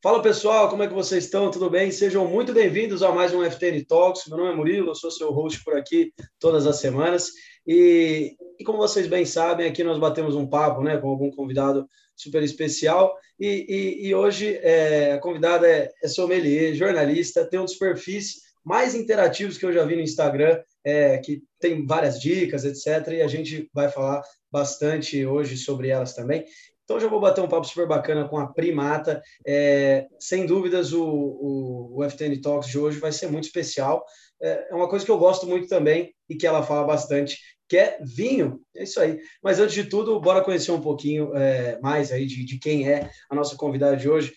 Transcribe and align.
Fala 0.00 0.22
pessoal, 0.22 0.70
como 0.70 0.84
é 0.84 0.86
que 0.86 0.94
vocês 0.94 1.24
estão? 1.24 1.50
Tudo 1.50 1.68
bem? 1.68 1.90
Sejam 1.90 2.24
muito 2.24 2.52
bem-vindos 2.52 3.02
a 3.02 3.10
mais 3.10 3.34
um 3.34 3.42
FTN 3.42 3.84
Talks. 3.84 4.28
Meu 4.28 4.38
nome 4.38 4.52
é 4.52 4.54
Murilo, 4.54 4.90
eu 4.90 4.94
sou 4.94 5.10
seu 5.10 5.32
host 5.32 5.64
por 5.64 5.76
aqui 5.76 6.12
todas 6.38 6.68
as 6.68 6.76
semanas. 6.76 7.32
E, 7.66 8.36
e 8.60 8.62
como 8.62 8.78
vocês 8.78 9.08
bem 9.08 9.24
sabem, 9.24 9.66
aqui 9.66 9.82
nós 9.82 9.98
batemos 9.98 10.36
um 10.36 10.46
papo 10.46 10.82
né, 10.84 10.96
com 10.98 11.08
algum 11.08 11.32
convidado 11.32 11.84
super 12.14 12.44
especial. 12.44 13.12
E, 13.40 13.66
e, 13.68 14.06
e 14.06 14.14
hoje 14.14 14.60
é, 14.62 15.14
a 15.14 15.18
convidada 15.18 15.68
é, 15.68 15.90
é 16.00 16.06
sommelier, 16.06 16.76
jornalista, 16.76 17.44
tem 17.44 17.58
um 17.58 17.64
dos 17.64 17.74
perfis 17.74 18.36
mais 18.64 18.94
interativos 18.94 19.58
que 19.58 19.66
eu 19.66 19.72
já 19.72 19.84
vi 19.84 19.96
no 19.96 20.02
Instagram, 20.02 20.62
é, 20.84 21.18
que 21.18 21.42
tem 21.58 21.84
várias 21.84 22.20
dicas, 22.20 22.64
etc. 22.64 23.14
E 23.14 23.22
a 23.22 23.26
gente 23.26 23.68
vai 23.74 23.88
falar 23.88 24.22
bastante 24.48 25.26
hoje 25.26 25.56
sobre 25.56 25.88
elas 25.88 26.14
também. 26.14 26.44
Então, 26.88 26.98
já 26.98 27.06
vou 27.06 27.20
bater 27.20 27.44
um 27.44 27.48
papo 27.48 27.66
super 27.66 27.86
bacana 27.86 28.26
com 28.26 28.38
a 28.38 28.46
Primata. 28.46 29.20
É, 29.46 30.06
sem 30.18 30.46
dúvidas, 30.46 30.90
o, 30.90 31.04
o, 31.04 31.98
o 31.98 32.10
FTN 32.10 32.40
Talks 32.40 32.70
de 32.70 32.78
hoje 32.78 32.98
vai 32.98 33.12
ser 33.12 33.30
muito 33.30 33.44
especial. 33.44 34.02
É, 34.40 34.68
é 34.70 34.74
uma 34.74 34.88
coisa 34.88 35.04
que 35.04 35.10
eu 35.10 35.18
gosto 35.18 35.46
muito 35.46 35.68
também 35.68 36.14
e 36.26 36.34
que 36.34 36.46
ela 36.46 36.62
fala 36.62 36.86
bastante, 36.86 37.38
que 37.68 37.76
é 37.76 37.98
vinho. 38.00 38.62
É 38.74 38.84
isso 38.84 38.98
aí. 39.00 39.18
Mas 39.42 39.60
antes 39.60 39.74
de 39.74 39.84
tudo, 39.84 40.18
bora 40.18 40.42
conhecer 40.42 40.72
um 40.72 40.80
pouquinho 40.80 41.36
é, 41.36 41.78
mais 41.82 42.10
aí 42.10 42.24
de, 42.24 42.42
de, 42.42 42.58
quem 42.58 42.88
é 42.88 43.10
a 43.28 43.34
nossa 43.34 43.54
convidada 43.54 43.94
de 43.94 44.08
hoje. 44.08 44.32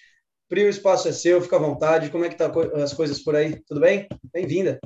Pri, 0.50 0.66
o 0.66 0.70
espaço 0.70 1.08
é 1.08 1.14
seu, 1.14 1.42
fica 1.42 1.56
à 1.56 1.60
vontade. 1.60 2.10
Como 2.10 2.26
é 2.26 2.30
que 2.30 2.36
tá 2.36 2.52
as 2.84 2.92
coisas 2.92 3.20
por 3.24 3.34
aí? 3.34 3.62
Tudo 3.66 3.80
bem? 3.80 4.10
Bem-vinda. 4.34 4.78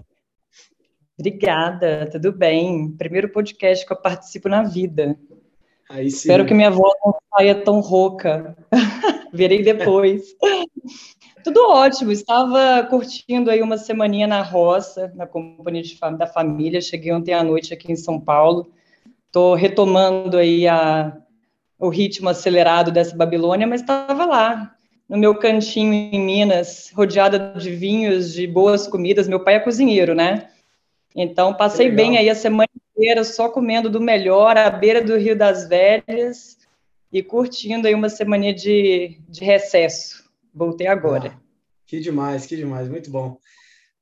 Obrigada, 1.17 2.07
tudo 2.11 2.31
bem. 2.31 2.95
Primeiro 2.95 3.29
podcast 3.29 3.83
que 3.83 3.91
eu 3.91 3.99
participo 3.99 4.47
na 4.47 4.61
vida. 4.61 5.17
Espero 5.99 6.45
que 6.45 6.53
minha 6.53 6.71
voz 6.71 6.93
não 7.03 7.15
saia 7.35 7.55
tão 7.55 7.79
rouca. 7.79 8.57
Verei 9.31 9.61
depois. 9.61 10.35
Tudo 11.43 11.69
ótimo. 11.69 12.11
Estava 12.11 12.83
curtindo 12.89 13.51
aí 13.51 13.61
uma 13.61 13.77
semaninha 13.77 14.25
na 14.25 14.41
roça, 14.41 15.11
na 15.15 15.27
companhia 15.27 15.83
de, 15.83 15.97
da 16.17 16.25
família. 16.25 16.81
Cheguei 16.81 17.13
ontem 17.13 17.33
à 17.33 17.43
noite 17.43 17.73
aqui 17.73 17.91
em 17.91 17.95
São 17.95 18.19
Paulo. 18.19 18.71
Estou 19.27 19.53
retomando 19.53 20.37
aí 20.37 20.67
a, 20.67 21.15
o 21.77 21.89
ritmo 21.89 22.29
acelerado 22.29 22.91
dessa 22.91 23.15
Babilônia, 23.15 23.67
mas 23.67 23.81
estava 23.81 24.25
lá, 24.25 24.75
no 25.07 25.17
meu 25.17 25.35
cantinho 25.35 25.93
em 25.93 26.19
Minas, 26.19 26.91
rodeada 26.95 27.53
de 27.59 27.69
vinhos, 27.69 28.33
de 28.33 28.47
boas 28.47 28.87
comidas. 28.87 29.27
Meu 29.27 29.43
pai 29.43 29.55
é 29.55 29.59
cozinheiro, 29.59 30.15
né? 30.15 30.47
Então, 31.15 31.53
passei 31.53 31.91
bem 31.91 32.17
aí 32.17 32.29
a 32.29 32.35
semana 32.35 32.69
inteira 32.95 33.23
só 33.23 33.49
comendo 33.49 33.89
do 33.89 33.99
melhor, 33.99 34.57
à 34.57 34.69
beira 34.69 35.03
do 35.03 35.17
Rio 35.17 35.37
das 35.37 35.67
Velhas 35.67 36.57
e 37.11 37.21
curtindo 37.21 37.87
aí 37.87 37.93
uma 37.93 38.09
semana 38.09 38.53
de, 38.53 39.19
de 39.27 39.43
recesso. 39.43 40.23
Voltei 40.53 40.87
agora. 40.87 41.33
Ah, 41.35 41.41
que 41.85 41.99
demais, 41.99 42.45
que 42.45 42.55
demais, 42.55 42.87
muito 42.87 43.11
bom. 43.11 43.37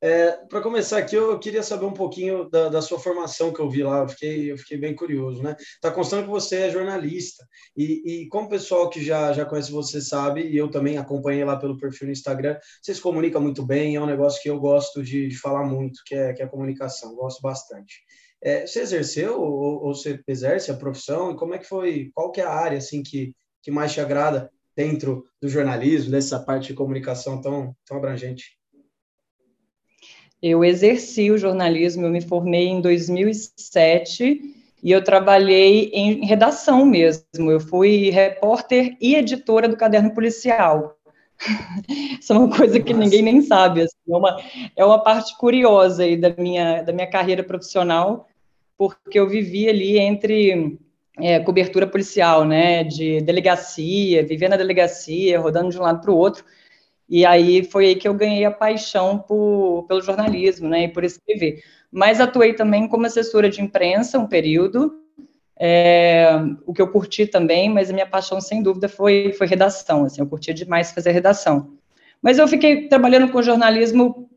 É, 0.05 0.31
Para 0.49 0.61
começar 0.61 0.97
aqui, 0.97 1.15
eu 1.15 1.39
queria 1.39 1.63
saber 1.63 1.85
um 1.85 1.93
pouquinho 1.93 2.49
da, 2.49 2.67
da, 2.67 2.81
sua 2.81 2.99
formação 2.99 3.53
que 3.53 3.61
eu 3.61 3.69
vi 3.69 3.83
lá, 3.83 3.99
eu 3.99 4.09
fiquei, 4.09 4.51
eu 4.51 4.57
fiquei 4.57 4.77
bem 4.77 4.93
curioso, 4.93 5.41
né? 5.41 5.55
Está 5.57 5.89
constando 5.89 6.23
que 6.23 6.29
você 6.29 6.57
é 6.57 6.69
jornalista, 6.69 7.47
e, 7.75 8.23
e 8.23 8.27
como 8.27 8.47
o 8.47 8.49
pessoal 8.49 8.89
que 8.89 9.01
já, 9.01 9.31
já 9.31 9.45
conhece 9.45 9.71
você 9.71 10.01
sabe, 10.01 10.41
e 10.41 10.57
eu 10.57 10.69
também 10.69 10.97
acompanhei 10.97 11.45
lá 11.45 11.55
pelo 11.55 11.77
perfil 11.77 12.07
no 12.07 12.11
Instagram, 12.11 12.57
você 12.81 12.93
se 12.93 12.99
comunica 12.99 13.39
muito 13.39 13.65
bem, 13.65 13.95
é 13.95 14.01
um 14.01 14.05
negócio 14.05 14.41
que 14.43 14.49
eu 14.49 14.59
gosto 14.59 15.01
de, 15.01 15.29
de 15.29 15.39
falar 15.39 15.63
muito, 15.63 16.01
que 16.05 16.13
é, 16.13 16.33
que 16.33 16.41
é 16.41 16.45
a 16.45 16.49
comunicação, 16.49 17.15
gosto 17.15 17.41
bastante. 17.41 18.03
É, 18.43 18.67
você 18.67 18.81
exerceu 18.81 19.41
ou, 19.41 19.85
ou, 19.85 19.95
você 19.95 20.19
exerce 20.27 20.69
a 20.69 20.75
profissão, 20.75 21.31
e 21.31 21.35
como 21.37 21.53
é 21.53 21.57
que 21.57 21.65
foi, 21.65 22.11
qual 22.13 22.29
que 22.29 22.41
é 22.41 22.43
a 22.43 22.51
área, 22.51 22.77
assim, 22.77 23.01
que, 23.01 23.33
que 23.61 23.71
mais 23.71 23.93
te 23.93 24.01
agrada 24.01 24.51
dentro 24.75 25.25
do 25.41 25.47
jornalismo, 25.47 26.11
dessa 26.11 26.39
parte 26.39 26.67
de 26.67 26.73
comunicação 26.73 27.39
tão, 27.39 27.73
tão 27.85 27.97
abrangente? 27.97 28.57
Eu 30.41 30.61
exerci 30.65 31.31
o 31.31 31.37
jornalismo, 31.37 32.05
eu 32.05 32.11
me 32.11 32.19
formei 32.19 32.67
em 32.67 32.81
2007 32.81 34.41
e 34.83 34.91
eu 34.91 35.01
trabalhei 35.01 35.89
em 35.93 36.25
redação 36.25 36.85
mesmo. 36.85 37.49
Eu 37.49 37.61
fui 37.61 38.09
repórter 38.09 38.97
e 38.99 39.15
editora 39.15 39.69
do 39.69 39.77
Caderno 39.77 40.13
Policial. 40.13 40.97
Isso 42.19 42.33
é 42.33 42.37
uma 42.37 42.53
coisa 42.53 42.77
que 42.81 42.93
ninguém 42.93 43.21
nem 43.21 43.41
sabe. 43.41 43.83
Assim, 43.83 43.95
é, 44.09 44.17
uma, 44.17 44.37
é 44.75 44.83
uma 44.83 45.01
parte 45.01 45.37
curiosa 45.37 46.03
aí 46.03 46.17
da 46.17 46.35
minha, 46.37 46.81
da 46.81 46.91
minha 46.91 47.09
carreira 47.09 47.41
profissional, 47.41 48.27
porque 48.77 49.19
eu 49.19 49.27
vivi 49.27 49.69
ali 49.69 49.97
entre 49.99 50.77
é, 51.19 51.39
cobertura 51.39 51.87
policial, 51.87 52.45
né, 52.45 52.83
de 52.83 53.21
delegacia, 53.21 54.25
vivia 54.25 54.49
na 54.49 54.57
delegacia, 54.57 55.39
rodando 55.39 55.69
de 55.69 55.77
um 55.77 55.81
lado 55.81 56.01
para 56.01 56.11
o 56.11 56.17
outro. 56.17 56.43
E 57.07 57.25
aí 57.25 57.63
foi 57.63 57.87
aí 57.87 57.95
que 57.95 58.07
eu 58.07 58.13
ganhei 58.13 58.45
a 58.45 58.51
paixão 58.51 59.19
por, 59.19 59.85
pelo 59.87 60.01
jornalismo, 60.01 60.67
né, 60.67 60.85
e 60.85 60.87
por 60.87 61.03
escrever. 61.03 61.61
Mas 61.91 62.19
atuei 62.19 62.53
também 62.53 62.87
como 62.87 63.05
assessora 63.05 63.49
de 63.49 63.61
imprensa 63.61 64.17
um 64.17 64.27
período, 64.27 65.03
é, 65.59 66.27
o 66.65 66.73
que 66.73 66.81
eu 66.81 66.91
curti 66.91 67.27
também, 67.27 67.69
mas 67.69 67.89
a 67.89 67.93
minha 67.93 68.07
paixão, 68.07 68.41
sem 68.41 68.63
dúvida, 68.63 68.89
foi, 68.89 69.33
foi 69.33 69.45
redação, 69.45 70.05
assim, 70.05 70.19
eu 70.19 70.27
curtia 70.27 70.53
demais 70.53 70.91
fazer 70.91 71.11
redação. 71.11 71.77
Mas 72.21 72.39
eu 72.39 72.47
fiquei 72.47 72.87
trabalhando 72.87 73.31
com 73.31 73.41
jornalismo 73.41 74.29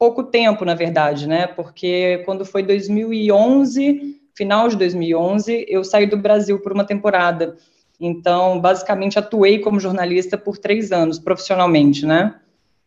pouco 0.00 0.24
tempo, 0.24 0.64
na 0.64 0.74
verdade, 0.74 1.28
né, 1.28 1.46
porque 1.46 2.22
quando 2.24 2.42
foi 2.42 2.62
2011, 2.62 4.18
final 4.34 4.66
de 4.66 4.76
2011, 4.76 5.66
eu 5.68 5.84
saí 5.84 6.06
do 6.06 6.16
Brasil 6.16 6.58
por 6.58 6.72
uma 6.72 6.86
temporada, 6.86 7.58
então, 8.00 8.58
basicamente, 8.58 9.18
atuei 9.18 9.58
como 9.58 9.78
jornalista 9.78 10.38
por 10.38 10.56
três 10.56 10.90
anos, 10.90 11.18
profissionalmente, 11.18 12.06
né? 12.06 12.40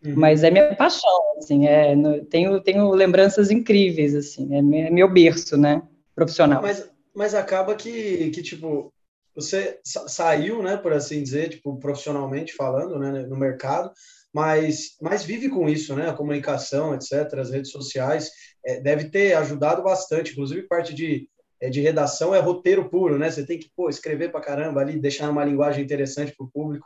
Uhum. 0.03 0.15
Mas 0.15 0.43
é 0.43 0.49
minha 0.49 0.75
paixão, 0.75 1.37
assim, 1.37 1.67
é, 1.67 1.95
tenho, 2.31 2.59
tenho 2.59 2.89
lembranças 2.89 3.51
incríveis, 3.51 4.15
assim, 4.15 4.55
é, 4.55 4.87
é 4.87 4.89
meu 4.89 5.07
berço, 5.07 5.55
né, 5.55 5.83
profissional. 6.15 6.63
Mas, 6.63 6.89
mas 7.13 7.35
acaba 7.35 7.75
que, 7.75 8.31
que, 8.31 8.41
tipo, 8.41 8.91
você 9.35 9.79
saiu, 9.83 10.63
né, 10.63 10.77
por 10.77 10.91
assim 10.91 11.21
dizer, 11.21 11.49
tipo, 11.49 11.77
profissionalmente 11.77 12.55
falando, 12.55 12.97
né, 12.97 13.11
no 13.21 13.37
mercado, 13.37 13.91
mas, 14.33 14.97
mas 15.01 15.23
vive 15.23 15.49
com 15.49 15.69
isso, 15.69 15.95
né, 15.95 16.09
a 16.09 16.13
comunicação, 16.13 16.93
etc., 16.93 17.33
as 17.39 17.51
redes 17.51 17.71
sociais, 17.71 18.31
é, 18.65 18.79
deve 18.79 19.09
ter 19.09 19.33
ajudado 19.35 19.83
bastante, 19.83 20.31
inclusive 20.31 20.63
parte 20.63 20.93
de 20.93 21.27
é, 21.63 21.69
de 21.69 21.79
redação 21.79 22.35
é 22.35 22.39
roteiro 22.39 22.89
puro, 22.89 23.17
né? 23.17 23.31
Você 23.31 23.45
tem 23.45 23.57
que 23.57 23.71
pô, 23.73 23.87
escrever 23.87 24.29
para 24.29 24.41
caramba 24.41 24.81
ali, 24.81 24.99
deixar 24.99 25.29
uma 25.29 25.45
linguagem 25.45 25.81
interessante 25.81 26.35
para 26.35 26.45
o 26.45 26.49
público. 26.49 26.85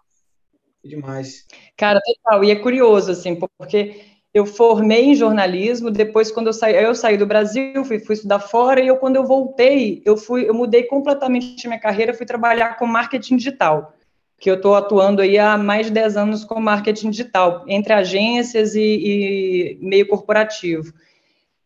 É 0.85 0.87
demais. 0.87 1.47
Cara, 1.75 1.99
total. 1.99 2.43
E 2.43 2.51
é 2.51 2.55
curioso, 2.55 3.09
assim, 3.11 3.35
porque 3.57 4.01
eu 4.31 4.45
formei 4.45 5.05
em 5.05 5.15
jornalismo, 5.15 5.89
depois 5.89 6.31
quando 6.31 6.47
eu 6.47 6.53
saí, 6.53 6.75
eu 6.75 6.93
saí 6.93 7.17
do 7.17 7.25
Brasil, 7.25 7.83
fui, 7.83 7.97
fui 7.97 8.13
estudar 8.13 8.39
fora, 8.39 8.79
e 8.79 8.85
eu 8.85 8.97
quando 8.97 9.15
eu 9.15 9.25
voltei, 9.25 10.03
eu 10.05 10.15
fui, 10.15 10.47
eu 10.47 10.53
mudei 10.53 10.83
completamente 10.83 11.67
minha 11.67 11.79
carreira, 11.79 12.13
fui 12.13 12.27
trabalhar 12.27 12.77
com 12.77 12.85
marketing 12.85 13.37
digital, 13.37 13.96
que 14.39 14.49
eu 14.49 14.55
estou 14.55 14.75
atuando 14.75 15.21
aí 15.21 15.37
há 15.37 15.57
mais 15.57 15.87
de 15.87 15.93
10 15.93 16.17
anos 16.17 16.45
com 16.45 16.59
marketing 16.59 17.09
digital, 17.09 17.63
entre 17.67 17.93
agências 17.93 18.75
e, 18.75 18.81
e 18.81 19.79
meio 19.81 20.07
corporativo. 20.07 20.93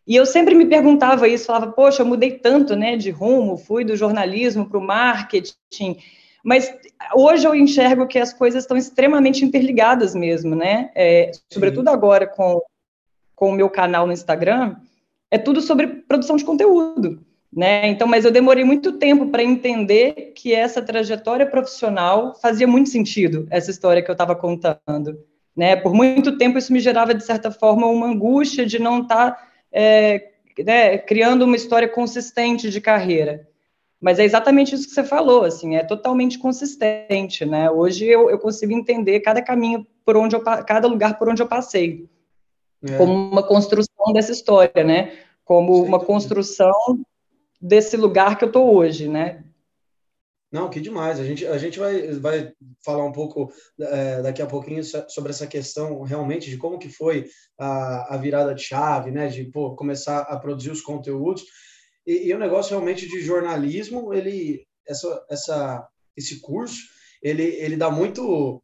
E 0.08 0.16
eu 0.16 0.26
sempre 0.26 0.56
me 0.56 0.66
perguntava 0.66 1.28
isso, 1.28 1.46
falava, 1.46 1.72
poxa, 1.72 2.02
eu 2.02 2.06
mudei 2.06 2.32
tanto, 2.32 2.76
né, 2.76 2.96
de 2.96 3.12
rumo, 3.12 3.58
fui 3.58 3.84
do 3.84 3.96
jornalismo 3.96 4.68
para 4.68 4.78
o 4.78 4.82
marketing, 4.82 5.98
mas 6.44 6.74
hoje 7.14 7.46
eu 7.46 7.54
enxergo 7.54 8.08
que 8.08 8.18
as 8.18 8.34
coisas 8.34 8.64
estão 8.64 8.76
extremamente 8.76 9.46
interligadas 9.46 10.16
mesmo, 10.16 10.56
né, 10.56 10.92
é, 10.96 11.32
sobretudo 11.52 11.90
agora 11.90 12.26
com, 12.26 12.62
com 13.36 13.50
o 13.50 13.53
meu 13.53 13.70
canal 13.70 14.08
no 14.08 14.14
Instagram, 14.14 14.76
é 15.30 15.38
tudo 15.38 15.62
sobre 15.62 15.88
produção 15.88 16.36
de 16.36 16.44
conteúdo, 16.44 17.24
né, 17.53 17.88
então, 17.89 18.07
mas 18.07 18.23
eu 18.23 18.31
demorei 18.31 18.63
muito 18.63 18.94
tempo 18.94 19.28
para 19.28 19.44
entender 19.44 20.34
que 20.35 20.53
essa 20.53 20.81
trajetória 20.81 21.45
profissional 21.45 22.34
fazia 22.41 22.67
muito 22.67 22.89
sentido, 22.89 23.45
essa 23.50 23.69
história 23.69 24.01
que 24.01 24.09
eu 24.09 24.13
estava 24.13 24.35
contando, 24.35 25.19
né, 25.56 25.75
por 25.75 25.94
muito 25.94 26.38
tempo 26.38 26.58
isso 26.58 26.72
me 26.72 26.79
gerava, 26.79 27.14
de 27.14 27.23
certa 27.23 27.52
forma, 27.52 27.87
uma 27.87 28.08
angústia 28.08 28.66
de 28.66 28.79
não 28.79 29.02
estar 29.02 29.31
tá 29.31 29.47
é, 29.72 30.31
né, 30.59 30.97
criando 30.97 31.43
uma 31.43 31.55
história 31.55 31.87
consistente 31.87 32.70
de 32.70 32.79
carreira. 32.79 33.47
Mas 34.02 34.17
é 34.17 34.23
exatamente 34.23 34.73
isso 34.73 34.87
que 34.87 34.96
você 34.96 35.03
falou, 35.03 35.43
assim, 35.43 35.76
é 35.76 35.84
totalmente 35.84 36.40
consistente, 36.40 37.46
né? 37.46 37.70
Hoje 37.70 38.08
eu, 38.08 38.31
eu 38.31 38.40
consigo 38.40 38.73
entender 38.73 39.20
cada 39.20 39.43
caminho 39.43 39.85
por 40.03 40.17
onde 40.17 40.35
eu, 40.35 40.41
cada 40.41 40.87
lugar 40.87 41.20
por 41.20 41.29
onde 41.29 41.40
eu 41.40 41.47
passei, 41.47 42.09
é. 42.84 42.97
como 42.97 43.14
uma 43.14 43.43
construção 43.43 44.11
dessa 44.11 44.31
história, 44.31 44.84
né? 44.84 45.11
Como 45.46 45.84
uma 45.84 45.99
construção 45.99 46.73
desse 47.61 47.96
lugar 47.96 48.37
que 48.37 48.43
eu 48.43 48.47
estou 48.47 48.75
hoje, 48.75 49.08
né? 49.08 49.43
Não, 50.52 50.69
que 50.69 50.81
demais. 50.81 51.19
A 51.19 51.23
gente, 51.23 51.46
a 51.46 51.58
gente 51.58 51.79
vai, 51.79 52.08
vai 52.19 52.53
falar 52.84 53.05
um 53.05 53.11
pouco 53.11 53.53
é, 53.79 54.22
daqui 54.22 54.41
a 54.41 54.47
pouquinho 54.47 54.84
sobre 54.84 55.29
essa 55.29 55.47
questão 55.47 56.02
realmente 56.02 56.49
de 56.49 56.58
como 56.58 56.78
que 56.78 56.90
foi 56.90 57.29
a, 57.58 58.16
a 58.16 58.17
virada 58.17 58.53
de 58.53 58.61
chave, 58.61 59.11
né? 59.11 59.28
De 59.28 59.46
pô, 59.46 59.75
começar 59.75 60.19
a 60.19 60.37
produzir 60.37 60.72
os 60.72 60.81
conteúdos. 60.81 61.46
E, 62.05 62.28
e 62.28 62.34
o 62.34 62.40
negócio 62.40 62.72
realmente 62.72 63.08
de 63.08 63.22
jornalismo, 63.22 64.14
ele, 64.14 64.67
essa, 64.85 65.25
essa, 65.29 65.87
esse 66.17 66.41
curso, 66.41 66.81
ele, 67.22 67.43
ele 67.43 67.78
dá 67.78 67.90
muito 67.90 68.61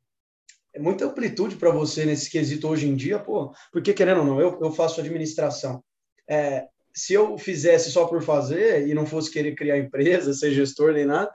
muita 0.79 1.05
amplitude 1.05 1.55
para 1.55 1.71
você 1.71 2.05
nesse 2.05 2.29
quesito 2.29 2.67
hoje 2.67 2.87
em 2.87 2.95
dia, 2.95 3.17
pô, 3.17 3.51
porque 3.71 3.93
querendo 3.93 4.19
ou 4.19 4.25
não, 4.25 4.39
eu, 4.39 4.59
eu 4.61 4.71
faço 4.71 5.01
administração. 5.01 5.83
É, 6.29 6.67
se 6.97 7.13
eu 7.13 7.37
fizesse 7.37 7.91
só 7.91 8.07
por 8.07 8.23
fazer 8.23 8.87
e 8.87 8.93
não 8.95 9.05
fosse 9.05 9.29
querer 9.29 9.53
criar 9.53 9.77
empresa, 9.77 10.33
ser 10.33 10.51
gestor 10.51 10.93
nem 10.93 11.05
nada, 11.05 11.31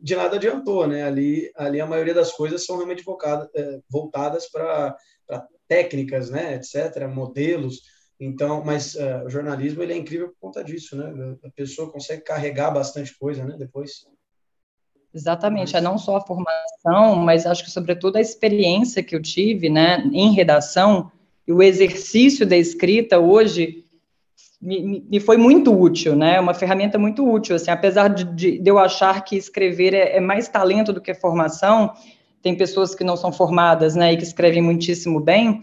de 0.00 0.16
nada 0.16 0.36
adiantou, 0.36 0.86
né? 0.86 1.02
Ali, 1.02 1.52
ali 1.54 1.78
a 1.78 1.86
maioria 1.86 2.14
das 2.14 2.32
coisas 2.32 2.64
são 2.64 2.76
realmente 2.76 3.04
voltadas, 3.04 3.50
é, 3.54 3.80
voltadas 3.90 4.50
para 4.50 4.96
técnicas, 5.68 6.30
né, 6.30 6.54
etc., 6.54 7.06
modelos. 7.06 7.82
Então, 8.18 8.64
mas 8.64 8.94
uh, 8.94 9.26
o 9.26 9.30
jornalismo 9.30 9.82
ele 9.82 9.92
é 9.92 9.96
incrível 9.96 10.28
por 10.28 10.36
conta 10.40 10.64
disso, 10.64 10.96
né? 10.96 11.36
A 11.44 11.50
pessoa 11.50 11.92
consegue 11.92 12.22
carregar 12.22 12.70
bastante 12.70 13.14
coisa, 13.18 13.44
né? 13.44 13.56
Depois. 13.58 14.06
Exatamente, 15.12 15.76
é 15.76 15.82
não 15.82 15.98
só 15.98 16.16
a 16.16 16.26
formação, 16.26 17.16
mas 17.16 17.44
acho 17.44 17.62
que 17.62 17.70
sobretudo 17.70 18.16
a 18.16 18.20
experiência 18.22 19.02
que 19.02 19.14
eu 19.14 19.20
tive, 19.20 19.68
né, 19.68 19.98
em 20.14 20.32
redação 20.32 21.12
e 21.46 21.52
o 21.52 21.62
exercício 21.62 22.46
da 22.46 22.56
escrita 22.56 23.18
hoje 23.18 23.84
me, 24.62 25.04
me 25.10 25.18
foi 25.18 25.36
muito 25.36 25.76
útil, 25.76 26.14
né, 26.14 26.38
uma 26.38 26.54
ferramenta 26.54 26.96
muito 26.96 27.28
útil, 27.28 27.56
assim, 27.56 27.70
apesar 27.70 28.08
de, 28.08 28.24
de, 28.24 28.58
de 28.58 28.70
eu 28.70 28.78
achar 28.78 29.24
que 29.24 29.36
escrever 29.36 29.92
é, 29.92 30.16
é, 30.16 30.20
mais 30.20 30.46
talento 30.48 30.92
do 30.92 31.00
que 31.00 31.12
formação, 31.12 31.92
tem 32.40 32.56
pessoas 32.56 32.94
que 32.94 33.02
não 33.02 33.16
são 33.16 33.32
formadas, 33.32 33.96
né, 33.96 34.12
e 34.12 34.16
que 34.16 34.22
escrevem 34.22 34.62
muitíssimo 34.62 35.18
bem, 35.18 35.62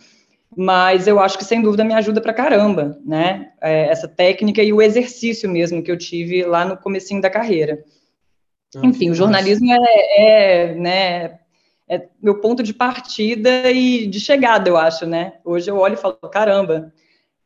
mas 0.55 1.07
eu 1.07 1.19
acho 1.19 1.37
que 1.37 1.45
sem 1.45 1.61
dúvida 1.61 1.85
me 1.85 1.93
ajuda 1.93 2.19
para 2.19 2.33
caramba, 2.33 2.99
né, 3.05 3.53
é, 3.61 3.87
essa 3.87 4.07
técnica 4.07 4.61
e 4.61 4.73
o 4.73 4.81
exercício 4.81 5.49
mesmo 5.49 5.81
que 5.81 5.91
eu 5.91 5.97
tive 5.97 6.43
lá 6.43 6.65
no 6.65 6.75
comecinho 6.75 7.21
da 7.21 7.29
carreira. 7.29 7.81
Ah, 8.75 8.81
Enfim, 8.83 9.09
o 9.09 9.15
jornalismo 9.15 9.71
é, 9.71 9.77
é, 10.17 10.75
né, 10.75 11.39
é 11.87 12.05
meu 12.21 12.41
ponto 12.41 12.61
de 12.61 12.73
partida 12.73 13.71
e 13.71 14.05
de 14.07 14.19
chegada, 14.19 14.69
eu 14.69 14.77
acho, 14.77 15.07
né? 15.07 15.33
Hoje 15.43 15.71
eu 15.71 15.77
olho 15.77 15.95
e 15.95 15.97
falo, 15.97 16.13
caramba, 16.31 16.93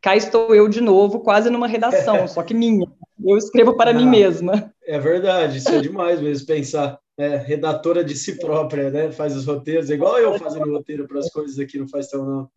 cá 0.03 0.17
estou 0.17 0.53
eu 0.53 0.67
de 0.67 0.81
novo, 0.81 1.21
quase 1.21 1.49
numa 1.49 1.65
redação, 1.65 2.27
só 2.27 2.43
que 2.43 2.53
minha. 2.53 2.85
Eu 3.25 3.37
escrevo 3.37 3.75
para 3.77 3.91
ah, 3.91 3.93
mim 3.93 4.05
mesma. 4.05 4.71
É 4.85 4.99
verdade, 4.99 5.59
isso 5.59 5.69
é 5.69 5.79
demais 5.79 6.19
mesmo, 6.19 6.45
pensar. 6.45 6.99
É, 7.17 7.37
redatora 7.37 8.03
de 8.03 8.15
si 8.15 8.37
própria, 8.37 8.89
né? 8.89 9.11
Faz 9.11 9.35
os 9.35 9.45
roteiros, 9.45 9.89
é 9.89 9.93
igual 9.93 10.17
eu 10.19 10.37
fazendo 10.37 10.71
roteiro 10.71 11.07
para 11.07 11.19
as 11.19 11.31
coisas 11.31 11.57
aqui, 11.57 11.77
não 11.77 11.87
faz 11.87 12.07
tão 12.07 12.25
não. 12.25 12.49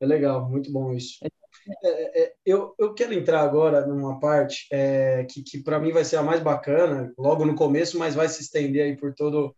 É 0.00 0.06
legal, 0.06 0.48
muito 0.48 0.72
bom 0.72 0.92
isso. 0.92 1.18
É 1.22 1.28
é, 1.82 2.22
é, 2.22 2.32
eu, 2.44 2.74
eu 2.78 2.94
quero 2.94 3.12
entrar 3.12 3.40
agora 3.40 3.84
numa 3.84 4.20
parte 4.20 4.68
é, 4.70 5.24
que, 5.24 5.42
que 5.42 5.58
para 5.58 5.80
mim 5.80 5.90
vai 5.90 6.04
ser 6.04 6.16
a 6.16 6.22
mais 6.22 6.40
bacana, 6.40 7.12
logo 7.18 7.44
no 7.44 7.56
começo, 7.56 7.98
mas 7.98 8.14
vai 8.14 8.28
se 8.28 8.42
estender 8.42 8.84
aí 8.84 8.96
por 8.96 9.12
todo, 9.14 9.54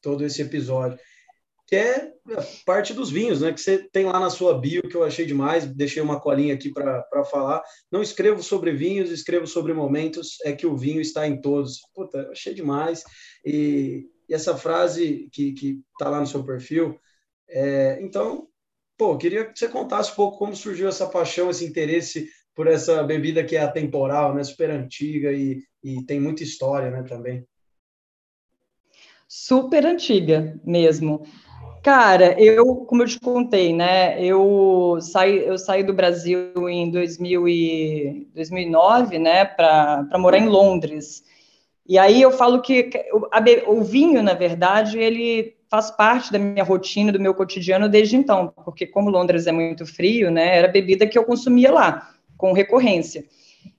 todo 0.00 0.24
esse 0.24 0.42
episódio, 0.42 0.98
que 1.72 1.76
é 1.76 2.12
parte 2.66 2.92
dos 2.92 3.10
vinhos, 3.10 3.40
né? 3.40 3.50
Que 3.50 3.58
você 3.58 3.78
tem 3.78 4.04
lá 4.04 4.20
na 4.20 4.28
sua 4.28 4.58
bio, 4.58 4.82
que 4.82 4.94
eu 4.94 5.02
achei 5.02 5.24
demais, 5.24 5.64
deixei 5.64 6.02
uma 6.02 6.20
colinha 6.20 6.52
aqui 6.52 6.70
para 6.70 7.24
falar. 7.24 7.62
Não 7.90 8.02
escrevo 8.02 8.42
sobre 8.42 8.72
vinhos, 8.72 9.10
escrevo 9.10 9.46
sobre 9.46 9.72
momentos, 9.72 10.36
é 10.44 10.52
que 10.52 10.66
o 10.66 10.76
vinho 10.76 11.00
está 11.00 11.26
em 11.26 11.40
todos. 11.40 11.80
Puta, 11.94 12.28
achei 12.30 12.52
demais. 12.52 13.02
E, 13.42 14.06
e 14.28 14.34
essa 14.34 14.54
frase 14.54 15.30
que, 15.32 15.52
que 15.52 15.80
tá 15.98 16.10
lá 16.10 16.20
no 16.20 16.26
seu 16.26 16.44
perfil, 16.44 17.00
é, 17.48 17.98
então 18.02 18.46
Pô, 18.98 19.16
queria 19.16 19.46
que 19.46 19.58
você 19.58 19.66
contasse 19.66 20.12
um 20.12 20.14
pouco 20.14 20.38
como 20.38 20.54
surgiu 20.54 20.88
essa 20.88 21.08
paixão, 21.08 21.48
esse 21.48 21.64
interesse 21.64 22.28
por 22.54 22.66
essa 22.66 23.02
bebida 23.02 23.42
que 23.42 23.56
é 23.56 23.62
atemporal, 23.62 24.34
né, 24.34 24.44
super 24.44 24.70
antiga 24.70 25.32
e, 25.32 25.62
e 25.82 26.04
tem 26.04 26.20
muita 26.20 26.42
história, 26.42 26.90
né, 26.90 27.02
também. 27.02 27.44
Super 29.26 29.86
antiga 29.86 30.60
mesmo. 30.62 31.26
Cara, 31.82 32.40
eu, 32.40 32.76
como 32.86 33.02
eu 33.02 33.08
te 33.08 33.18
contei, 33.18 33.72
né, 33.72 34.24
eu 34.24 34.98
saí, 35.00 35.44
eu 35.44 35.58
saí 35.58 35.82
do 35.82 35.92
Brasil 35.92 36.68
em 36.68 36.88
2000 36.88 37.48
e, 37.48 38.28
2009, 38.32 39.18
né, 39.18 39.44
para 39.44 40.08
morar 40.16 40.38
em 40.38 40.46
Londres. 40.46 41.24
E 41.84 41.98
aí 41.98 42.22
eu 42.22 42.30
falo 42.30 42.62
que 42.62 42.88
o, 43.66 43.82
vinho, 43.82 44.22
na 44.22 44.32
verdade, 44.32 44.96
ele 44.96 45.56
faz 45.68 45.90
parte 45.90 46.30
da 46.30 46.38
minha 46.38 46.62
rotina, 46.62 47.10
do 47.10 47.18
meu 47.18 47.34
cotidiano 47.34 47.88
desde 47.88 48.14
então, 48.14 48.52
porque 48.64 48.86
como 48.86 49.10
Londres 49.10 49.48
é 49.48 49.52
muito 49.52 49.84
frio, 49.84 50.30
né, 50.30 50.56
era 50.56 50.68
bebida 50.68 51.04
que 51.04 51.18
eu 51.18 51.24
consumia 51.24 51.72
lá, 51.72 52.10
com 52.36 52.52
recorrência. 52.52 53.24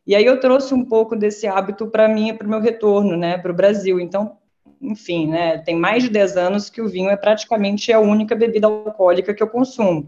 E 0.06 0.14
aí 0.14 0.26
eu 0.26 0.42
trouxe 0.42 0.74
um 0.74 0.84
pouco 0.84 1.16
desse 1.16 1.48
hábito 1.48 1.88
para 1.88 2.10
mim, 2.10 2.36
para 2.36 2.46
o 2.46 2.50
meu 2.50 2.60
retorno, 2.60 3.16
né, 3.16 3.38
para 3.38 3.52
o 3.52 3.56
Brasil. 3.56 3.98
Então, 3.98 4.38
enfim, 4.84 5.28
né, 5.28 5.58
tem 5.60 5.76
mais 5.76 6.04
de 6.04 6.10
10 6.10 6.38
anos 6.38 6.70
que 6.70 6.82
o 6.82 6.88
vinho 6.88 7.10
é 7.10 7.16
praticamente 7.16 7.92
a 7.92 8.00
única 8.00 8.36
bebida 8.36 8.68
alcoólica 8.68 9.34
que 9.34 9.42
eu 9.42 9.48
consumo. 9.48 10.08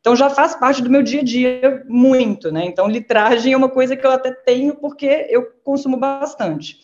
Então 0.00 0.16
já 0.16 0.30
faz 0.30 0.54
parte 0.54 0.82
do 0.82 0.90
meu 0.90 1.02
dia 1.02 1.20
a 1.20 1.24
dia 1.24 1.84
muito, 1.88 2.52
né? 2.52 2.64
Então 2.64 2.88
litragem 2.88 3.52
é 3.52 3.56
uma 3.56 3.68
coisa 3.68 3.96
que 3.96 4.06
eu 4.06 4.10
até 4.10 4.30
tenho 4.30 4.76
porque 4.76 5.26
eu 5.28 5.50
consumo 5.64 5.96
bastante. 5.96 6.78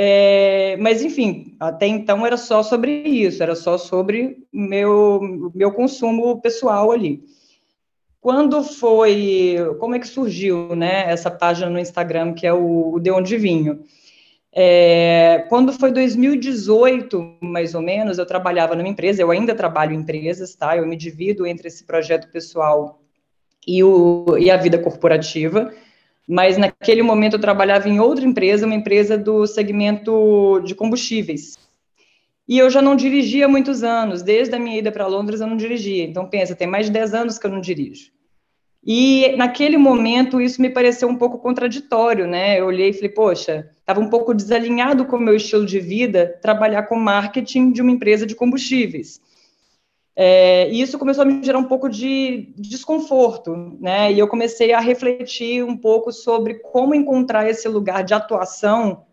É, 0.00 0.76
mas, 0.76 1.02
enfim, 1.02 1.56
até 1.58 1.88
então 1.88 2.24
era 2.24 2.36
só 2.36 2.62
sobre 2.62 3.02
isso, 3.02 3.42
era 3.42 3.56
só 3.56 3.76
sobre 3.76 4.46
meu, 4.52 5.50
meu 5.52 5.72
consumo 5.72 6.40
pessoal 6.40 6.92
ali. 6.92 7.24
Quando 8.20 8.62
foi, 8.62 9.56
como 9.80 9.96
é 9.96 9.98
que 9.98 10.06
surgiu, 10.06 10.76
né, 10.76 11.10
essa 11.10 11.32
página 11.32 11.68
no 11.68 11.80
Instagram, 11.80 12.32
que 12.34 12.46
é 12.46 12.52
o, 12.52 13.00
De 13.00 13.10
Onde 13.10 13.36
Vinho? 13.36 13.80
É, 14.60 15.44
quando 15.48 15.72
foi 15.72 15.92
2018, 15.92 17.36
mais 17.40 17.74
ou 17.76 17.80
menos, 17.80 18.18
eu 18.18 18.26
trabalhava 18.26 18.74
numa 18.74 18.88
empresa, 18.88 19.22
eu 19.22 19.30
ainda 19.30 19.54
trabalho 19.54 19.92
em 19.92 20.00
empresas, 20.00 20.54
tá? 20.56 20.76
Eu 20.76 20.86
me 20.86 20.96
divido 20.96 21.46
entre 21.46 21.68
esse 21.68 21.84
projeto 21.84 22.28
pessoal 22.32 23.00
e, 23.66 23.84
o, 23.84 24.36
e 24.36 24.50
a 24.50 24.56
vida 24.56 24.78
corporativa 24.78 25.72
mas 26.28 26.58
naquele 26.58 27.02
momento 27.02 27.34
eu 27.34 27.40
trabalhava 27.40 27.88
em 27.88 27.98
outra 27.98 28.26
empresa, 28.26 28.66
uma 28.66 28.74
empresa 28.74 29.16
do 29.16 29.46
segmento 29.46 30.60
de 30.62 30.74
combustíveis. 30.74 31.56
E 32.46 32.58
eu 32.58 32.68
já 32.68 32.82
não 32.82 32.94
dirigia 32.94 33.46
há 33.46 33.48
muitos 33.48 33.82
anos, 33.82 34.22
desde 34.22 34.54
a 34.54 34.58
minha 34.58 34.78
ida 34.78 34.92
para 34.92 35.06
Londres 35.06 35.40
eu 35.40 35.46
não 35.46 35.56
dirigia. 35.56 36.04
Então 36.04 36.28
pensa, 36.28 36.54
tem 36.54 36.66
mais 36.66 36.86
de 36.86 36.92
10 36.92 37.14
anos 37.14 37.38
que 37.38 37.46
eu 37.46 37.50
não 37.50 37.62
dirijo. 37.62 38.10
E 38.90 39.36
naquele 39.36 39.76
momento 39.76 40.40
isso 40.40 40.62
me 40.62 40.70
pareceu 40.70 41.10
um 41.10 41.14
pouco 41.14 41.38
contraditório, 41.38 42.26
né? 42.26 42.58
Eu 42.58 42.64
olhei 42.64 42.88
e 42.88 42.92
falei, 42.94 43.10
poxa, 43.10 43.70
estava 43.78 44.00
um 44.00 44.08
pouco 44.08 44.32
desalinhado 44.32 45.04
com 45.04 45.16
o 45.16 45.20
meu 45.20 45.36
estilo 45.36 45.66
de 45.66 45.78
vida 45.78 46.38
trabalhar 46.40 46.84
com 46.84 46.96
marketing 46.96 47.70
de 47.70 47.82
uma 47.82 47.90
empresa 47.90 48.24
de 48.24 48.34
combustíveis. 48.34 49.20
É, 50.16 50.70
e 50.70 50.80
isso 50.80 50.98
começou 50.98 51.20
a 51.20 51.26
me 51.26 51.44
gerar 51.44 51.58
um 51.58 51.64
pouco 51.64 51.86
de 51.86 52.54
desconforto, 52.56 53.76
né? 53.78 54.10
E 54.10 54.18
eu 54.18 54.26
comecei 54.26 54.72
a 54.72 54.80
refletir 54.80 55.62
um 55.62 55.76
pouco 55.76 56.10
sobre 56.10 56.54
como 56.54 56.94
encontrar 56.94 57.46
esse 57.46 57.68
lugar 57.68 58.02
de 58.02 58.14
atuação, 58.14 59.04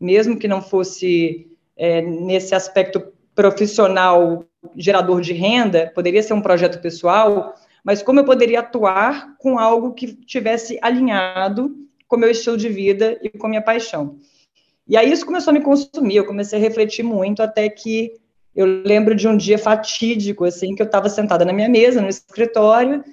mesmo 0.00 0.38
que 0.38 0.46
não 0.46 0.62
fosse 0.62 1.50
é, 1.76 2.00
nesse 2.02 2.54
aspecto 2.54 3.02
profissional 3.34 4.44
gerador 4.76 5.20
de 5.20 5.32
renda, 5.32 5.90
poderia 5.92 6.22
ser 6.22 6.34
um 6.34 6.40
projeto 6.40 6.80
pessoal, 6.80 7.52
mas 7.84 8.02
como 8.02 8.20
eu 8.20 8.24
poderia 8.24 8.60
atuar 8.60 9.36
com 9.38 9.58
algo 9.58 9.92
que 9.92 10.14
tivesse 10.14 10.78
alinhado 10.80 11.76
com 12.08 12.16
o 12.16 12.18
meu 12.18 12.30
estilo 12.30 12.56
de 12.56 12.68
vida 12.68 13.18
e 13.22 13.28
com 13.28 13.46
a 13.46 13.50
minha 13.50 13.62
paixão. 13.62 14.16
E 14.88 14.96
aí 14.96 15.12
isso 15.12 15.26
começou 15.26 15.50
a 15.50 15.54
me 15.54 15.60
consumir, 15.60 16.16
eu 16.16 16.26
comecei 16.26 16.58
a 16.58 16.62
refletir 16.62 17.02
muito 17.02 17.42
até 17.42 17.68
que 17.68 18.12
eu 18.54 18.66
lembro 18.66 19.14
de 19.14 19.26
um 19.26 19.36
dia 19.36 19.58
fatídico, 19.58 20.44
assim, 20.44 20.74
que 20.74 20.82
eu 20.82 20.86
estava 20.86 21.08
sentada 21.08 21.44
na 21.44 21.52
minha 21.52 21.68
mesa, 21.68 22.00
no 22.00 22.08
escritório, 22.08 23.04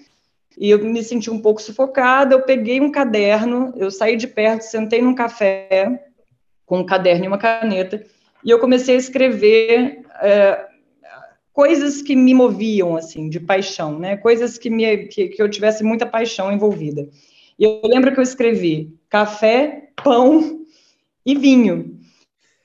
e 0.57 0.69
eu 0.69 0.83
me 0.83 1.03
senti 1.03 1.31
um 1.31 1.41
pouco 1.41 1.61
sufocada. 1.61 2.35
Eu 2.35 2.43
peguei 2.43 2.79
um 2.79 2.91
caderno, 2.91 3.73
eu 3.75 3.89
saí 3.89 4.15
de 4.15 4.27
perto, 4.27 4.61
sentei 4.61 5.01
num 5.01 5.15
café 5.15 6.05
com 6.65 6.79
um 6.79 6.85
caderno 6.85 7.25
e 7.25 7.27
uma 7.27 7.37
caneta, 7.37 8.05
e 8.43 8.49
eu 8.49 8.59
comecei 8.59 8.95
a 8.95 8.99
escrever 8.99 10.03
é, 10.21 10.67
coisas 11.53 12.01
que 12.01 12.15
me 12.15 12.34
moviam, 12.34 12.96
assim, 12.96 13.29
de 13.29 13.39
paixão, 13.39 14.00
né? 14.00 14.17
Coisas 14.17 14.58
que, 14.58 14.70
me, 14.70 15.08
que, 15.08 15.29
que 15.29 15.41
eu 15.41 15.50
tivesse 15.50 15.84
muita 15.84 16.05
paixão 16.05 16.51
envolvida. 16.51 17.08
E 17.60 17.63
eu 17.63 17.81
lembro 17.84 18.13
que 18.13 18.20
eu 18.20 18.24
escrevi 18.24 18.96
café, 19.10 19.89
pão 20.03 20.65
e 21.25 21.36
vinho. 21.36 22.00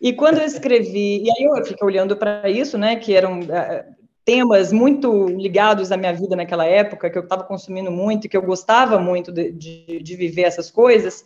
E 0.01 0.13
quando 0.13 0.39
eu 0.39 0.45
escrevi, 0.45 1.23
e 1.25 1.31
aí 1.31 1.45
eu 1.45 1.65
fiquei 1.65 1.87
olhando 1.87 2.17
para 2.17 2.49
isso, 2.49 2.79
né, 2.79 2.97
que 2.97 3.15
eram 3.15 3.41
uh, 3.41 3.97
temas 4.25 4.73
muito 4.73 5.27
ligados 5.29 5.91
à 5.91 5.97
minha 5.97 6.13
vida 6.13 6.37
naquela 6.37 6.65
época, 6.65 7.09
que 7.09 7.19
eu 7.19 7.23
estava 7.23 7.45
consumindo 7.45 7.91
muito, 7.91 8.29
que 8.29 8.37
eu 8.37 8.43
gostava 8.43 8.99
muito 8.99 9.33
de, 9.33 9.51
de, 9.53 10.03
de 10.03 10.17
viver 10.17 10.43
essas 10.43 10.71
coisas, 10.71 11.25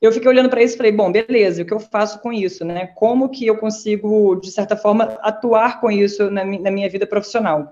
eu 0.00 0.12
fiquei 0.12 0.28
olhando 0.28 0.50
para 0.50 0.62
isso 0.62 0.74
e 0.74 0.76
falei, 0.76 0.92
bom, 0.92 1.10
beleza, 1.10 1.62
o 1.62 1.66
que 1.66 1.72
eu 1.72 1.80
faço 1.80 2.20
com 2.20 2.32
isso, 2.32 2.64
né? 2.64 2.86
Como 2.94 3.28
que 3.30 3.46
eu 3.46 3.56
consigo, 3.56 4.36
de 4.36 4.50
certa 4.50 4.76
forma, 4.76 5.04
atuar 5.22 5.80
com 5.80 5.90
isso 5.90 6.30
na, 6.30 6.44
na 6.44 6.70
minha 6.70 6.88
vida 6.88 7.06
profissional? 7.06 7.70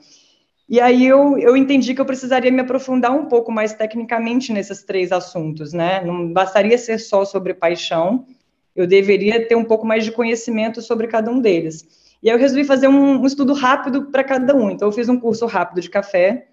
E 0.66 0.81
aí 0.81 1.07
eu, 1.07 1.38
eu 1.38 1.57
entendi 1.57 1.95
que 1.95 2.00
eu 2.00 2.07
precisaria 2.07 2.50
me 2.50 2.61
aprofundar 2.61 3.12
um 3.12 3.26
pouco 3.26 3.52
mais 3.52 3.75
tecnicamente 3.75 4.52
nesses 4.52 4.83
três 4.83 5.12
assuntos, 5.12 5.75
né? 5.75 6.02
Não 6.02 6.33
bastaria 6.33 6.78
ser 6.78 6.99
só 6.99 7.25
sobre 7.25 7.52
paixão, 7.52 8.25
eu 8.75 8.87
deveria 8.87 9.47
ter 9.47 9.54
um 9.54 9.64
pouco 9.64 9.87
mais 9.87 10.04
de 10.04 10.11
conhecimento 10.11 10.81
sobre 10.81 11.07
cada 11.07 11.31
um 11.31 11.38
deles. 11.38 11.87
E 12.23 12.31
aí 12.31 12.35
eu 12.35 12.40
resolvi 12.40 12.64
fazer 12.64 12.88
um, 12.88 13.21
um 13.21 13.26
estudo 13.26 13.52
rápido 13.52 14.07
para 14.11 14.25
cada 14.25 14.57
um. 14.57 14.71
Então, 14.71 14.88
eu 14.88 14.93
fiz 14.93 15.11
um 15.11 15.21
curso 15.21 15.45
rápido 15.45 15.83
de 15.83 15.90
café, 15.90 16.49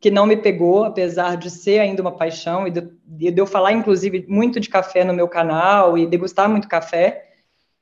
que 0.00 0.10
não 0.10 0.26
me 0.26 0.36
pegou, 0.36 0.84
apesar 0.84 1.36
de 1.36 1.50
ser 1.50 1.78
ainda 1.78 2.00
uma 2.00 2.16
paixão, 2.16 2.66
e 2.66 2.70
de, 2.70 2.80
de 3.04 3.38
eu 3.38 3.46
falar, 3.46 3.72
inclusive, 3.72 4.24
muito 4.26 4.58
de 4.58 4.68
café 4.70 5.04
no 5.04 5.12
meu 5.12 5.28
canal 5.28 5.98
e 5.98 6.06
degustar 6.06 6.48
muito 6.48 6.66
café. 6.66 7.28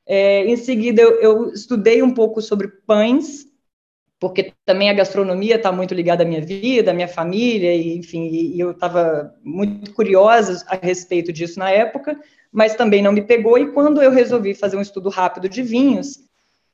É, 0.04 0.44
em 0.44 0.56
seguida, 0.56 1.00
eu, 1.00 1.20
eu, 1.20 1.52
estudei 1.52 2.02
um 2.02 2.12
pouco 2.12 2.42
sobre 2.42 2.66
pães, 2.66 3.46
porque 4.18 4.52
também 4.64 4.90
a 4.90 4.94
gastronomia 4.94 5.54
está 5.54 5.70
muito 5.70 5.94
ligada 5.94 6.24
à 6.24 6.26
minha 6.26 6.40
vida, 6.40 6.90
à 6.90 6.94
minha 6.94 7.06
família, 7.06 7.72
e, 7.72 7.96
enfim, 7.96 8.26
e, 8.26 8.56
e 8.56 8.60
eu 8.60 8.72
estava 8.72 9.32
muito 9.44 9.94
curiosa 9.94 10.64
a 10.66 10.74
respeito 10.74 11.32
disso 11.32 11.60
na 11.60 11.70
época, 11.70 12.18
mas 12.50 12.74
também 12.74 13.00
não 13.00 13.12
me 13.12 13.22
pegou. 13.22 13.56
E 13.56 13.70
quando 13.70 14.02
eu 14.02 14.10
resolvi 14.10 14.54
fazer 14.54 14.76
um 14.76 14.82
estudo 14.82 15.08
rápido 15.08 15.48
de 15.48 15.62
vinhos, 15.62 16.18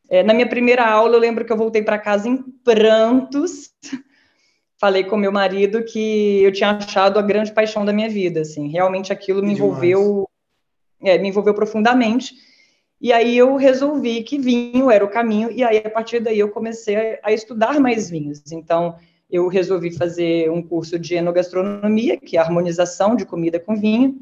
é, 0.08 0.22
na 0.22 0.32
minha 0.32 0.48
primeira 0.48 0.86
aula, 0.86 1.16
eu 1.16 1.20
lembro 1.20 1.44
que 1.44 1.52
eu 1.52 1.56
voltei 1.56 1.82
para 1.82 1.98
casa 1.98 2.28
em 2.28 2.38
prantos. 2.64 3.70
Falei 4.84 5.02
com 5.02 5.16
meu 5.16 5.32
marido 5.32 5.82
que 5.82 6.42
eu 6.42 6.52
tinha 6.52 6.72
achado 6.72 7.18
a 7.18 7.22
grande 7.22 7.50
paixão 7.50 7.86
da 7.86 7.92
minha 7.94 8.06
vida, 8.06 8.42
assim. 8.42 8.68
Realmente 8.68 9.14
aquilo 9.14 9.42
me 9.42 9.54
envolveu, 9.54 10.28
é, 11.02 11.16
me 11.16 11.28
envolveu 11.30 11.54
profundamente. 11.54 12.34
E 13.00 13.10
aí 13.10 13.34
eu 13.34 13.56
resolvi 13.56 14.22
que 14.22 14.38
vinho 14.38 14.90
era 14.90 15.02
o 15.02 15.08
caminho, 15.08 15.50
e 15.50 15.64
aí 15.64 15.78
a 15.78 15.88
partir 15.88 16.20
daí 16.20 16.38
eu 16.38 16.50
comecei 16.50 16.96
a, 16.96 17.18
a 17.22 17.32
estudar 17.32 17.80
mais 17.80 18.10
vinhos. 18.10 18.42
Então, 18.52 18.96
eu 19.30 19.48
resolvi 19.48 19.90
fazer 19.90 20.50
um 20.50 20.60
curso 20.60 20.98
de 20.98 21.14
enogastronomia, 21.14 22.18
que 22.18 22.36
é 22.36 22.40
a 22.40 22.42
harmonização 22.42 23.16
de 23.16 23.24
comida 23.24 23.58
com 23.58 23.74
vinho, 23.74 24.18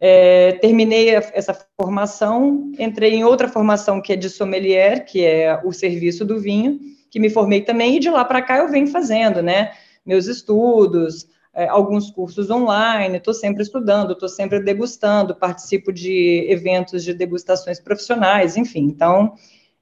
é, 0.00 0.54
terminei 0.54 1.10
essa 1.10 1.56
formação, 1.80 2.72
entrei 2.80 3.14
em 3.14 3.22
outra 3.22 3.46
formação 3.46 4.02
que 4.02 4.12
é 4.12 4.16
de 4.16 4.28
sommelier, 4.28 5.04
que 5.04 5.24
é 5.24 5.60
o 5.64 5.72
serviço 5.72 6.24
do 6.24 6.40
vinho, 6.40 6.80
que 7.10 7.20
me 7.20 7.30
formei 7.30 7.62
também, 7.62 7.96
e 7.96 8.00
de 8.00 8.10
lá 8.10 8.24
para 8.24 8.42
cá 8.42 8.58
eu 8.58 8.68
venho 8.68 8.86
fazendo, 8.86 9.42
né? 9.42 9.72
Meus 10.04 10.26
estudos, 10.26 11.28
é, 11.54 11.66
alguns 11.68 12.10
cursos 12.10 12.50
online, 12.50 13.16
estou 13.16 13.34
sempre 13.34 13.62
estudando, 13.62 14.12
estou 14.12 14.28
sempre 14.28 14.60
degustando, 14.60 15.34
participo 15.34 15.92
de 15.92 16.46
eventos 16.48 17.02
de 17.04 17.12
degustações 17.12 17.80
profissionais, 17.80 18.56
enfim. 18.56 18.84
Então, 18.84 19.34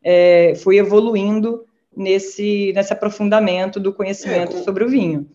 é, 0.02 0.54
fui 0.56 0.78
evoluindo 0.78 1.64
nesse, 1.96 2.72
nesse 2.74 2.92
aprofundamento 2.92 3.78
do 3.78 3.92
conhecimento 3.92 4.56
é, 4.56 4.58
com, 4.58 4.64
sobre 4.64 4.84
o 4.84 4.88
vinho. 4.88 5.28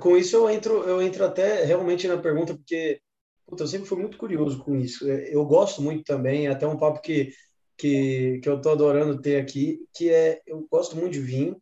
Com 0.00 0.16
isso 0.16 0.36
eu 0.36 0.50
entro, 0.50 0.84
eu 0.84 1.02
entro 1.02 1.24
até 1.24 1.64
realmente 1.64 2.06
na 2.08 2.16
pergunta, 2.16 2.54
porque 2.54 3.00
Puta, 3.48 3.62
eu 3.62 3.66
sempre 3.66 3.88
fui 3.88 3.98
muito 3.98 4.18
curioso 4.18 4.62
com 4.62 4.76
isso. 4.76 5.10
É, 5.10 5.34
eu 5.34 5.42
gosto 5.46 5.80
muito 5.80 6.04
também, 6.04 6.46
é 6.46 6.50
até 6.50 6.66
um 6.66 6.76
papo 6.76 7.00
que, 7.00 7.32
que, 7.78 8.40
que 8.42 8.48
eu 8.48 8.60
tô 8.60 8.70
adorando 8.70 9.20
ter 9.20 9.40
aqui, 9.40 9.80
que 9.94 10.10
é, 10.10 10.42
eu 10.46 10.66
gosto 10.70 10.96
muito 10.96 11.12
de 11.12 11.20
vinho, 11.20 11.56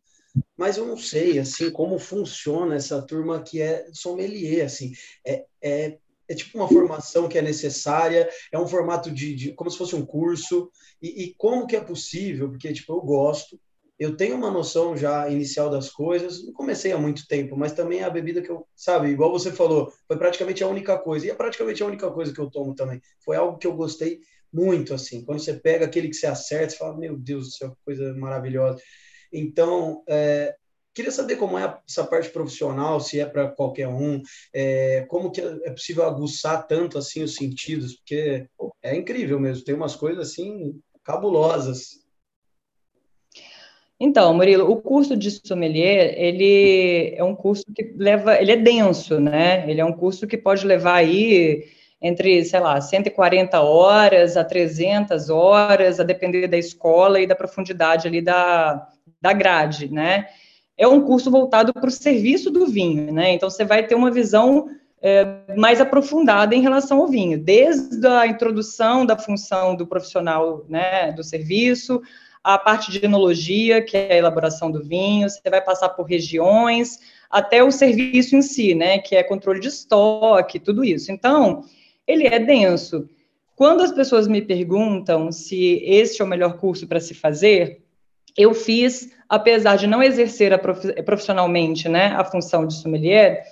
mas 0.57 0.77
eu 0.77 0.85
não 0.85 0.97
sei, 0.97 1.39
assim, 1.39 1.71
como 1.71 1.99
funciona 1.99 2.75
essa 2.75 3.01
turma 3.01 3.41
que 3.41 3.61
é 3.61 3.87
sommelier, 3.93 4.65
assim, 4.65 4.91
é, 5.25 5.45
é, 5.61 5.97
é 6.27 6.35
tipo 6.35 6.57
uma 6.57 6.67
formação 6.67 7.29
que 7.29 7.37
é 7.37 7.41
necessária, 7.41 8.27
é 8.51 8.59
um 8.59 8.67
formato 8.67 9.11
de, 9.11 9.35
de 9.35 9.53
como 9.53 9.69
se 9.69 9.77
fosse 9.77 9.95
um 9.95 10.05
curso, 10.05 10.71
e, 11.01 11.23
e 11.23 11.35
como 11.37 11.67
que 11.67 11.75
é 11.75 11.81
possível, 11.81 12.49
porque, 12.49 12.73
tipo, 12.73 12.93
eu 12.93 13.01
gosto, 13.01 13.59
eu 13.99 14.15
tenho 14.15 14.35
uma 14.35 14.51
noção 14.51 14.95
já 14.95 15.27
inicial 15.29 15.69
das 15.69 15.89
coisas, 15.89 16.43
não 16.43 16.53
comecei 16.53 16.91
há 16.91 16.97
muito 16.97 17.27
tempo, 17.27 17.55
mas 17.57 17.71
também 17.73 18.03
a 18.03 18.09
bebida 18.09 18.41
que 18.41 18.49
eu, 18.49 18.67
sabe, 18.75 19.09
igual 19.09 19.31
você 19.31 19.51
falou, 19.51 19.91
foi 20.07 20.17
praticamente 20.17 20.63
a 20.63 20.67
única 20.67 20.97
coisa, 20.97 21.25
e 21.25 21.29
é 21.29 21.35
praticamente 21.35 21.81
a 21.81 21.87
única 21.87 22.11
coisa 22.11 22.33
que 22.33 22.39
eu 22.39 22.49
tomo 22.49 22.75
também. 22.75 23.01
Foi 23.23 23.35
algo 23.35 23.57
que 23.57 23.65
eu 23.65 23.75
gostei 23.75 24.19
muito, 24.57 24.95
assim, 24.95 25.23
quando 25.23 25.39
você 25.39 25.53
pega 25.53 25.85
aquele 25.85 26.09
que 26.09 26.15
você 26.15 26.25
acerta, 26.25 26.71
você 26.71 26.77
fala, 26.77 26.97
meu 26.97 27.15
Deus 27.15 27.45
do 27.45 27.51
céu, 27.51 27.77
coisa 27.85 28.11
maravilhosa. 28.15 28.81
Então, 29.31 30.03
é, 30.09 30.55
queria 30.95 31.11
saber 31.11 31.35
como 31.35 31.59
é 31.59 31.79
essa 31.87 32.03
parte 32.03 32.29
profissional, 32.29 32.99
se 32.99 33.19
é 33.19 33.25
para 33.25 33.49
qualquer 33.49 33.87
um, 33.87 34.19
é, 34.51 35.05
como 35.07 35.31
que 35.31 35.41
é 35.41 35.69
possível 35.69 36.05
aguçar 36.05 36.65
tanto, 36.65 36.97
assim, 36.97 37.21
os 37.21 37.35
sentidos, 37.35 37.97
porque 37.97 38.47
é 38.81 38.95
incrível 38.95 39.39
mesmo, 39.39 39.63
tem 39.63 39.75
umas 39.75 39.95
coisas, 39.95 40.31
assim, 40.31 40.79
cabulosas. 41.03 42.07
Então, 43.99 44.33
Murilo, 44.33 44.69
o 44.69 44.81
curso 44.81 45.15
de 45.15 45.29
sommelier, 45.31 46.13
ele 46.17 47.13
é 47.15 47.23
um 47.23 47.35
curso 47.35 47.63
que 47.75 47.93
leva, 47.95 48.39
ele 48.39 48.51
é 48.51 48.57
denso, 48.57 49.19
né? 49.19 49.69
Ele 49.69 49.81
é 49.81 49.85
um 49.85 49.93
curso 49.93 50.27
que 50.27 50.37
pode 50.37 50.65
levar 50.67 50.95
aí 50.95 51.65
entre, 52.01 52.43
sei 52.45 52.59
lá, 52.59 52.79
140 52.79 53.59
horas 53.61 54.37
a 54.37 54.43
300 54.43 55.29
horas, 55.29 55.99
a 55.99 56.03
depender 56.03 56.47
da 56.47 56.57
escola 56.57 57.19
e 57.19 57.27
da 57.27 57.35
profundidade 57.35 58.07
ali 58.07 58.21
da, 58.21 58.87
da 59.21 59.33
grade, 59.33 59.91
né? 59.91 60.27
É 60.77 60.87
um 60.87 61.01
curso 61.01 61.31
voltado 61.31 61.73
para 61.73 61.87
o 61.87 61.91
serviço 61.91 62.51
do 62.51 62.67
vinho, 62.67 63.11
né? 63.11 63.31
Então, 63.33 63.49
você 63.49 63.65
vai 63.65 63.85
ter 63.87 63.95
uma 63.95 64.11
visão 64.11 64.67
é, 65.01 65.55
mais 65.55 65.79
aprofundada 65.79 66.55
em 66.55 66.61
relação 66.61 66.99
ao 66.99 67.07
vinho, 67.07 67.39
desde 67.39 68.05
a 68.07 68.25
introdução 68.27 69.05
da 69.05 69.17
função 69.17 69.75
do 69.75 69.85
profissional, 69.85 70.65
né, 70.67 71.11
do 71.11 71.23
serviço, 71.23 72.01
a 72.43 72.57
parte 72.57 72.91
de 72.91 73.03
enologia, 73.03 73.81
que 73.81 73.97
é 73.97 74.13
a 74.13 74.17
elaboração 74.17 74.71
do 74.71 74.83
vinho, 74.83 75.29
você 75.29 75.49
vai 75.49 75.61
passar 75.61 75.89
por 75.89 76.03
regiões, 76.03 76.99
até 77.29 77.63
o 77.63 77.71
serviço 77.71 78.35
em 78.35 78.41
si, 78.41 78.73
né, 78.73 78.99
que 78.99 79.15
é 79.15 79.23
controle 79.23 79.59
de 79.59 79.67
estoque, 79.67 80.59
tudo 80.59 80.83
isso. 80.83 81.11
Então, 81.11 81.63
ele 82.07 82.25
é 82.25 82.39
denso. 82.39 83.09
Quando 83.55 83.81
as 83.81 83.91
pessoas 83.91 84.27
me 84.27 84.41
perguntam 84.41 85.31
se 85.31 85.81
este 85.83 86.21
é 86.21 86.25
o 86.25 86.27
melhor 86.27 86.57
curso 86.57 86.87
para 86.87 86.99
se 86.99 87.13
fazer, 87.13 87.81
eu 88.37 88.53
fiz, 88.53 89.11
apesar 89.27 89.75
de 89.77 89.87
não 89.87 90.01
exercer 90.01 90.57
profissionalmente 91.03 91.89
né, 91.89 92.13
a 92.15 92.23
função 92.23 92.67
de 92.67 92.75
sommelier, 92.75 93.43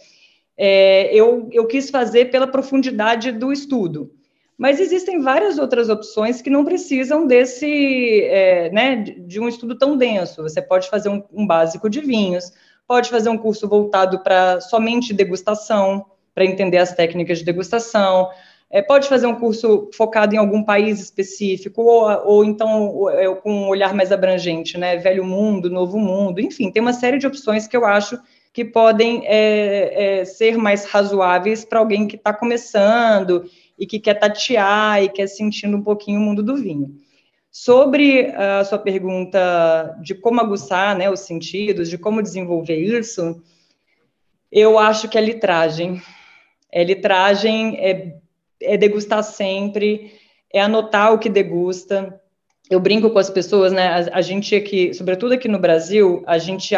é, 0.56 1.14
eu, 1.14 1.50
eu 1.52 1.66
quis 1.66 1.90
fazer 1.90 2.26
pela 2.32 2.48
profundidade 2.48 3.32
do 3.32 3.52
estudo. 3.52 4.12
Mas 4.58 4.80
existem 4.80 5.20
várias 5.22 5.58
outras 5.58 5.90
opções 5.90 6.42
que 6.42 6.50
não 6.50 6.64
precisam 6.64 7.28
desse, 7.28 8.22
é, 8.24 8.70
né, 8.72 8.96
de 8.96 9.40
um 9.40 9.50
estudo 9.50 9.78
tão 9.78 9.98
denso. 9.98 10.44
Você 10.44 10.62
pode 10.62 10.90
fazer 10.90 11.10
um, 11.10 11.22
um 11.34 11.46
básico 11.46 11.90
de 11.90 12.00
vinhos, 12.00 12.54
pode 12.88 13.10
fazer 13.10 13.28
um 13.28 13.38
curso 13.38 13.68
voltado 13.68 14.20
para 14.20 14.62
somente 14.62 15.14
degustação, 15.14 16.06
para 16.36 16.46
entender 16.46 16.78
as 16.78 16.94
técnicas 16.94 17.40
de 17.40 17.46
degustação, 17.46 18.30
é, 18.70 18.82
pode 18.82 19.08
fazer 19.08 19.26
um 19.26 19.36
curso 19.36 19.90
focado 19.94 20.36
em 20.36 20.38
algum 20.38 20.62
país 20.62 21.00
específico, 21.00 21.82
ou, 21.82 22.10
ou 22.26 22.44
então 22.44 23.10
é, 23.10 23.34
com 23.36 23.52
um 23.52 23.68
olhar 23.70 23.94
mais 23.94 24.12
abrangente, 24.12 24.78
né, 24.78 24.98
velho 24.98 25.24
mundo, 25.24 25.70
novo 25.70 25.98
mundo, 25.98 26.42
enfim, 26.42 26.70
tem 26.70 26.82
uma 26.82 26.94
série 26.94 27.18
de 27.18 27.26
opções 27.26 27.68
que 27.68 27.78
eu 27.78 27.86
acho 27.86 28.20
que 28.52 28.66
podem 28.66 29.22
é, 29.26 30.20
é 30.20 30.26
ser 30.26 30.58
mais 30.58 30.86
razoáveis 30.86 31.64
para 31.64 31.80
alguém 31.80 32.08
que 32.08 32.16
está 32.16 32.34
começando 32.34 33.50
e 33.78 33.86
que 33.86 34.00
quer 34.00 34.16
tatear 34.16 35.04
e 35.04 35.10
quer 35.10 35.28
sentindo 35.28 35.78
um 35.78 35.82
pouquinho 35.82 36.20
o 36.20 36.24
mundo 36.24 36.44
do 36.44 36.56
vinho. 36.56 36.96
Sobre 37.52 38.34
a 38.36 38.66
sua 38.66 38.78
pergunta 38.78 39.98
de 40.02 40.14
como 40.16 40.42
aguçar 40.42 40.98
né, 40.98 41.10
os 41.10 41.22
sentidos, 41.22 41.90
de 41.90 41.98
como 41.98 42.22
desenvolver 42.22 42.78
isso, 42.78 43.42
eu 44.52 44.78
acho 44.78 45.08
que 45.08 45.18
é 45.18 45.22
litragem. 45.22 46.02
É 46.76 46.84
litragem, 46.84 47.78
é, 47.78 48.18
é 48.62 48.76
degustar 48.76 49.24
sempre, 49.24 50.12
é 50.54 50.60
anotar 50.60 51.14
o 51.14 51.18
que 51.18 51.30
degusta. 51.30 52.20
Eu 52.70 52.80
brinco 52.80 53.10
com 53.10 53.20
as 53.20 53.30
pessoas, 53.30 53.72
né? 53.72 53.88
A, 53.88 54.18
a 54.18 54.22
gente 54.22 54.54
aqui, 54.54 54.94
sobretudo 54.94 55.34
aqui 55.34 55.48
no 55.48 55.58
Brasil, 55.58 56.22
a 56.28 56.38
gente 56.38 56.76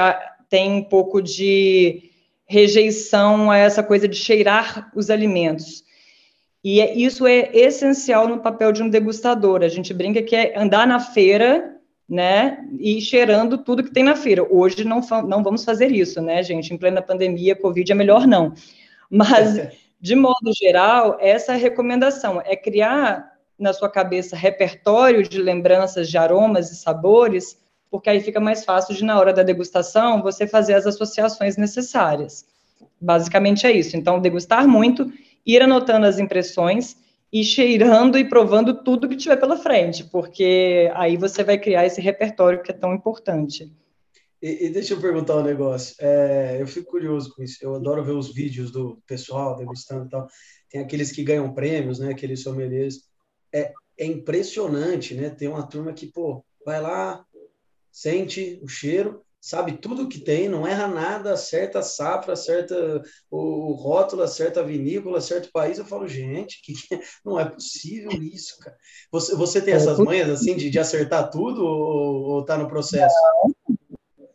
tem 0.50 0.72
um 0.72 0.84
pouco 0.84 1.22
de 1.22 2.12
rejeição 2.46 3.50
a 3.50 3.58
essa 3.58 3.82
coisa 3.82 4.08
de 4.08 4.16
cheirar 4.16 4.92
os 4.96 5.10
alimentos. 5.10 5.84
E 6.64 6.82
é, 6.82 6.94
isso 6.96 7.26
é 7.26 7.50
essencial 7.54 8.28
no 8.28 8.40
papel 8.40 8.72
de 8.72 8.84
um 8.84 8.90
degustador. 8.90 9.64
A 9.64 9.68
gente 9.68 9.94
brinca 9.94 10.22
que 10.22 10.36
é 10.36 10.58
andar 10.58 10.86
na 10.86 11.00
feira, 11.00 11.76
né, 12.10 12.66
e 12.80 13.02
cheirando 13.02 13.58
tudo 13.58 13.84
que 13.84 13.92
tem 13.92 14.04
na 14.04 14.16
feira. 14.16 14.48
Hoje 14.50 14.84
não, 14.84 15.02
não 15.28 15.44
vamos 15.44 15.66
fazer 15.66 15.92
isso, 15.92 16.22
né, 16.22 16.42
gente? 16.42 16.74
Em 16.74 16.78
plena 16.78 17.02
pandemia, 17.02 17.56
Covid 17.56 17.92
é 17.92 17.96
melhor 17.96 18.26
não. 18.26 18.54
Mas, 19.10 19.58
de 20.00 20.16
modo 20.16 20.52
geral, 20.58 21.18
essa 21.20 21.54
é 21.54 21.56
a 21.56 21.60
recomendação, 21.60 22.42
é 22.46 22.56
criar 22.56 23.32
na 23.58 23.74
sua 23.74 23.90
cabeça 23.90 24.36
repertório 24.36 25.28
de 25.28 25.42
lembranças 25.42 26.10
de 26.10 26.18
aromas 26.18 26.72
e 26.72 26.76
sabores, 26.76 27.60
porque 27.90 28.10
aí 28.10 28.20
fica 28.20 28.40
mais 28.40 28.64
fácil 28.64 28.94
de, 28.94 29.04
na 29.04 29.20
hora 29.20 29.34
da 29.34 29.42
degustação, 29.42 30.22
você 30.22 30.46
fazer 30.46 30.76
as 30.76 30.86
associações 30.86 31.58
necessárias. 31.58 32.46
Basicamente 33.02 33.66
é 33.66 33.72
isso. 33.72 33.98
Então, 33.98 34.20
degustar 34.20 34.68
muito 34.68 35.12
ir 35.46 35.62
anotando 35.62 36.06
as 36.06 36.20
impressões 36.20 36.98
e 37.32 37.44
cheirando 37.44 38.18
e 38.18 38.26
provando 38.26 38.84
tudo 38.84 39.08
que 39.08 39.16
tiver 39.16 39.38
pela 39.38 39.58
frente, 39.58 40.04
porque 40.04 40.92
aí 40.94 41.18
você 41.18 41.44
vai 41.44 41.58
criar 41.58 41.86
esse 41.86 42.02
repertório 42.02 42.62
que 42.62 42.72
é 42.72 42.74
tão 42.74 42.94
importante. 42.94 43.72
E, 44.42 44.66
e 44.66 44.70
deixa 44.70 44.94
eu 44.94 45.02
perguntar 45.02 45.38
um 45.38 45.44
negócio. 45.44 45.96
É, 46.00 46.62
eu 46.62 46.68
fico 46.68 46.92
curioso 46.92 47.34
com 47.34 47.44
isso. 47.44 47.58
Eu 47.62 47.76
adoro 47.76 48.04
ver 48.04 48.12
os 48.12 48.34
vídeos 48.34 48.72
do 48.72 49.02
pessoal 49.08 49.56
degustando 49.56 50.06
e 50.06 50.10
tal. 50.10 50.28
Tem 50.70 50.82
aqueles 50.82 51.12
que 51.12 51.24
ganham 51.24 51.54
prêmios, 51.54 52.00
né? 52.00 52.12
Aqueles 52.12 52.44
sommeliers. 52.44 53.02
É, 53.54 53.74
é 53.98 54.06
impressionante, 54.06 55.16
né? 55.16 55.30
Tem 55.30 55.48
uma 55.48 55.68
turma 55.68 55.94
que, 55.94 56.08
pô, 56.12 56.46
vai 56.64 56.82
lá, 56.82 57.26
sente 57.92 58.60
o 58.62 58.68
cheiro, 58.68 59.24
sabe 59.42 59.78
tudo 59.78 60.10
que 60.10 60.20
tem, 60.20 60.50
não 60.50 60.68
erra 60.68 60.88
nada, 60.88 61.34
acerta 61.34 61.80
a 61.80 61.82
safra, 61.82 62.34
acerta 62.34 63.02
o, 63.32 63.72
rótulo, 63.74 64.22
acerta 64.22 64.60
a 64.60 64.64
vinícola, 64.64 65.18
acerta 65.18 65.48
o 65.48 65.52
país. 65.52 65.78
Eu 65.78 65.86
falo, 65.86 66.08
gente, 66.08 66.62
que, 66.62 66.74
que 66.74 67.00
não 67.26 67.40
é 67.40 67.46
possível 67.46 68.12
isso, 68.12 68.60
cara. 68.60 68.78
Você, 69.12 69.36
você 69.36 69.62
tem 69.62 69.74
é, 69.74 69.78
essas 69.78 69.98
manhas 69.98 70.30
assim 70.30 70.56
de, 70.56 70.70
de 70.70 70.78
acertar 70.78 71.30
tudo 71.32 71.64
ou, 71.66 72.24
ou 72.34 72.46
tá 72.46 72.58
no 72.58 72.68
processo? 72.68 73.16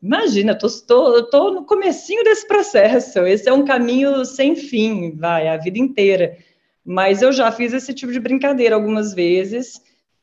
Imagina, 0.03 0.59
tô 0.59 1.51
no 1.51 1.65
comecinho 1.65 2.25
desse 2.25 2.47
processo. 2.47 3.21
Esse 3.21 3.49
é 3.49 3.53
um 3.53 3.65
caminho 3.65 4.25
sem 4.25 4.57
fim, 4.57 5.15
vai, 5.17 5.47
a 5.49 5.57
vida 5.57 5.79
inteira. 5.79 6.37
Mas 6.85 7.23
eu 7.23 7.33
já 7.33 7.53
fiz 7.53 7.73
esse 7.73 7.95
tipo 7.95 8.13
de 8.13 8.19
brincadeira 8.19 8.75
algumas 8.75 9.15
vezes, 9.15 9.81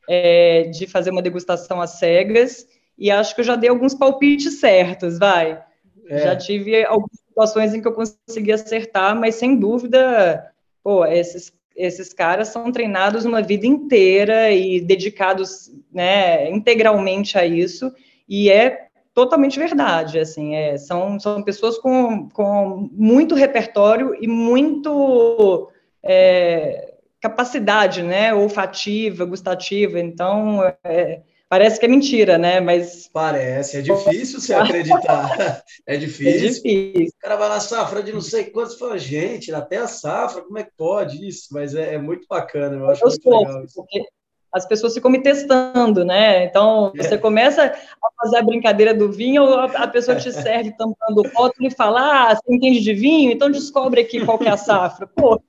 é, 0.10 0.64
de 0.64 0.86
fazer 0.86 1.12
uma 1.12 1.22
degustação 1.22 1.80
às 1.80 1.92
cegas 1.92 2.68
e 3.00 3.10
acho 3.10 3.34
que 3.34 3.40
eu 3.40 3.46
já 3.46 3.56
dei 3.56 3.70
alguns 3.70 3.96
palpites 3.96 4.60
certos, 4.60 5.18
vai. 5.18 5.64
É. 6.10 6.20
Já 6.20 6.36
tive 6.36 6.84
algumas 6.84 7.18
situações 7.26 7.74
em 7.74 7.82
que 7.82 7.88
eu 7.88 7.94
consegui 7.94 8.52
acertar, 8.52 9.18
mas 9.18 9.36
sem 9.36 9.56
dúvida, 9.56 10.52
pô, 10.84 11.06
esses, 11.06 11.54
esses 11.74 12.12
caras 12.12 12.50
são 12.50 12.70
treinados 12.74 13.24
uma 13.24 13.42
vida 13.42 13.66
inteira 13.66 14.52
e 14.52 14.82
dedicados, 14.82 15.72
né, 15.94 16.52
integralmente 16.52 17.38
a 17.38 17.46
isso, 17.46 17.94
e 18.28 18.52
é 18.52 18.89
totalmente 19.20 19.60
verdade, 19.60 20.18
assim, 20.18 20.56
é, 20.56 20.78
são, 20.78 21.20
são 21.20 21.44
pessoas 21.44 21.78
com, 21.78 22.30
com 22.30 22.90
muito 22.94 23.36
repertório 23.36 24.16
e 24.18 24.30
muito 24.30 25.70
é, 26.02 26.94
capacidade, 27.20 28.02
né, 28.02 28.34
olfativa, 28.34 29.26
gustativa, 29.26 30.00
então, 30.00 30.64
é, 30.86 31.22
Parece 31.50 31.80
que 31.80 31.86
é 31.88 31.90
mentira, 31.90 32.38
né? 32.38 32.60
Mas. 32.60 33.10
Parece, 33.12 33.78
é 33.78 33.82
difícil 33.82 34.40
você 34.40 34.54
acreditar. 34.54 35.64
É 35.88 35.98
difícil. 35.98 36.48
É 36.48 36.52
difícil. 36.52 37.16
O 37.18 37.22
cara 37.22 37.36
vai 37.36 37.50
na 37.50 37.60
safra 37.60 38.04
de 38.04 38.14
não 38.14 38.22
sei 38.22 38.44
quantos 38.52 38.78
fala, 38.78 39.00
gente, 39.00 39.52
até 39.52 39.78
a 39.78 39.88
safra, 39.88 40.44
como 40.44 40.60
é 40.60 40.64
que 40.64 40.72
pode 40.78 41.28
isso? 41.28 41.48
Mas 41.52 41.74
é, 41.74 41.96
é 41.96 41.98
muito 41.98 42.28
bacana, 42.30 42.76
eu 42.76 42.88
acho 42.88 43.04
eu 43.04 43.08
muito 43.08 43.24
sou, 43.24 43.40
legal 43.40 43.64
isso. 43.64 43.74
Porque 43.74 44.06
as 44.52 44.66
pessoas 44.68 44.94
ficam 44.94 45.12
me 45.12 45.22
testando, 45.22 46.04
né? 46.04 46.46
Então, 46.46 46.92
é. 46.96 47.04
você 47.04 47.18
começa 47.18 47.66
a 47.66 48.10
fazer 48.22 48.38
a 48.38 48.44
brincadeira 48.44 48.94
do 48.94 49.12
vinho, 49.12 49.44
a 49.54 49.88
pessoa 49.88 50.18
te 50.18 50.32
serve 50.34 50.72
tampando 50.72 51.20
o 51.20 51.30
rótulo 51.30 51.68
e 51.68 51.72
fala, 51.72 52.32
ah, 52.32 52.36
você 52.36 52.54
entende 52.54 52.80
de 52.80 52.94
vinho? 52.94 53.32
Então 53.32 53.50
descobre 53.52 54.02
aqui 54.02 54.26
qual 54.26 54.40
que 54.40 54.48
é 54.48 54.52
a 54.52 54.58
safra. 54.58 55.08
Pô. 55.08 55.42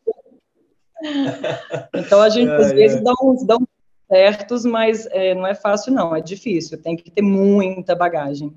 Então, 1.95 2.21
a 2.21 2.29
gente, 2.29 2.51
às 2.51 2.73
vezes, 2.73 3.03
dá 3.03 3.13
uns, 3.23 3.43
dá 3.47 3.57
uns 3.57 3.67
certos, 4.11 4.65
mas 4.65 5.07
é, 5.07 5.35
não 5.35 5.47
é 5.47 5.55
fácil, 5.55 5.93
não, 5.93 6.15
é 6.15 6.21
difícil, 6.21 6.83
tem 6.83 6.97
que 6.97 7.11
ter 7.11 7.23
muita 7.23 7.95
bagagem. 7.95 8.55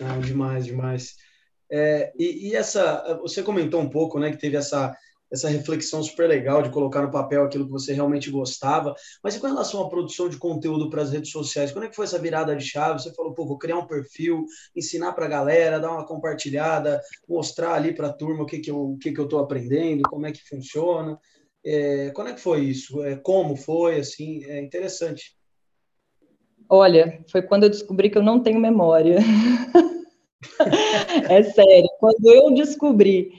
Ah, 0.00 0.18
demais, 0.18 0.66
demais. 0.66 1.16
É, 1.70 2.12
e, 2.18 2.48
e, 2.48 2.56
essa, 2.56 3.18
você 3.20 3.42
comentou 3.42 3.80
um 3.80 3.88
pouco, 3.88 4.18
né, 4.18 4.30
que 4.30 4.38
teve 4.38 4.56
essa, 4.56 4.96
essa 5.30 5.48
reflexão 5.48 6.02
super 6.02 6.28
legal 6.28 6.62
de 6.62 6.70
colocar 6.70 7.02
no 7.02 7.10
papel 7.10 7.44
aquilo 7.44 7.66
que 7.66 7.72
você 7.72 7.92
realmente 7.92 8.30
gostava, 8.30 8.94
mas 9.22 9.36
e 9.36 9.40
com 9.40 9.46
relação 9.46 9.82
à 9.82 9.88
produção 9.88 10.28
de 10.28 10.36
conteúdo 10.36 10.88
para 10.88 11.02
as 11.02 11.10
redes 11.10 11.30
sociais, 11.30 11.72
quando 11.72 11.84
é 11.84 11.88
que 11.88 11.96
foi 11.96 12.04
essa 12.04 12.18
virada 12.18 12.54
de 12.56 12.64
chave? 12.64 13.00
Você 13.00 13.12
falou, 13.14 13.34
pô, 13.34 13.46
vou 13.46 13.58
criar 13.58 13.78
um 13.78 13.86
perfil, 13.86 14.44
ensinar 14.74 15.12
para 15.12 15.26
a 15.26 15.28
galera, 15.28 15.78
dar 15.78 15.92
uma 15.92 16.06
compartilhada, 16.06 17.00
mostrar 17.28 17.74
ali 17.74 17.94
para 17.94 18.08
a 18.08 18.12
turma 18.12 18.42
o 18.42 18.46
que, 18.46 18.58
que 18.58 18.70
eu 18.70 18.94
estou 18.94 18.98
que 18.98 19.12
que 19.12 19.20
eu 19.20 19.38
aprendendo, 19.38 20.02
como 20.08 20.26
é 20.26 20.32
que 20.32 20.46
funciona. 20.48 21.18
É, 21.64 22.10
quando 22.10 22.28
é 22.28 22.34
que 22.34 22.40
foi 22.40 22.60
isso? 22.60 23.02
É, 23.02 23.16
como 23.16 23.56
foi? 23.56 23.98
Assim, 23.98 24.44
é 24.44 24.62
interessante. 24.62 25.36
Olha, 26.70 27.24
foi 27.30 27.42
quando 27.42 27.64
eu 27.64 27.70
descobri 27.70 28.10
que 28.10 28.18
eu 28.18 28.22
não 28.22 28.42
tenho 28.42 28.60
memória. 28.60 29.18
é 31.28 31.42
sério. 31.42 31.88
Quando 31.98 32.26
eu 32.26 32.54
descobri, 32.54 33.32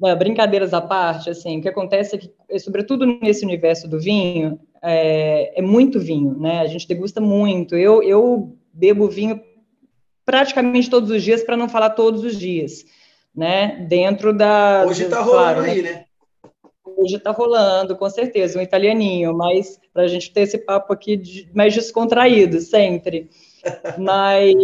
né, 0.00 0.14
brincadeiras 0.14 0.72
à 0.72 0.80
parte, 0.80 1.30
assim, 1.30 1.58
o 1.58 1.62
que 1.62 1.68
acontece 1.68 2.16
é 2.16 2.18
que, 2.18 2.58
sobretudo 2.58 3.06
nesse 3.06 3.44
universo 3.44 3.88
do 3.88 3.98
vinho, 3.98 4.60
é, 4.82 5.58
é 5.58 5.62
muito 5.62 5.98
vinho, 5.98 6.38
né? 6.38 6.60
A 6.60 6.66
gente 6.66 6.86
degusta 6.86 7.20
muito. 7.20 7.76
Eu, 7.76 8.02
eu 8.02 8.56
bebo 8.72 9.08
vinho 9.08 9.40
praticamente 10.24 10.88
todos 10.88 11.10
os 11.10 11.22
dias, 11.22 11.42
para 11.42 11.56
não 11.56 11.68
falar 11.68 11.90
todos 11.90 12.22
os 12.22 12.38
dias, 12.38 12.84
né? 13.34 13.86
Dentro 13.88 14.32
da. 14.32 14.84
Hoje 14.86 15.04
está 15.04 15.20
rolando 15.20 15.32
claro, 15.32 15.62
né? 15.62 15.70
aí, 15.70 15.82
né? 15.82 16.04
hoje 16.98 17.16
está 17.16 17.30
rolando, 17.30 17.96
com 17.96 18.10
certeza, 18.10 18.58
um 18.58 18.62
italianinho, 18.62 19.32
mas 19.32 19.80
para 19.92 20.02
a 20.02 20.08
gente 20.08 20.32
ter 20.32 20.42
esse 20.42 20.58
papo 20.58 20.92
aqui 20.92 21.16
de, 21.16 21.48
mais 21.54 21.72
descontraído, 21.72 22.60
sempre. 22.60 23.30
Mas 23.98 24.54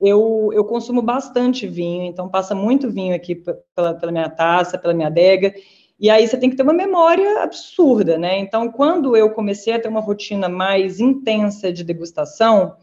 eu, 0.00 0.50
eu 0.52 0.64
consumo 0.64 1.02
bastante 1.02 1.66
vinho, 1.66 2.04
então 2.04 2.28
passa 2.28 2.54
muito 2.54 2.90
vinho 2.90 3.14
aqui 3.14 3.34
pela, 3.34 3.94
pela 3.94 4.12
minha 4.12 4.30
taça, 4.30 4.78
pela 4.78 4.94
minha 4.94 5.08
adega, 5.08 5.54
e 5.98 6.08
aí 6.08 6.26
você 6.26 6.38
tem 6.38 6.48
que 6.48 6.56
ter 6.56 6.62
uma 6.62 6.72
memória 6.72 7.42
absurda, 7.42 8.16
né? 8.16 8.38
Então, 8.38 8.72
quando 8.72 9.14
eu 9.14 9.30
comecei 9.30 9.74
a 9.74 9.78
ter 9.78 9.88
uma 9.88 10.00
rotina 10.00 10.48
mais 10.48 10.98
intensa 10.98 11.70
de 11.70 11.84
degustação, 11.84 12.74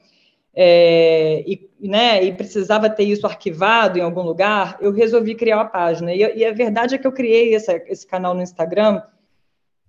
é, 0.59 1.43
e, 1.47 1.69
né, 1.79 2.23
e 2.23 2.31
precisava 2.31 2.89
ter 2.89 3.05
isso 3.05 3.25
arquivado 3.25 3.97
em 3.97 4.01
algum 4.03 4.21
lugar, 4.21 4.77
eu 4.79 4.91
resolvi 4.91 5.33
criar 5.33 5.57
uma 5.57 5.65
página. 5.65 6.13
E, 6.13 6.19
e 6.19 6.45
a 6.45 6.51
verdade 6.51 6.93
é 6.93 6.97
que 6.99 7.07
eu 7.07 7.11
criei 7.11 7.55
essa, 7.55 7.73
esse 7.87 8.05
canal 8.05 8.35
no 8.35 8.41
Instagram 8.41 9.01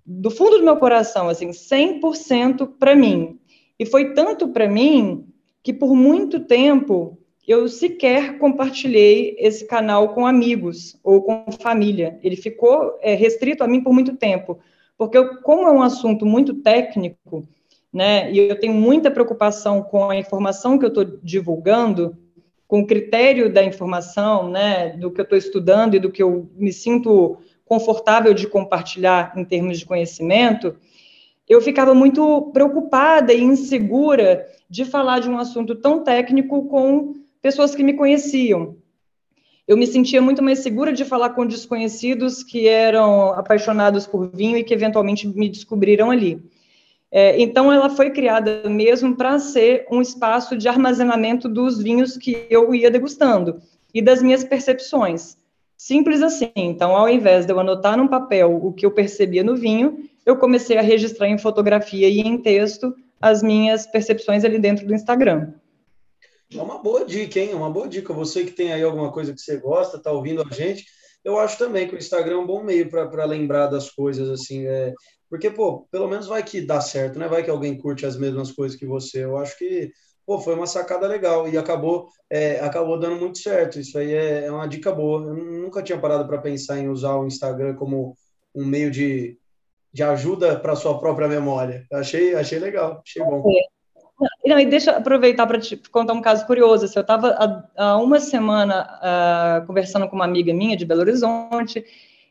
do 0.04 0.30
fundo 0.30 0.58
do 0.58 0.64
meu 0.64 0.78
coração, 0.78 1.28
assim, 1.28 1.50
100% 1.50 2.66
para 2.78 2.96
mim. 2.96 3.38
E 3.78 3.84
foi 3.84 4.14
tanto 4.14 4.48
para 4.48 4.66
mim 4.66 5.27
que 5.68 5.72
por 5.74 5.94
muito 5.94 6.40
tempo 6.40 7.18
eu 7.46 7.68
sequer 7.68 8.38
compartilhei 8.38 9.36
esse 9.38 9.66
canal 9.66 10.14
com 10.14 10.26
amigos 10.26 10.98
ou 11.04 11.20
com 11.20 11.44
família. 11.60 12.18
Ele 12.22 12.36
ficou 12.36 12.98
é, 13.02 13.12
restrito 13.12 13.62
a 13.62 13.68
mim 13.68 13.82
por 13.82 13.92
muito 13.92 14.16
tempo, 14.16 14.58
porque 14.96 15.18
eu, 15.18 15.42
como 15.42 15.68
é 15.68 15.70
um 15.70 15.82
assunto 15.82 16.24
muito 16.24 16.54
técnico, 16.54 17.46
né? 17.92 18.32
E 18.32 18.38
eu 18.38 18.58
tenho 18.58 18.72
muita 18.72 19.10
preocupação 19.10 19.82
com 19.82 20.08
a 20.08 20.16
informação 20.16 20.78
que 20.78 20.86
eu 20.86 20.88
estou 20.88 21.04
divulgando, 21.04 22.16
com 22.66 22.80
o 22.80 22.86
critério 22.86 23.52
da 23.52 23.62
informação, 23.62 24.48
né? 24.48 24.96
Do 24.96 25.10
que 25.10 25.20
eu 25.20 25.24
estou 25.24 25.36
estudando 25.36 25.96
e 25.96 26.00
do 26.00 26.10
que 26.10 26.22
eu 26.22 26.48
me 26.56 26.72
sinto 26.72 27.36
confortável 27.66 28.32
de 28.32 28.46
compartilhar 28.46 29.34
em 29.36 29.44
termos 29.44 29.78
de 29.78 29.84
conhecimento. 29.84 30.76
Eu 31.46 31.60
ficava 31.60 31.92
muito 31.92 32.50
preocupada 32.54 33.34
e 33.34 33.42
insegura 33.42 34.46
de 34.68 34.84
falar 34.84 35.20
de 35.20 35.28
um 35.28 35.38
assunto 35.38 35.74
tão 35.74 36.02
técnico 36.02 36.66
com 36.68 37.14
pessoas 37.40 37.74
que 37.74 37.82
me 37.82 37.94
conheciam. 37.94 38.76
Eu 39.66 39.76
me 39.76 39.86
sentia 39.86 40.22
muito 40.22 40.42
mais 40.42 40.60
segura 40.60 40.92
de 40.92 41.04
falar 41.04 41.30
com 41.30 41.46
desconhecidos 41.46 42.42
que 42.42 42.66
eram 42.66 43.32
apaixonados 43.32 44.06
por 44.06 44.30
vinho 44.34 44.56
e 44.56 44.64
que 44.64 44.72
eventualmente 44.72 45.28
me 45.28 45.48
descobriram 45.48 46.10
ali. 46.10 46.42
É, 47.10 47.40
então, 47.40 47.72
ela 47.72 47.88
foi 47.88 48.10
criada 48.10 48.68
mesmo 48.68 49.16
para 49.16 49.38
ser 49.38 49.86
um 49.90 50.00
espaço 50.00 50.56
de 50.56 50.68
armazenamento 50.68 51.48
dos 51.48 51.78
vinhos 51.82 52.16
que 52.16 52.46
eu 52.50 52.74
ia 52.74 52.90
degustando 52.90 53.60
e 53.94 54.02
das 54.02 54.22
minhas 54.22 54.44
percepções. 54.44 55.36
Simples 55.76 56.22
assim. 56.22 56.50
Então, 56.56 56.96
ao 56.96 57.08
invés 57.08 57.46
de 57.46 57.52
eu 57.52 57.60
anotar 57.60 57.96
num 57.96 58.08
papel 58.08 58.58
o 58.62 58.72
que 58.72 58.84
eu 58.84 58.90
percebia 58.90 59.44
no 59.44 59.56
vinho, 59.56 60.04
eu 60.26 60.36
comecei 60.36 60.76
a 60.76 60.82
registrar 60.82 61.28
em 61.28 61.38
fotografia 61.38 62.08
e 62.08 62.20
em 62.20 62.36
texto 62.36 62.94
as 63.20 63.42
minhas 63.42 63.86
percepções 63.86 64.44
ali 64.44 64.58
dentro 64.58 64.86
do 64.86 64.94
Instagram. 64.94 65.52
É 66.54 66.62
uma 66.62 66.82
boa 66.82 67.04
dica, 67.04 67.38
hein? 67.38 67.50
É 67.52 67.54
uma 67.54 67.70
boa 67.70 67.88
dica. 67.88 68.12
Você 68.12 68.44
que 68.44 68.52
tem 68.52 68.72
aí 68.72 68.82
alguma 68.82 69.12
coisa 69.12 69.34
que 69.34 69.40
você 69.40 69.56
gosta, 69.58 69.98
está 69.98 70.10
ouvindo 70.10 70.42
a 70.42 70.54
gente, 70.54 70.86
eu 71.24 71.38
acho 71.38 71.58
também 71.58 71.86
que 71.86 71.94
o 71.94 71.98
Instagram 71.98 72.36
é 72.36 72.38
um 72.38 72.46
bom 72.46 72.62
meio 72.62 72.88
para 72.88 73.24
lembrar 73.24 73.66
das 73.66 73.90
coisas, 73.90 74.30
assim. 74.30 74.66
É, 74.66 74.94
porque, 75.28 75.50
pô, 75.50 75.86
pelo 75.90 76.08
menos 76.08 76.26
vai 76.26 76.42
que 76.42 76.60
dá 76.60 76.80
certo, 76.80 77.18
né? 77.18 77.28
Vai 77.28 77.42
que 77.42 77.50
alguém 77.50 77.76
curte 77.76 78.06
as 78.06 78.16
mesmas 78.16 78.50
coisas 78.50 78.78
que 78.78 78.86
você. 78.86 79.24
Eu 79.24 79.36
acho 79.36 79.58
que, 79.58 79.90
pô, 80.24 80.38
foi 80.38 80.54
uma 80.54 80.66
sacada 80.66 81.06
legal 81.06 81.48
e 81.48 81.58
acabou, 81.58 82.08
é, 82.30 82.60
acabou 82.60 82.98
dando 82.98 83.16
muito 83.16 83.38
certo. 83.38 83.78
Isso 83.78 83.98
aí 83.98 84.14
é, 84.14 84.46
é 84.46 84.50
uma 84.50 84.66
dica 84.66 84.90
boa. 84.90 85.20
Eu 85.28 85.34
nunca 85.34 85.82
tinha 85.82 86.00
parado 86.00 86.26
para 86.26 86.38
pensar 86.40 86.78
em 86.78 86.88
usar 86.88 87.14
o 87.16 87.26
Instagram 87.26 87.74
como 87.74 88.16
um 88.54 88.64
meio 88.64 88.90
de, 88.90 89.38
de 89.92 90.02
ajuda 90.02 90.56
para 90.56 90.76
sua 90.76 90.98
própria 90.98 91.28
memória. 91.28 91.84
Achei, 91.92 92.34
achei 92.34 92.58
legal, 92.58 93.02
achei 93.04 93.22
bom. 93.22 93.42
É. 93.50 93.78
Não, 94.44 94.58
e 94.58 94.66
deixa 94.66 94.90
eu 94.90 94.96
aproveitar 94.96 95.46
para 95.46 95.60
te 95.60 95.76
contar 95.76 96.12
um 96.12 96.20
caso 96.20 96.44
curioso. 96.46 96.84
Assim, 96.84 96.98
eu 96.98 97.02
estava 97.02 97.36
há, 97.76 97.96
uma 97.98 98.18
semana 98.18 98.88
uh, 99.62 99.66
conversando 99.66 100.08
com 100.08 100.16
uma 100.16 100.24
amiga 100.24 100.52
minha 100.52 100.76
de 100.76 100.84
Belo 100.84 101.02
Horizonte 101.02 101.84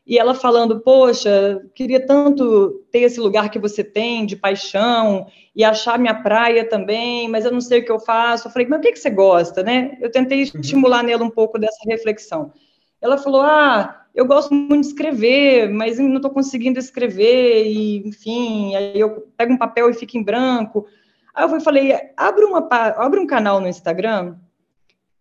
e 0.06 0.18
ela 0.18 0.34
falando, 0.34 0.80
poxa, 0.80 1.62
queria 1.74 2.04
tanto 2.04 2.82
ter 2.90 3.00
esse 3.00 3.20
lugar 3.20 3.50
que 3.50 3.58
você 3.58 3.84
tem 3.84 4.26
de 4.26 4.36
paixão 4.36 5.26
e 5.54 5.62
achar 5.64 5.98
minha 5.98 6.14
praia 6.14 6.66
também, 6.66 7.28
mas 7.28 7.44
eu 7.44 7.52
não 7.52 7.60
sei 7.60 7.80
o 7.80 7.84
que 7.84 7.92
eu 7.92 8.00
faço. 8.00 8.48
Eu 8.48 8.52
falei, 8.52 8.66
mas 8.68 8.78
o 8.78 8.82
que, 8.82 8.92
que 8.92 8.98
você 8.98 9.10
gosta, 9.10 9.62
né? 9.62 9.96
Eu 10.00 10.10
tentei 10.10 10.38
uhum. 10.38 10.60
estimular 10.60 11.02
nela 11.02 11.24
um 11.24 11.30
pouco 11.30 11.58
dessa 11.58 11.78
reflexão. 11.86 12.52
Ela 13.00 13.18
falou, 13.18 13.42
ah, 13.42 14.06
eu 14.14 14.26
gosto 14.26 14.52
muito 14.52 14.80
de 14.80 14.88
escrever, 14.88 15.70
mas 15.70 15.98
não 15.98 16.16
estou 16.16 16.30
conseguindo 16.30 16.78
escrever, 16.78 17.66
e 17.66 18.08
enfim, 18.08 18.74
aí 18.74 18.98
eu 18.98 19.28
pego 19.36 19.52
um 19.52 19.58
papel 19.58 19.88
e 19.88 19.94
fico 19.94 20.16
em 20.16 20.22
branco. 20.22 20.86
Aí 21.34 21.48
eu 21.48 21.60
falei, 21.60 21.92
abre, 22.16 22.44
uma, 22.44 22.66
abre 22.96 23.20
um 23.20 23.26
canal 23.26 23.60
no 23.60 23.68
Instagram 23.68 24.36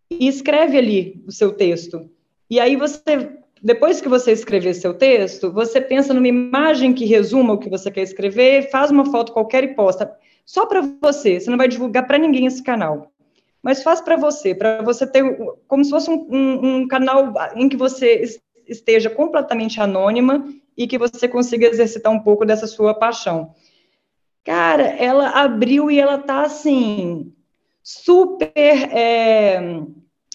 e 0.10 0.28
escreve 0.28 0.78
ali 0.78 1.24
o 1.28 1.32
seu 1.32 1.52
texto. 1.52 2.10
E 2.50 2.60
aí 2.60 2.76
você, 2.76 3.38
depois 3.62 4.02
que 4.02 4.10
você 4.10 4.32
escrever 4.32 4.74
seu 4.74 4.94
texto, 4.94 5.52
você 5.52 5.80
pensa 5.80 6.14
numa 6.14 6.28
imagem 6.28 6.94
que 6.94 7.06
resuma 7.06 7.54
o 7.54 7.60
que 7.60 7.70
você 7.70 7.92
quer 7.92 8.02
escrever, 8.02 8.72
faz 8.72 8.90
uma 8.90 9.06
foto 9.06 9.34
qualquer 9.34 9.64
e 9.64 9.76
posta. 9.76 10.12
Só 10.46 10.66
para 10.66 10.82
você, 11.02 11.40
você 11.40 11.50
não 11.50 11.58
vai 11.58 11.68
divulgar 11.68 12.08
para 12.08 12.18
ninguém 12.18 12.46
esse 12.46 12.64
canal. 12.64 13.12
Mas 13.68 13.84
faz 13.84 14.00
para 14.00 14.16
você, 14.16 14.56
para 14.56 14.82
você 14.82 15.06
ter 15.06 15.26
como 15.68 15.84
se 15.84 15.90
fosse 15.90 16.10
um, 16.10 16.26
um, 16.32 16.76
um 16.78 16.88
canal 16.88 17.34
em 17.54 17.68
que 17.68 17.76
você 17.76 18.40
esteja 18.66 19.10
completamente 19.10 19.82
anônima 19.82 20.48
e 20.78 20.88
que 20.88 20.98
você 20.98 21.28
consiga 21.28 21.68
exercitar 21.68 22.14
um 22.14 22.22
pouco 22.22 22.46
dessa 22.46 22.66
sua 22.66 22.94
paixão. 22.94 23.54
Cara, 24.46 24.84
ela 24.84 25.32
abriu 25.32 25.92
e 25.92 26.00
ela 26.00 26.18
tá 26.18 26.44
assim, 26.44 27.34
super 27.84 28.56
é, 28.96 29.82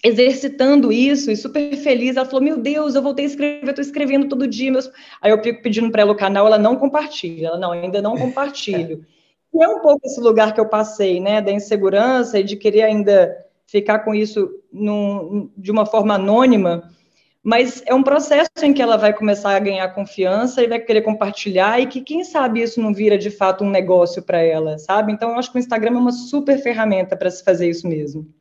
exercitando 0.05 0.93
isso 0.93 1.31
e 1.31 1.37
super 1.37 1.75
feliz. 1.77 2.19
Ela 2.19 2.27
falou: 2.27 2.43
Meu 2.43 2.59
Deus, 2.59 2.95
eu 2.95 3.01
voltei 3.01 3.25
a 3.25 3.29
escrever, 3.29 3.67
estou 3.67 3.83
escrevendo 3.83 4.29
todo 4.29 4.47
dia. 4.47 4.71
Meus... 4.71 4.91
Aí 5.23 5.31
eu 5.31 5.43
fico 5.43 5.63
pedindo 5.63 5.91
para 5.91 6.03
ela 6.03 6.13
o 6.13 6.17
canal, 6.17 6.47
ela 6.47 6.59
não 6.59 6.77
compartilha. 6.77 7.47
Ela 7.47 7.59
não, 7.59 7.73
ainda 7.73 8.03
não 8.03 8.13
compartilho. 8.21 9.07
É 9.61 9.69
um 9.69 9.81
pouco 9.81 10.07
esse 10.07 10.21
lugar 10.21 10.55
que 10.55 10.61
eu 10.61 10.69
passei, 10.69 11.21
né, 11.21 11.41
da 11.41 11.53
insegurança 11.53 12.39
e 12.39 12.43
de 12.43 12.57
querer 12.57 12.83
ainda 12.83 13.37
ficar 13.67 14.01
com 14.01 14.15
isso 14.15 14.51
num, 14.73 15.51
de 15.57 15.71
uma 15.71 15.87
forma 15.87 16.15
anônima 16.15 16.91
mas 17.43 17.83
é 17.87 17.93
um 17.93 18.05
processo 18.05 18.51
em 18.63 18.73
que 18.73 18.81
ela 18.81 18.97
vai 18.97 19.13
começar 19.13 19.57
a 19.57 19.59
ganhar 19.59 19.93
confiança 19.93 20.63
e 20.63 20.69
vai 20.69 20.79
querer 20.79 21.03
compartilhar 21.03 21.81
e 21.81 21.89
que 21.89 22.01
quem 22.01 22.23
sabe 22.23 22.63
isso 22.63 22.81
não 22.81 22.95
vira 22.95 23.19
de 23.19 23.31
fato 23.31 23.65
um 23.65 23.71
negócio 23.71 24.23
para 24.23 24.39
ela, 24.39 24.79
sabe? 24.79 25.13
Então 25.13 25.31
eu 25.31 25.37
acho 25.37 25.51
que 25.51 25.59
o 25.59 25.61
Instagram 25.61 25.97
é 25.97 25.99
uma 25.99 26.13
super 26.13 26.63
ferramenta 26.63 27.17
para 27.17 27.31
se 27.31 27.43
fazer 27.43 27.69
isso 27.69 27.89
mesmo. 27.89 28.33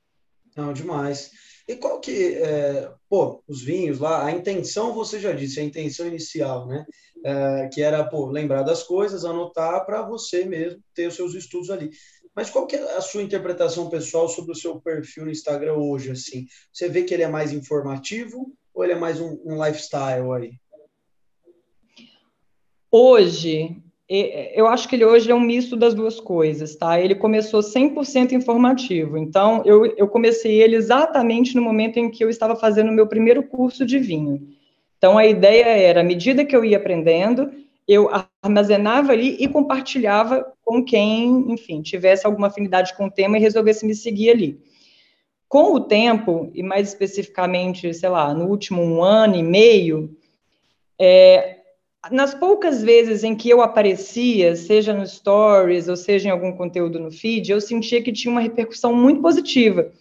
Não, 0.55 0.71
demais. 0.71 1.31
E 1.71 1.77
qual 1.77 2.01
que, 2.01 2.35
é, 2.35 2.91
pô, 3.07 3.41
os 3.47 3.61
vinhos 3.63 3.97
lá, 3.97 4.25
a 4.25 4.31
intenção 4.31 4.93
você 4.93 5.21
já 5.21 5.31
disse, 5.31 5.57
a 5.57 5.63
intenção 5.63 6.05
inicial, 6.05 6.67
né? 6.67 6.85
É, 7.23 7.69
que 7.71 7.81
era, 7.81 8.03
pô, 8.03 8.25
lembrar 8.25 8.63
das 8.63 8.83
coisas, 8.83 9.23
anotar 9.23 9.85
para 9.85 10.01
você 10.01 10.43
mesmo 10.43 10.83
ter 10.93 11.07
os 11.07 11.15
seus 11.15 11.33
estudos 11.33 11.69
ali. 11.69 11.89
Mas 12.35 12.49
qual 12.49 12.67
que 12.67 12.75
é 12.75 12.97
a 12.97 12.99
sua 12.99 13.23
interpretação 13.23 13.89
pessoal 13.89 14.27
sobre 14.27 14.51
o 14.51 14.55
seu 14.55 14.81
perfil 14.81 15.23
no 15.23 15.31
Instagram 15.31 15.75
hoje, 15.75 16.11
assim? 16.11 16.45
Você 16.73 16.89
vê 16.89 17.03
que 17.03 17.13
ele 17.13 17.23
é 17.23 17.29
mais 17.29 17.53
informativo 17.53 18.53
ou 18.73 18.83
ele 18.83 18.91
é 18.91 18.99
mais 18.99 19.21
um, 19.21 19.39
um 19.45 19.63
lifestyle 19.63 20.29
aí? 20.33 20.51
Hoje, 22.91 23.81
eu 24.13 24.67
acho 24.67 24.89
que 24.89 24.95
ele 24.97 25.05
hoje 25.05 25.31
é 25.31 25.35
um 25.35 25.39
misto 25.39 25.77
das 25.77 25.93
duas 25.93 26.19
coisas, 26.19 26.75
tá? 26.75 26.99
Ele 26.99 27.15
começou 27.15 27.61
100% 27.61 28.33
informativo, 28.33 29.17
então 29.17 29.61
eu, 29.65 29.85
eu 29.95 30.07
comecei 30.07 30.61
ele 30.61 30.75
exatamente 30.75 31.55
no 31.55 31.61
momento 31.61 31.97
em 31.97 32.09
que 32.09 32.21
eu 32.21 32.29
estava 32.29 32.55
fazendo 32.55 32.89
o 32.89 32.93
meu 32.93 33.07
primeiro 33.07 33.41
curso 33.43 33.85
de 33.85 33.97
vinho. 33.99 34.49
Então 34.97 35.17
a 35.17 35.25
ideia 35.25 35.65
era, 35.65 36.01
à 36.01 36.03
medida 36.03 36.43
que 36.43 36.53
eu 36.53 36.65
ia 36.65 36.75
aprendendo, 36.75 37.51
eu 37.87 38.09
armazenava 38.43 39.13
ali 39.13 39.37
e 39.39 39.47
compartilhava 39.47 40.53
com 40.61 40.83
quem, 40.83 41.45
enfim, 41.49 41.81
tivesse 41.81 42.27
alguma 42.27 42.47
afinidade 42.47 42.93
com 42.97 43.05
o 43.05 43.11
tema 43.11 43.37
e 43.37 43.41
resolvesse 43.41 43.85
me 43.85 43.95
seguir 43.95 44.31
ali. 44.31 44.59
Com 45.47 45.73
o 45.73 45.79
tempo, 45.79 46.51
e 46.53 46.61
mais 46.61 46.89
especificamente, 46.89 47.93
sei 47.93 48.09
lá, 48.09 48.33
no 48.33 48.47
último 48.47 48.81
um 48.81 49.01
ano 49.01 49.37
e 49.37 49.43
meio, 49.43 50.15
é, 50.99 51.60
nas 52.09 52.33
poucas 52.33 52.81
vezes 52.81 53.23
em 53.23 53.35
que 53.35 53.49
eu 53.49 53.61
aparecia, 53.61 54.55
seja 54.55 54.93
no 54.93 55.05
Stories 55.05 55.87
ou 55.87 55.95
seja 55.95 56.29
em 56.29 56.31
algum 56.31 56.51
conteúdo 56.53 56.99
no 56.99 57.11
feed, 57.11 57.51
eu 57.51 57.61
sentia 57.61 58.01
que 58.01 58.11
tinha 58.11 58.31
uma 58.31 58.41
repercussão 58.41 58.93
muito 58.95 59.21
positiva. 59.21 59.91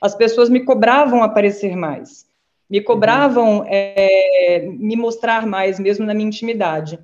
As 0.00 0.14
pessoas 0.14 0.50
me 0.50 0.60
cobravam 0.64 1.22
aparecer 1.22 1.74
mais, 1.74 2.26
me 2.68 2.82
cobravam 2.82 3.64
é, 3.66 4.68
me 4.78 4.96
mostrar 4.96 5.46
mais, 5.46 5.80
mesmo 5.80 6.04
na 6.04 6.12
minha 6.12 6.28
intimidade. 6.28 6.98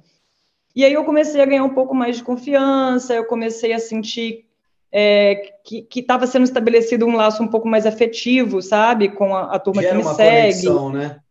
E 0.76 0.84
aí 0.84 0.92
eu 0.92 1.04
comecei 1.04 1.40
a 1.40 1.46
ganhar 1.46 1.64
um 1.64 1.74
pouco 1.74 1.94
mais 1.94 2.16
de 2.16 2.24
confiança, 2.24 3.14
eu 3.14 3.24
comecei 3.24 3.72
a 3.72 3.78
sentir 3.78 4.44
é, 4.90 5.54
que 5.64 5.88
estava 6.00 6.26
sendo 6.26 6.44
estabelecido 6.44 7.06
um 7.06 7.16
laço 7.16 7.42
um 7.42 7.48
pouco 7.48 7.66
mais 7.66 7.86
afetivo, 7.86 8.60
sabe, 8.60 9.08
com 9.08 9.34
a, 9.34 9.54
a 9.54 9.58
turma 9.58 9.80
Gera 9.80 9.96
que 9.96 10.04
me 10.04 10.14
segue. 10.14 10.66
Conexão, 10.66 10.90
né? 10.90 11.21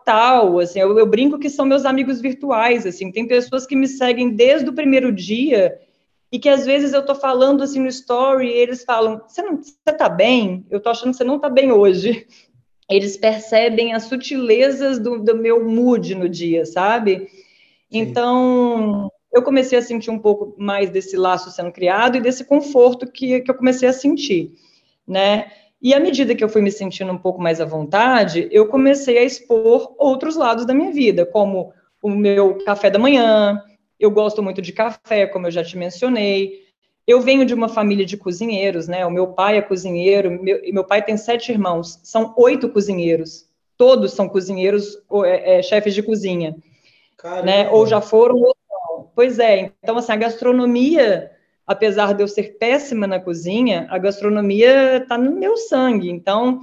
Total, 0.00 0.58
assim, 0.58 0.80
eu, 0.80 0.98
eu, 0.98 1.06
brinco 1.06 1.38
que 1.38 1.50
são 1.50 1.66
meus 1.66 1.84
amigos 1.84 2.20
virtuais, 2.20 2.86
assim, 2.86 3.12
tem 3.12 3.26
pessoas 3.26 3.66
que 3.66 3.76
me 3.76 3.86
seguem 3.86 4.30
desde 4.30 4.68
o 4.68 4.72
primeiro 4.72 5.12
dia 5.12 5.78
e 6.32 6.38
que 6.38 6.48
às 6.48 6.64
vezes 6.64 6.92
eu 6.92 7.04
tô 7.04 7.14
falando 7.14 7.62
assim 7.62 7.80
no 7.80 7.88
story 7.88 8.48
e 8.48 8.52
eles 8.52 8.82
falam, 8.82 9.20
você 9.26 9.42
não, 9.42 9.56
você 9.56 9.74
tá 9.96 10.08
bem? 10.08 10.64
Eu 10.70 10.80
tô 10.80 10.88
achando 10.88 11.10
que 11.10 11.16
você 11.16 11.24
não 11.24 11.38
tá 11.38 11.48
bem 11.48 11.72
hoje. 11.72 12.26
Eles 12.90 13.16
percebem 13.16 13.94
as 13.94 14.04
sutilezas 14.04 14.98
do, 14.98 15.22
do 15.22 15.36
meu 15.36 15.64
mood 15.64 16.12
no 16.16 16.28
dia, 16.28 16.66
sabe? 16.66 17.28
Então, 17.88 19.08
eu 19.32 19.42
comecei 19.44 19.78
a 19.78 19.82
sentir 19.82 20.10
um 20.10 20.18
pouco 20.18 20.56
mais 20.58 20.90
desse 20.90 21.16
laço 21.16 21.52
sendo 21.52 21.70
criado 21.70 22.16
e 22.16 22.20
desse 22.20 22.44
conforto 22.44 23.06
que, 23.06 23.42
que 23.42 23.50
eu 23.50 23.54
comecei 23.54 23.88
a 23.88 23.92
sentir, 23.92 24.54
né? 25.06 25.52
E 25.82 25.94
à 25.94 26.00
medida 26.00 26.34
que 26.34 26.44
eu 26.44 26.48
fui 26.48 26.60
me 26.60 26.70
sentindo 26.70 27.10
um 27.10 27.18
pouco 27.18 27.40
mais 27.40 27.60
à 27.60 27.64
vontade, 27.64 28.48
eu 28.50 28.66
comecei 28.66 29.18
a 29.18 29.22
expor 29.22 29.94
outros 29.98 30.36
lados 30.36 30.66
da 30.66 30.74
minha 30.74 30.92
vida, 30.92 31.24
como 31.24 31.72
o 32.02 32.10
meu 32.10 32.58
café 32.64 32.90
da 32.90 32.98
manhã. 32.98 33.62
Eu 33.98 34.10
gosto 34.10 34.42
muito 34.42 34.60
de 34.60 34.72
café, 34.72 35.26
como 35.26 35.46
eu 35.46 35.50
já 35.50 35.64
te 35.64 35.76
mencionei. 35.78 36.64
Eu 37.06 37.20
venho 37.20 37.46
de 37.46 37.54
uma 37.54 37.68
família 37.68 38.04
de 38.04 38.16
cozinheiros, 38.16 38.88
né? 38.88 39.06
O 39.06 39.10
meu 39.10 39.28
pai 39.28 39.56
é 39.56 39.62
cozinheiro, 39.62 40.30
meu, 40.30 40.60
meu 40.72 40.84
pai 40.84 41.02
tem 41.02 41.16
sete 41.16 41.50
irmãos, 41.50 41.98
são 42.02 42.34
oito 42.36 42.68
cozinheiros. 42.68 43.46
Todos 43.76 44.12
são 44.12 44.28
cozinheiros, 44.28 44.98
é, 45.24 45.58
é, 45.58 45.62
chefes 45.62 45.94
de 45.94 46.02
cozinha, 46.02 46.54
Caramba. 47.16 47.46
né? 47.46 47.70
Ou 47.70 47.86
já 47.86 48.00
foram 48.00 48.52
Pois 49.14 49.38
é, 49.38 49.72
então 49.82 49.98
assim, 49.98 50.12
a 50.12 50.16
gastronomia, 50.16 51.30
apesar 51.70 52.14
de 52.14 52.22
eu 52.24 52.26
ser 52.26 52.58
péssima 52.58 53.06
na 53.06 53.20
cozinha, 53.20 53.86
a 53.90 53.96
gastronomia 53.96 54.96
está 54.96 55.16
no 55.16 55.30
meu 55.36 55.56
sangue. 55.56 56.10
Então, 56.10 56.58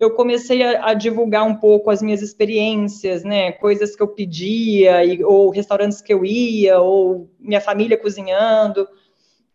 eu 0.00 0.10
comecei 0.10 0.64
a, 0.64 0.88
a, 0.88 0.94
divulgar 0.94 1.46
um 1.46 1.54
pouco 1.54 1.90
as 1.90 2.02
minhas 2.02 2.22
experiências, 2.22 3.22
né, 3.22 3.52
coisas 3.52 3.94
que 3.94 4.02
eu 4.02 4.08
pedia, 4.08 5.04
e, 5.04 5.22
ou 5.22 5.50
restaurantes 5.50 6.02
que 6.02 6.12
eu 6.12 6.24
ia, 6.24 6.80
ou 6.80 7.30
minha 7.38 7.60
família 7.60 7.96
cozinhando, 7.96 8.88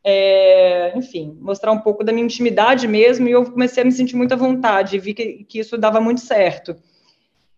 é, 0.05 0.97
enfim, 0.97 1.37
mostrar 1.41 1.73
um 1.73 1.79
pouco 1.79 2.01
da 2.01 2.13
minha 2.13 2.23
intimidade 2.23 2.87
mesmo, 2.87 3.27
e 3.27 3.31
eu 3.31 3.43
comecei 3.43 3.83
a 3.83 3.85
me 3.85 3.91
sentir 3.91 4.15
muito 4.15 4.33
à 4.33 4.37
vontade, 4.37 4.95
e 4.95 4.99
vi 4.99 5.13
que, 5.13 5.43
que 5.43 5.59
isso 5.59 5.77
dava 5.77 5.99
muito 5.99 6.21
certo. 6.21 6.77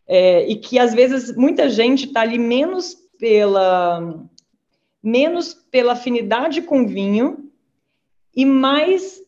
É, 0.08 0.48
e 0.48 0.56
que, 0.56 0.80
às 0.80 0.96
vezes, 0.96 1.36
muita 1.36 1.70
gente 1.70 2.08
está 2.08 2.22
ali 2.22 2.40
menos 2.40 2.96
pela 3.20 4.26
menos 5.06 5.54
pela 5.54 5.94
afinidade 5.94 6.62
com 6.64 6.88
vinho 6.88 7.52
e 8.36 8.44
mais 8.44 9.22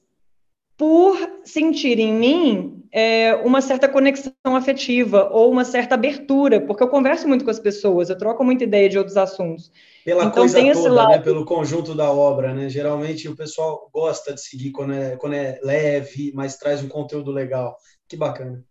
por 0.76 1.18
sentir 1.44 2.00
em 2.00 2.14
mim 2.14 2.84
é, 2.92 3.36
uma 3.36 3.62
certa 3.62 3.88
conexão 3.88 4.32
afetiva 4.56 5.30
ou 5.32 5.52
uma 5.52 5.64
certa 5.64 5.96
abertura, 5.96 6.62
porque 6.62 6.84
eu 6.84 6.88
converso 6.88 7.28
muito 7.28 7.44
com 7.44 7.52
as 7.52 7.60
pessoas, 7.60 8.10
eu 8.10 8.18
troco 8.18 8.44
muita 8.44 8.64
ideia 8.64 8.90
de 8.90 8.98
outros 8.98 9.18
assuntos. 9.18 9.72
Pela 10.04 10.24
então, 10.24 10.32
coisa 10.32 10.60
tem 10.60 10.72
toda, 10.72 10.92
lado... 10.92 11.10
né? 11.10 11.20
pelo 11.20 11.46
conjunto 11.46 11.94
da 11.94 12.10
obra, 12.12 12.54
né? 12.54 12.70
Geralmente 12.70 13.28
o 13.28 13.36
pessoal 13.36 13.90
gosta 13.94 14.34
de 14.34 14.42
seguir 14.42 14.72
quando 14.72 14.94
é, 14.94 15.16
quando 15.16 15.34
é 15.34 15.60
leve, 15.64 16.32
mas 16.34 16.58
traz 16.58 16.84
um 16.84 16.88
conteúdo 16.88 17.32
legal. 17.32 17.76
Que 18.08 18.16
bacana. 18.16 18.64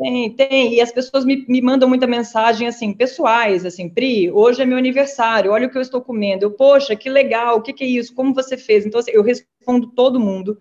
Tem, 0.00 0.30
tem, 0.30 0.74
e 0.74 0.80
as 0.80 0.90
pessoas 0.90 1.26
me, 1.26 1.44
me 1.46 1.60
mandam 1.60 1.86
muita 1.86 2.06
mensagem, 2.06 2.66
assim, 2.66 2.90
pessoais, 2.90 3.66
assim, 3.66 3.86
Pri, 3.86 4.30
hoje 4.30 4.62
é 4.62 4.64
meu 4.64 4.78
aniversário, 4.78 5.52
olha 5.52 5.66
o 5.66 5.70
que 5.70 5.76
eu 5.76 5.82
estou 5.82 6.00
comendo, 6.00 6.46
eu, 6.46 6.50
poxa, 6.50 6.96
que 6.96 7.10
legal, 7.10 7.58
o 7.58 7.60
que, 7.60 7.74
que 7.74 7.84
é 7.84 7.86
isso, 7.86 8.14
como 8.14 8.32
você 8.32 8.56
fez? 8.56 8.86
Então, 8.86 8.98
assim, 8.98 9.10
eu 9.10 9.22
respondo 9.22 9.88
todo 9.88 10.18
mundo, 10.18 10.58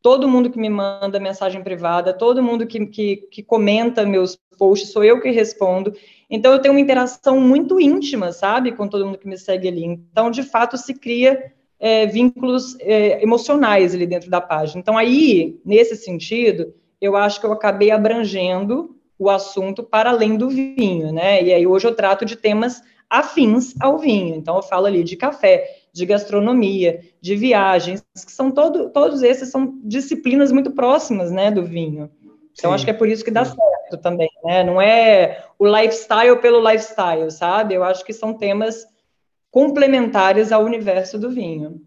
todo 0.00 0.26
mundo 0.26 0.48
que 0.48 0.58
me 0.58 0.70
manda 0.70 1.20
mensagem 1.20 1.62
privada, 1.62 2.14
todo 2.14 2.42
mundo 2.42 2.66
que, 2.66 2.86
que, 2.86 3.16
que 3.30 3.42
comenta 3.42 4.06
meus 4.06 4.38
posts, 4.58 4.92
sou 4.92 5.04
eu 5.04 5.20
que 5.20 5.28
respondo, 5.28 5.92
então 6.30 6.50
eu 6.50 6.58
tenho 6.58 6.72
uma 6.72 6.80
interação 6.80 7.38
muito 7.38 7.78
íntima, 7.78 8.32
sabe, 8.32 8.72
com 8.72 8.88
todo 8.88 9.04
mundo 9.04 9.18
que 9.18 9.28
me 9.28 9.36
segue 9.36 9.68
ali, 9.68 9.84
então, 9.84 10.30
de 10.30 10.42
fato, 10.42 10.78
se 10.78 10.94
cria 10.94 11.52
é, 11.78 12.06
vínculos 12.06 12.78
é, 12.80 13.22
emocionais 13.22 13.94
ali 13.94 14.06
dentro 14.06 14.30
da 14.30 14.40
página, 14.40 14.80
então 14.80 14.96
aí, 14.96 15.60
nesse 15.66 15.96
sentido 15.96 16.72
eu 17.00 17.16
acho 17.16 17.40
que 17.40 17.46
eu 17.46 17.52
acabei 17.52 17.90
abrangendo 17.90 18.96
o 19.18 19.28
assunto 19.28 19.82
para 19.82 20.10
além 20.10 20.36
do 20.36 20.48
vinho, 20.48 21.12
né? 21.12 21.42
E 21.42 21.52
aí 21.52 21.66
hoje 21.66 21.86
eu 21.86 21.94
trato 21.94 22.24
de 22.24 22.36
temas 22.36 22.82
afins 23.08 23.74
ao 23.80 23.98
vinho. 23.98 24.36
Então 24.36 24.56
eu 24.56 24.62
falo 24.62 24.86
ali 24.86 25.02
de 25.02 25.16
café, 25.16 25.66
de 25.92 26.06
gastronomia, 26.06 27.00
de 27.20 27.36
viagens, 27.36 28.04
que 28.24 28.32
são 28.32 28.50
todo, 28.50 28.90
todos 28.90 29.22
esses 29.22 29.50
são 29.50 29.78
disciplinas 29.82 30.52
muito 30.52 30.70
próximas, 30.70 31.30
né, 31.30 31.50
do 31.50 31.64
vinho. 31.64 32.10
Então 32.52 32.70
Sim. 32.70 32.74
acho 32.74 32.84
que 32.84 32.90
é 32.90 32.94
por 32.94 33.08
isso 33.08 33.24
que 33.24 33.30
dá 33.30 33.44
certo 33.44 33.98
também, 34.00 34.30
né? 34.44 34.62
Não 34.62 34.80
é 34.80 35.44
o 35.58 35.66
lifestyle 35.66 36.40
pelo 36.40 36.60
lifestyle, 36.60 37.30
sabe? 37.30 37.74
Eu 37.74 37.84
acho 37.84 38.04
que 38.04 38.12
são 38.12 38.34
temas 38.34 38.86
complementares 39.50 40.52
ao 40.52 40.64
universo 40.64 41.18
do 41.18 41.30
vinho. 41.30 41.80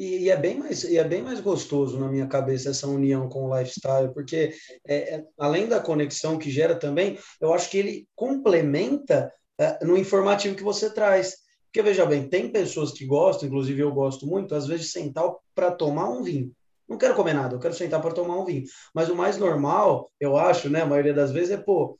E, 0.00 0.24
e, 0.24 0.30
é 0.30 0.36
bem 0.38 0.56
mais, 0.56 0.82
e 0.82 0.96
é 0.96 1.04
bem 1.04 1.20
mais 1.20 1.40
gostoso 1.40 2.00
na 2.00 2.08
minha 2.08 2.26
cabeça 2.26 2.70
essa 2.70 2.86
união 2.86 3.28
com 3.28 3.44
o 3.44 3.54
lifestyle, 3.54 4.10
porque 4.14 4.54
é, 4.88 5.16
é, 5.16 5.24
além 5.38 5.68
da 5.68 5.78
conexão 5.78 6.38
que 6.38 6.50
gera 6.50 6.74
também, 6.74 7.18
eu 7.38 7.52
acho 7.52 7.68
que 7.68 7.76
ele 7.76 8.08
complementa 8.16 9.30
é, 9.58 9.84
no 9.84 9.98
informativo 9.98 10.56
que 10.56 10.62
você 10.62 10.88
traz. 10.88 11.34
Porque 11.66 11.82
veja 11.82 12.06
bem, 12.06 12.26
tem 12.26 12.50
pessoas 12.50 12.92
que 12.92 13.04
gostam, 13.04 13.46
inclusive 13.46 13.82
eu 13.82 13.92
gosto 13.92 14.26
muito, 14.26 14.54
às 14.54 14.66
vezes 14.66 14.90
sentar 14.90 15.30
para 15.54 15.70
tomar 15.70 16.08
um 16.08 16.22
vinho. 16.22 16.50
Não 16.88 16.96
quero 16.96 17.14
comer 17.14 17.34
nada, 17.34 17.54
eu 17.54 17.60
quero 17.60 17.74
sentar 17.74 18.00
para 18.00 18.14
tomar 18.14 18.38
um 18.38 18.46
vinho. 18.46 18.64
Mas 18.94 19.10
o 19.10 19.14
mais 19.14 19.36
normal, 19.36 20.10
eu 20.18 20.38
acho, 20.38 20.70
né, 20.70 20.80
a 20.80 20.86
maioria 20.86 21.12
das 21.12 21.30
vezes 21.30 21.50
é, 21.50 21.58
pô, 21.58 21.98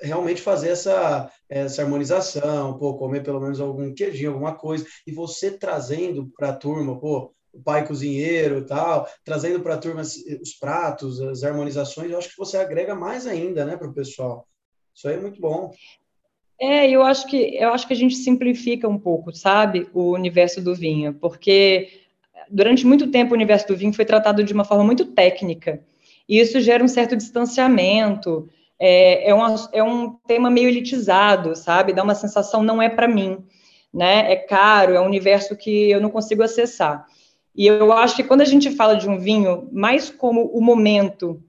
realmente 0.00 0.40
fazer 0.40 0.70
essa, 0.70 1.30
essa 1.48 1.82
harmonização, 1.82 2.78
pô, 2.78 2.94
comer 2.94 3.22
pelo 3.22 3.40
menos 3.40 3.60
algum 3.60 3.92
queijinho, 3.94 4.32
alguma 4.32 4.54
coisa, 4.54 4.86
e 5.06 5.12
você 5.12 5.50
trazendo 5.50 6.30
para 6.36 6.50
a 6.50 6.56
turma, 6.56 6.98
pô, 6.98 7.32
o 7.52 7.62
pai 7.62 7.86
cozinheiro 7.86 8.58
e 8.58 8.66
tal, 8.66 9.06
trazendo 9.24 9.60
para 9.60 9.74
a 9.74 9.78
turma 9.78 10.00
os 10.00 10.52
pratos, 10.58 11.20
as 11.20 11.44
harmonizações, 11.44 12.10
eu 12.10 12.18
acho 12.18 12.30
que 12.30 12.38
você 12.38 12.56
agrega 12.56 12.94
mais 12.94 13.26
ainda, 13.26 13.64
né, 13.64 13.76
para 13.76 13.88
o 13.88 13.94
pessoal. 13.94 14.46
Isso 14.94 15.06
aí 15.06 15.16
é 15.16 15.20
muito 15.20 15.40
bom. 15.40 15.70
É, 16.58 16.88
eu 16.88 17.02
acho 17.02 17.26
que 17.26 17.56
eu 17.56 17.72
acho 17.72 17.86
que 17.86 17.92
a 17.92 17.96
gente 17.96 18.14
simplifica 18.14 18.88
um 18.88 18.98
pouco, 18.98 19.34
sabe, 19.34 19.88
o 19.92 20.12
universo 20.12 20.62
do 20.62 20.74
vinho, 20.74 21.12
porque 21.14 21.88
durante 22.48 22.86
muito 22.86 23.10
tempo 23.10 23.32
o 23.32 23.34
universo 23.34 23.66
do 23.66 23.76
vinho 23.76 23.92
foi 23.92 24.04
tratado 24.04 24.44
de 24.44 24.52
uma 24.52 24.64
forma 24.64 24.84
muito 24.84 25.06
técnica, 25.06 25.82
e 26.28 26.38
isso 26.38 26.60
gera 26.60 26.82
um 26.82 26.88
certo 26.88 27.16
distanciamento, 27.16 28.48
é, 28.84 29.30
é, 29.30 29.34
um, 29.34 29.54
é 29.72 29.80
um 29.84 30.10
tema 30.26 30.50
meio 30.50 30.68
elitizado, 30.68 31.54
sabe? 31.54 31.92
Dá 31.92 32.02
uma 32.02 32.16
sensação, 32.16 32.64
não 32.64 32.82
é 32.82 32.88
para 32.88 33.06
mim, 33.06 33.38
né? 33.94 34.32
É 34.32 34.34
caro, 34.34 34.92
é 34.92 35.00
um 35.00 35.06
universo 35.06 35.56
que 35.56 35.88
eu 35.88 36.00
não 36.00 36.10
consigo 36.10 36.42
acessar. 36.42 37.06
E 37.54 37.64
eu 37.64 37.92
acho 37.92 38.16
que 38.16 38.24
quando 38.24 38.40
a 38.40 38.44
gente 38.44 38.72
fala 38.72 38.96
de 38.96 39.08
um 39.08 39.20
vinho, 39.20 39.68
mais 39.70 40.10
como 40.10 40.46
o 40.46 40.60
momento 40.60 41.40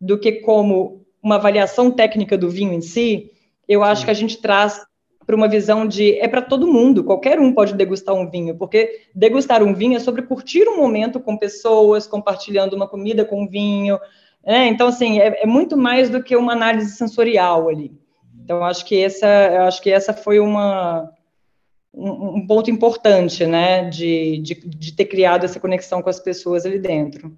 do 0.00 0.18
que 0.18 0.32
como 0.32 1.06
uma 1.22 1.36
avaliação 1.36 1.92
técnica 1.92 2.36
do 2.36 2.50
vinho 2.50 2.72
em 2.72 2.80
si, 2.80 3.30
eu 3.68 3.84
acho 3.84 4.04
que 4.04 4.10
a 4.10 4.14
gente 4.14 4.38
traz 4.38 4.84
para 5.24 5.36
uma 5.36 5.46
visão 5.46 5.86
de 5.86 6.18
é 6.18 6.26
para 6.26 6.42
todo 6.42 6.66
mundo, 6.66 7.04
qualquer 7.04 7.38
um 7.38 7.52
pode 7.52 7.74
degustar 7.74 8.16
um 8.16 8.28
vinho, 8.28 8.56
porque 8.56 9.02
degustar 9.14 9.62
um 9.62 9.72
vinho 9.72 9.96
é 9.96 10.00
sobre 10.00 10.22
curtir 10.22 10.66
um 10.66 10.78
momento 10.78 11.20
com 11.20 11.36
pessoas, 11.36 12.04
compartilhando 12.04 12.74
uma 12.74 12.88
comida 12.88 13.24
com 13.24 13.46
vinho, 13.46 13.96
é, 14.44 14.66
então, 14.66 14.88
assim, 14.88 15.20
é, 15.20 15.42
é, 15.42 15.46
muito 15.46 15.76
mais 15.76 16.08
do 16.08 16.22
que 16.22 16.36
uma 16.36 16.52
análise 16.52 16.96
sensorial 16.96 17.68
ali. 17.68 17.92
Então, 18.42 18.64
acho 18.64 18.84
que 18.84 19.00
essa, 19.02 19.66
acho 19.66 19.82
que 19.82 19.90
essa 19.90 20.12
foi 20.12 20.40
uma, 20.40 21.12
um, 21.92 22.38
um 22.38 22.46
ponto 22.46 22.70
importante, 22.70 23.46
né, 23.46 23.88
de, 23.88 24.38
de, 24.38 24.54
de, 24.54 24.92
ter 24.92 25.04
criado 25.04 25.44
essa 25.44 25.60
conexão 25.60 26.02
com 26.02 26.08
as 26.08 26.18
pessoas 26.18 26.64
ali 26.64 26.78
dentro. 26.78 27.36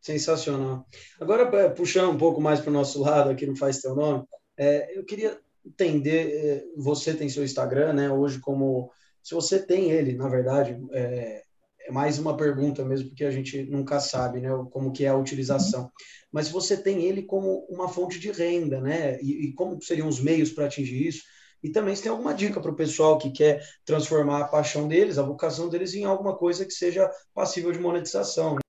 Sensacional. 0.00 0.86
Agora, 1.20 1.70
puxando 1.70 2.12
um 2.12 2.18
pouco 2.18 2.40
mais 2.40 2.60
para 2.60 2.70
o 2.70 2.72
nosso 2.72 3.02
lado, 3.02 3.30
aqui 3.30 3.44
não 3.44 3.56
faz 3.56 3.80
teu 3.80 3.94
nome, 3.94 4.24
é, 4.56 4.96
eu 4.96 5.04
queria 5.04 5.38
entender, 5.64 6.30
é, 6.32 6.64
você 6.76 7.12
tem 7.12 7.28
seu 7.28 7.44
Instagram, 7.44 7.92
né, 7.92 8.10
hoje 8.10 8.38
como, 8.38 8.90
se 9.22 9.34
você 9.34 9.58
tem 9.58 9.90
ele, 9.90 10.14
na 10.14 10.28
verdade, 10.28 10.80
é, 10.92 11.42
é 11.86 11.92
mais 11.92 12.18
uma 12.18 12.36
pergunta 12.36 12.84
mesmo, 12.84 13.08
porque 13.08 13.24
a 13.24 13.30
gente 13.30 13.62
nunca 13.64 14.00
sabe, 14.00 14.40
né, 14.40 14.48
como 14.70 14.92
que 14.92 15.04
é 15.04 15.08
a 15.08 15.16
utilização 15.16 15.90
mas 16.36 16.50
você 16.50 16.76
tem 16.76 17.02
ele 17.04 17.22
como 17.22 17.64
uma 17.66 17.88
fonte 17.88 18.20
de 18.20 18.30
renda, 18.30 18.78
né? 18.78 19.18
E, 19.22 19.46
e 19.46 19.52
como 19.54 19.80
seriam 19.80 20.06
os 20.06 20.20
meios 20.20 20.50
para 20.50 20.66
atingir 20.66 21.06
isso? 21.06 21.22
E 21.62 21.70
também 21.70 21.96
se 21.96 22.02
tem 22.02 22.12
alguma 22.12 22.34
dica 22.34 22.60
para 22.60 22.70
o 22.70 22.76
pessoal 22.76 23.16
que 23.16 23.30
quer 23.30 23.62
transformar 23.86 24.42
a 24.42 24.48
paixão 24.48 24.86
deles, 24.86 25.16
a 25.16 25.22
vocação 25.22 25.70
deles 25.70 25.94
em 25.94 26.04
alguma 26.04 26.36
coisa 26.36 26.66
que 26.66 26.72
seja 26.72 27.10
passível 27.34 27.72
de 27.72 27.80
monetização. 27.80 28.56
Né? 28.56 28.60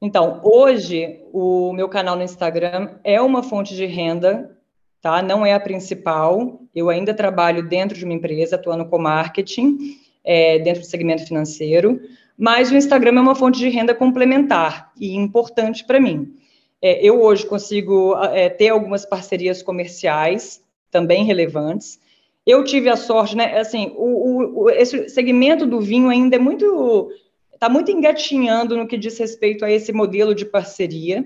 Então, 0.00 0.40
hoje 0.42 1.20
o 1.32 1.72
meu 1.72 1.88
canal 1.88 2.16
no 2.16 2.24
Instagram 2.24 2.98
é 3.04 3.20
uma 3.20 3.44
fonte 3.44 3.76
de 3.76 3.86
renda, 3.86 4.58
tá? 5.00 5.22
Não 5.22 5.46
é 5.46 5.54
a 5.54 5.60
principal. 5.60 6.60
Eu 6.74 6.90
ainda 6.90 7.14
trabalho 7.14 7.68
dentro 7.68 7.96
de 7.96 8.04
uma 8.04 8.14
empresa, 8.14 8.56
atuando 8.56 8.84
com 8.86 8.98
marketing, 8.98 9.78
é, 10.24 10.58
dentro 10.58 10.82
do 10.82 10.86
segmento 10.86 11.24
financeiro, 11.24 12.00
mas 12.42 12.72
o 12.72 12.74
Instagram 12.74 13.18
é 13.18 13.20
uma 13.20 13.36
fonte 13.36 13.60
de 13.60 13.68
renda 13.68 13.94
complementar 13.94 14.90
e 14.98 15.14
importante 15.14 15.84
para 15.84 16.00
mim. 16.00 16.34
É, 16.82 17.00
eu 17.00 17.22
hoje 17.22 17.46
consigo 17.46 18.16
é, 18.16 18.48
ter 18.48 18.70
algumas 18.70 19.06
parcerias 19.06 19.62
comerciais 19.62 20.60
também 20.90 21.22
relevantes. 21.24 22.00
Eu 22.44 22.64
tive 22.64 22.88
a 22.88 22.96
sorte, 22.96 23.36
né? 23.36 23.60
Assim, 23.60 23.92
o, 23.94 24.64
o, 24.64 24.70
esse 24.70 25.08
segmento 25.08 25.64
do 25.64 25.80
vinho 25.80 26.08
ainda 26.08 26.34
é 26.34 26.38
muito 26.40 27.12
está 27.54 27.68
muito 27.68 27.92
engatinhando 27.92 28.76
no 28.76 28.88
que 28.88 28.98
diz 28.98 29.16
respeito 29.20 29.64
a 29.64 29.70
esse 29.70 29.92
modelo 29.92 30.34
de 30.34 30.44
parceria, 30.44 31.24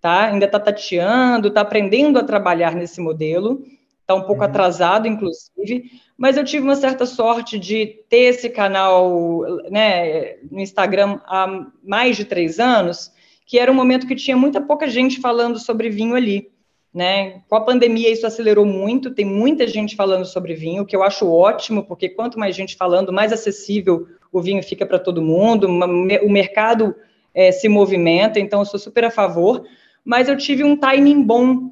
tá? 0.00 0.30
Ainda 0.30 0.46
está 0.46 0.58
tateando, 0.58 1.48
está 1.48 1.60
aprendendo 1.60 2.18
a 2.18 2.24
trabalhar 2.24 2.74
nesse 2.74 3.02
modelo, 3.02 3.62
está 4.04 4.14
um 4.14 4.22
pouco 4.22 4.42
uhum. 4.42 4.48
atrasado, 4.48 5.08
inclusive, 5.08 5.90
mas 6.16 6.36
eu 6.36 6.44
tive 6.44 6.62
uma 6.62 6.76
certa 6.76 7.06
sorte 7.06 7.58
de 7.58 7.86
ter 8.08 8.24
esse 8.26 8.50
canal, 8.50 9.40
né, 9.70 10.36
no 10.50 10.60
Instagram 10.60 11.18
há 11.26 11.66
mais 11.82 12.16
de 12.16 12.26
três 12.26 12.60
anos, 12.60 13.10
que 13.46 13.58
era 13.58 13.72
um 13.72 13.74
momento 13.74 14.06
que 14.06 14.14
tinha 14.14 14.36
muita 14.36 14.60
pouca 14.60 14.86
gente 14.86 15.20
falando 15.20 15.58
sobre 15.58 15.88
vinho 15.88 16.14
ali. 16.14 16.50
Né? 16.92 17.42
Com 17.48 17.56
a 17.56 17.60
pandemia 17.60 18.08
isso 18.08 18.24
acelerou 18.24 18.64
muito, 18.64 19.10
tem 19.10 19.24
muita 19.24 19.66
gente 19.66 19.96
falando 19.96 20.24
sobre 20.24 20.54
vinho, 20.54 20.82
o 20.82 20.86
que 20.86 20.94
eu 20.94 21.02
acho 21.02 21.28
ótimo, 21.28 21.82
porque 21.82 22.08
quanto 22.08 22.38
mais 22.38 22.54
gente 22.54 22.76
falando, 22.76 23.12
mais 23.12 23.32
acessível 23.32 24.06
o 24.30 24.40
vinho 24.40 24.62
fica 24.62 24.86
para 24.86 24.98
todo 24.98 25.22
mundo, 25.22 25.66
o 25.66 26.30
mercado 26.30 26.94
é, 27.34 27.50
se 27.50 27.68
movimenta, 27.68 28.38
então 28.38 28.60
eu 28.60 28.64
sou 28.64 28.78
super 28.78 29.04
a 29.04 29.10
favor, 29.10 29.64
mas 30.04 30.28
eu 30.28 30.36
tive 30.36 30.62
um 30.62 30.76
timing 30.76 31.22
bom, 31.22 31.70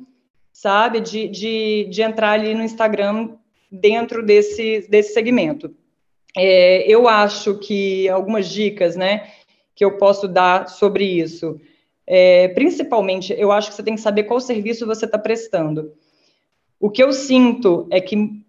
sabe, 0.52 1.00
de, 1.00 1.28
de, 1.28 1.88
de 1.90 2.02
entrar 2.02 2.32
ali 2.32 2.54
no 2.54 2.62
Instagram 2.62 3.30
dentro 3.70 4.22
desse, 4.22 4.86
desse 4.88 5.14
segmento. 5.14 5.74
É, 6.36 6.84
eu 6.86 7.08
acho 7.08 7.58
que 7.58 8.08
algumas 8.08 8.48
dicas, 8.48 8.96
né, 8.96 9.30
que 9.74 9.84
eu 9.84 9.96
posso 9.96 10.28
dar 10.28 10.68
sobre 10.68 11.04
isso. 11.04 11.60
É, 12.06 12.48
principalmente, 12.48 13.34
eu 13.36 13.50
acho 13.50 13.70
que 13.70 13.76
você 13.76 13.82
tem 13.82 13.94
que 13.94 14.00
saber 14.00 14.24
qual 14.24 14.40
serviço 14.40 14.86
você 14.86 15.06
está 15.06 15.18
prestando. 15.18 15.92
O 16.78 16.90
que 16.90 17.02
eu 17.02 17.12
sinto 17.12 17.86
é 17.90 18.00
que 18.00 18.42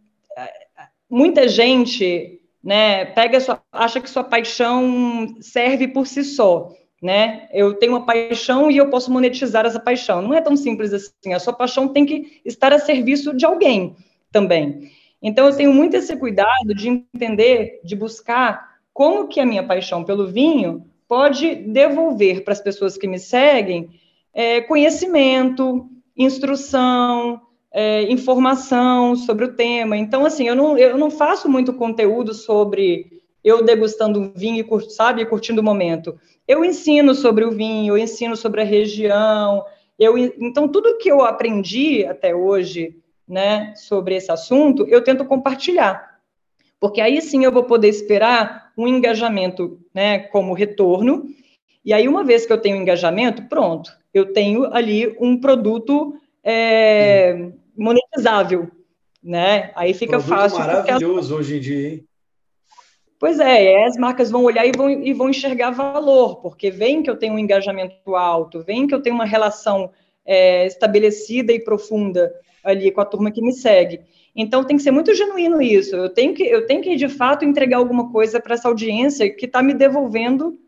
muita 1.09 1.47
gente 1.47 2.41
né, 2.63 3.05
pega 3.05 3.39
sua, 3.39 3.61
acha 3.71 4.01
que 4.01 4.09
sua 4.09 4.23
paixão 4.23 5.35
serve 5.39 5.87
por 5.87 6.07
si 6.07 6.23
só. 6.23 6.73
Né? 7.03 7.49
Eu 7.51 7.73
tenho 7.73 7.91
uma 7.91 8.05
paixão 8.05 8.71
e 8.71 8.77
eu 8.77 8.89
posso 8.89 9.11
monetizar 9.11 9.65
essa 9.65 9.77
paixão. 9.77 10.21
Não 10.21 10.33
é 10.33 10.39
tão 10.39 10.55
simples 10.55 10.93
assim. 10.93 11.33
A 11.33 11.39
sua 11.39 11.51
paixão 11.51 11.89
tem 11.89 12.05
que 12.05 12.39
estar 12.45 12.71
a 12.71 12.79
serviço 12.79 13.35
de 13.35 13.45
alguém 13.45 13.97
também. 14.31 14.89
Então, 15.21 15.45
eu 15.47 15.55
tenho 15.55 15.73
muito 15.73 15.97
esse 15.97 16.15
cuidado 16.15 16.73
de 16.73 16.87
entender, 16.87 17.81
de 17.83 17.93
buscar 17.93 18.77
como 18.93 19.27
que 19.27 19.41
a 19.41 19.45
minha 19.45 19.63
paixão 19.63 20.05
pelo 20.05 20.27
vinho 20.27 20.85
pode 21.05 21.55
devolver 21.55 22.45
para 22.45 22.53
as 22.53 22.61
pessoas 22.61 22.97
que 22.97 23.07
me 23.07 23.19
seguem 23.19 23.89
é, 24.33 24.61
conhecimento, 24.61 25.89
instrução, 26.15 27.41
é, 27.71 28.03
informação 28.03 29.15
sobre 29.15 29.43
o 29.43 29.53
tema. 29.53 29.97
Então, 29.97 30.25
assim, 30.25 30.47
eu 30.47 30.55
não, 30.55 30.77
eu 30.77 30.97
não 30.97 31.11
faço 31.11 31.49
muito 31.49 31.73
conteúdo 31.73 32.33
sobre 32.33 33.22
eu 33.43 33.63
degustando 33.63 34.19
um 34.19 34.32
vinho, 34.34 34.65
sabe, 34.89 35.25
curtindo 35.25 35.62
o 35.62 35.63
momento. 35.63 36.17
Eu 36.47 36.63
ensino 36.63 37.13
sobre 37.13 37.45
o 37.45 37.51
vinho, 37.51 37.93
eu 37.93 37.97
ensino 37.97 38.36
sobre 38.36 38.62
a 38.62 38.65
região. 38.65 39.63
Eu, 39.97 40.17
então, 40.17 40.67
tudo 40.67 40.97
que 40.97 41.10
eu 41.10 41.21
aprendi 41.21 42.06
até 42.06 42.34
hoje, 42.34 42.97
né, 43.27 43.73
sobre 43.75 44.15
esse 44.15 44.32
assunto, 44.32 44.86
eu 44.88 45.03
tento 45.03 45.25
compartilhar 45.25 46.13
porque 46.84 46.99
aí 46.99 47.21
sim 47.21 47.45
eu 47.45 47.51
vou 47.53 47.63
poder 47.63 47.88
esperar 47.88 48.73
um 48.77 48.86
engajamento, 48.86 49.79
né, 49.95 50.19
como 50.19 50.53
retorno, 50.53 51.23
e 51.86 51.93
aí 51.93 52.10
uma 52.10 52.25
vez 52.25 52.45
que 52.45 52.51
eu 52.51 52.58
tenho 52.58 52.75
engajamento, 52.75 53.43
pronto, 53.43 53.89
eu 54.13 54.34
tenho 54.34 54.65
ali 54.65 55.15
um 55.17 55.39
produto 55.39 56.13
é, 56.43 57.51
monetizável, 57.73 58.69
né? 59.23 59.71
Aí 59.77 59.93
fica 59.93 60.19
produto 60.19 60.27
fácil. 60.27 60.60
Maravilhoso 60.60 61.38
hoje 61.38 61.56
em 61.56 61.60
dia, 61.62 61.89
hein? 61.89 62.06
Pois 63.23 63.39
é, 63.39 63.86
as 63.86 63.95
marcas 63.95 64.29
vão 64.29 64.43
olhar 64.43 64.65
e 64.65 64.73
vão, 64.75 64.89
e 64.89 65.13
vão 65.13 65.29
enxergar 65.29 65.71
valor, 65.71 66.41
porque 66.41 66.69
vem 66.69 67.01
que 67.01 67.09
eu 67.09 67.15
tenho 67.15 67.33
um 67.33 67.39
engajamento 67.39 68.17
alto, 68.17 68.62
vem 68.62 68.86
que 68.86 68.93
eu 68.93 69.01
tenho 69.01 69.15
uma 69.15 69.23
relação 69.23 69.91
é, 70.25 70.67
estabelecida 70.67 71.53
e 71.53 71.63
profunda 71.63 72.36
ali 72.62 72.91
com 72.91 72.99
a 72.99 73.05
turma 73.05 73.31
que 73.31 73.41
me 73.41 73.53
segue. 73.53 74.01
Então 74.36 74.65
tem 74.65 74.75
que 74.75 74.83
ser 74.83 74.91
muito 74.91 75.15
genuíno 75.15 75.62
isso. 75.62 75.95
Eu 75.95 76.09
tenho 76.09 76.33
que, 76.33 76.43
eu 76.43 76.67
tenho 76.67 76.81
que 76.81 76.97
de 76.97 77.07
fato 77.07 77.45
entregar 77.45 77.77
alguma 77.77 78.12
coisa 78.12 78.41
para 78.41 78.55
essa 78.55 78.67
audiência 78.67 79.33
que 79.33 79.45
está 79.45 79.63
me 79.63 79.73
devolvendo 79.73 80.59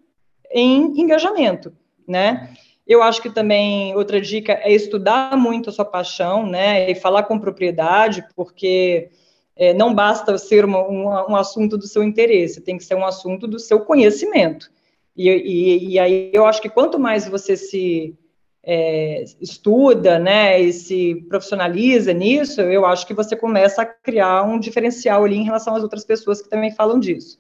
em 0.50 0.98
engajamento, 0.98 1.74
né? 2.08 2.54
Eu 2.88 3.04
acho 3.04 3.22
que 3.22 3.30
também 3.30 3.94
outra 3.98 4.22
dica 4.22 4.54
é 4.64 4.72
estudar 4.72 5.36
muito 5.36 5.70
a 5.70 5.74
sua 5.74 5.84
paixão, 5.84 6.48
né? 6.48 6.90
E 6.90 6.96
falar 6.96 7.24
com 7.24 7.38
propriedade, 7.38 8.26
porque 8.34 9.10
é, 9.56 9.74
não 9.74 9.94
basta 9.94 10.38
ser 10.38 10.66
uma, 10.66 11.30
um 11.30 11.36
assunto 11.36 11.78
do 11.78 11.88
seu 11.88 12.04
interesse, 12.04 12.62
tem 12.62 12.78
que 12.78 12.84
ser 12.84 12.96
um 12.96 13.06
assunto 13.06 13.48
do 13.48 13.60
seu 13.60 13.80
conhecimento. 13.80 14.70
E, 15.16 15.30
e, 15.30 15.90
e 15.92 16.00
aí 16.00 16.32
eu 16.34 16.46
acho 16.46 16.62
que 16.62 16.70
quanto 16.70 17.00
mais 17.00 17.28
você 17.28 17.56
se 17.56 18.18
é, 18.62 19.24
estuda, 19.40 20.20
né, 20.20 20.60
e 20.60 20.74
se 20.74 21.16
profissionaliza 21.30 22.12
nisso, 22.12 22.62
eu 22.62 22.86
acho 22.86 23.06
que 23.06 23.14
você 23.14 23.36
começa 23.36 23.84
a 23.84 23.86
criar 23.86 24.44
um 24.44 24.60
diferencial 24.60 25.24
ali 25.24 25.38
em 25.38 25.44
relação 25.44 25.76
às 25.76 25.84
outras 25.84 26.04
pessoas 26.04 26.42
que 26.42 26.50
também 26.50 26.72
falam 26.72 27.00
disso. 27.00 27.38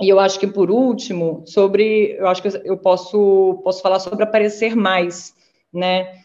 E 0.00 0.08
eu 0.08 0.18
acho 0.18 0.40
que 0.40 0.46
por 0.46 0.70
último, 0.70 1.44
sobre, 1.46 2.16
eu 2.18 2.26
acho 2.26 2.40
que 2.40 2.48
eu 2.64 2.78
posso 2.78 3.60
posso 3.62 3.82
falar 3.82 4.00
sobre 4.00 4.24
aparecer 4.24 4.74
mais, 4.74 5.34
né? 5.72 6.20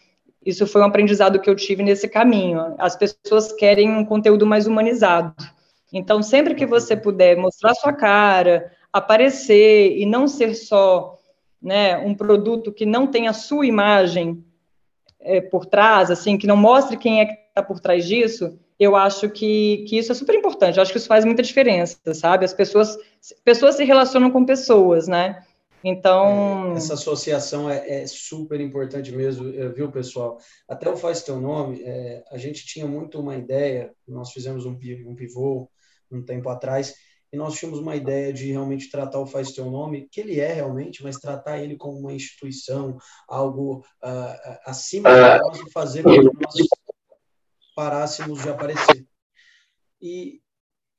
Isso 0.45 0.67
foi 0.67 0.81
um 0.81 0.85
aprendizado 0.85 1.39
que 1.39 1.49
eu 1.49 1.55
tive 1.55 1.81
nesse 1.81 2.07
caminho. 2.07 2.75
As 2.77 2.95
pessoas 2.95 3.51
querem 3.51 3.89
um 3.89 4.05
conteúdo 4.05 4.45
mais 4.45 4.67
humanizado. 4.67 5.33
Então, 5.91 6.21
sempre 6.21 6.53
que 6.53 6.65
você 6.65 6.95
puder 6.95 7.35
mostrar 7.37 7.73
sua 7.73 7.93
cara, 7.93 8.71
aparecer 8.93 9.97
e 9.97 10.05
não 10.05 10.27
ser 10.27 10.53
só 10.53 11.17
né, 11.61 11.97
um 11.97 12.13
produto 12.13 12.71
que 12.71 12.85
não 12.85 13.07
tem 13.07 13.27
a 13.27 13.33
sua 13.33 13.65
imagem 13.65 14.43
é, 15.19 15.41
por 15.41 15.65
trás, 15.65 16.11
assim, 16.11 16.37
que 16.37 16.45
não 16.45 16.57
mostre 16.57 16.97
quem 16.97 17.21
é 17.21 17.25
que 17.25 17.33
está 17.47 17.63
por 17.63 17.79
trás 17.79 18.05
disso, 18.05 18.59
eu 18.79 18.95
acho 18.95 19.29
que, 19.29 19.85
que 19.87 19.97
isso 19.97 20.11
é 20.11 20.15
super 20.15 20.35
importante. 20.35 20.77
Eu 20.77 20.83
acho 20.83 20.91
que 20.91 20.97
isso 20.97 21.07
faz 21.07 21.25
muita 21.25 21.41
diferença, 21.41 21.97
sabe? 22.13 22.45
As 22.45 22.53
pessoas, 22.53 22.97
pessoas 23.43 23.75
se 23.75 23.83
relacionam 23.83 24.29
com 24.29 24.45
pessoas, 24.45 25.07
né? 25.07 25.43
Então. 25.87 26.73
É, 26.73 26.77
essa 26.77 26.95
associação 26.95 27.69
é, 27.69 28.01
é, 28.01 28.07
super 28.07 28.59
importante 28.59 29.11
mesmo, 29.11 29.47
eh, 29.49 29.69
viu, 29.69 29.91
pessoal? 29.91 30.39
Até 30.67 30.89
o 30.89 30.97
Faz 30.97 31.21
Teu 31.21 31.39
Nome, 31.39 31.83
é, 31.83 32.23
a 32.31 32.39
gente 32.39 32.65
tinha 32.65 32.87
muito 32.87 33.19
uma 33.19 33.35
ideia, 33.35 33.93
nós 34.07 34.31
fizemos 34.31 34.65
um, 34.65 34.71
um 35.05 35.15
pivô 35.15 35.69
um 36.11 36.23
tempo 36.23 36.49
atrás, 36.49 36.95
e 37.31 37.37
nós 37.37 37.55
tínhamos 37.55 37.79
uma 37.79 37.95
ideia 37.95 38.33
de 38.33 38.51
realmente 38.51 38.89
tratar 38.89 39.19
o 39.19 39.27
Faz 39.27 39.51
Teu 39.51 39.69
Nome, 39.69 40.07
que 40.09 40.21
ele 40.21 40.39
é 40.39 40.53
realmente, 40.53 41.03
mas 41.03 41.17
tratar 41.17 41.59
ele 41.59 41.75
como 41.75 41.99
uma 41.99 42.13
instituição, 42.13 42.97
algo 43.27 43.85
uh, 44.03 44.57
acima 44.65 45.09
de 45.13 45.39
nós 45.39 45.71
fazer 45.71 46.01
com 46.01 46.09
que 46.09 46.23
nós 46.23 46.67
parássemos 47.75 48.41
de 48.41 48.49
aparecer. 48.49 49.05
E, 50.01 50.41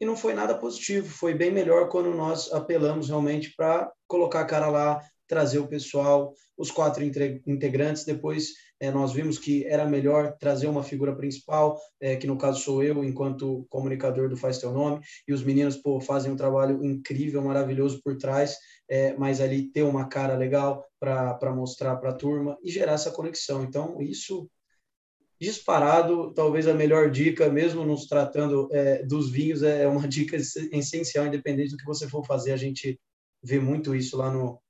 e 0.01 0.05
não 0.05 0.17
foi 0.17 0.35
nada 0.35 0.57
positivo, 0.57 1.09
foi 1.09 1.35
bem 1.35 1.51
melhor 1.51 1.89
quando 1.89 2.15
nós 2.15 2.53
apelamos 2.53 3.09
realmente 3.09 3.55
para 3.57 3.91
colocar 4.07 4.41
a 4.41 4.47
cara 4.47 4.69
lá, 4.69 5.01
trazer 5.27 5.59
o 5.59 5.67
pessoal, 5.67 6.33
os 6.57 6.71
quatro 6.71 7.03
integrantes, 7.05 8.05
depois 8.05 8.51
é, 8.79 8.91
nós 8.91 9.13
vimos 9.13 9.39
que 9.39 9.65
era 9.67 9.85
melhor 9.87 10.37
trazer 10.39 10.67
uma 10.67 10.83
figura 10.83 11.15
principal, 11.17 11.81
é, 12.01 12.17
que 12.17 12.27
no 12.27 12.39
caso 12.39 12.61
sou 12.61 12.83
eu, 12.83 13.03
enquanto 13.03 13.67
comunicador 13.69 14.29
do 14.29 14.37
Faz 14.37 14.59
Teu 14.59 14.73
Nome, 14.73 15.01
e 15.27 15.33
os 15.33 15.43
meninos 15.43 15.77
pô, 15.77 16.01
fazem 16.01 16.31
um 16.31 16.37
trabalho 16.37 16.85
incrível, 16.85 17.43
maravilhoso 17.43 18.01
por 18.03 18.17
trás, 18.17 18.57
é, 18.89 19.15
mas 19.17 19.41
ali 19.41 19.71
ter 19.71 19.83
uma 19.83 20.09
cara 20.09 20.37
legal 20.37 20.85
para 21.01 21.55
mostrar 21.55 21.97
para 21.97 22.11
a 22.11 22.15
turma 22.15 22.57
e 22.63 22.71
gerar 22.71 22.93
essa 22.93 23.11
conexão. 23.11 23.65
Então, 23.65 24.01
isso 24.01 24.49
disparado, 25.41 26.33
talvez 26.33 26.67
a 26.67 26.75
melhor 26.75 27.11
dica, 27.11 27.49
mesmo 27.49 27.85
nos 27.85 28.07
tratando 28.07 28.69
é, 28.73 29.03
dos 29.03 29.31
vinhos, 29.31 29.63
é 29.63 29.87
uma 29.87 30.07
dica 30.09 30.37
essencial, 30.37 31.27
independente 31.27 31.73
do 31.73 31.77
que 31.77 31.85
você 31.85 32.09
for 32.09 32.25
fazer. 32.25 32.53
A 32.53 32.57
gente 32.57 32.99
vê 33.43 33.61
muito 33.61 33.95
isso 33.95 34.17
lá 34.17 34.31
no, 34.31 34.61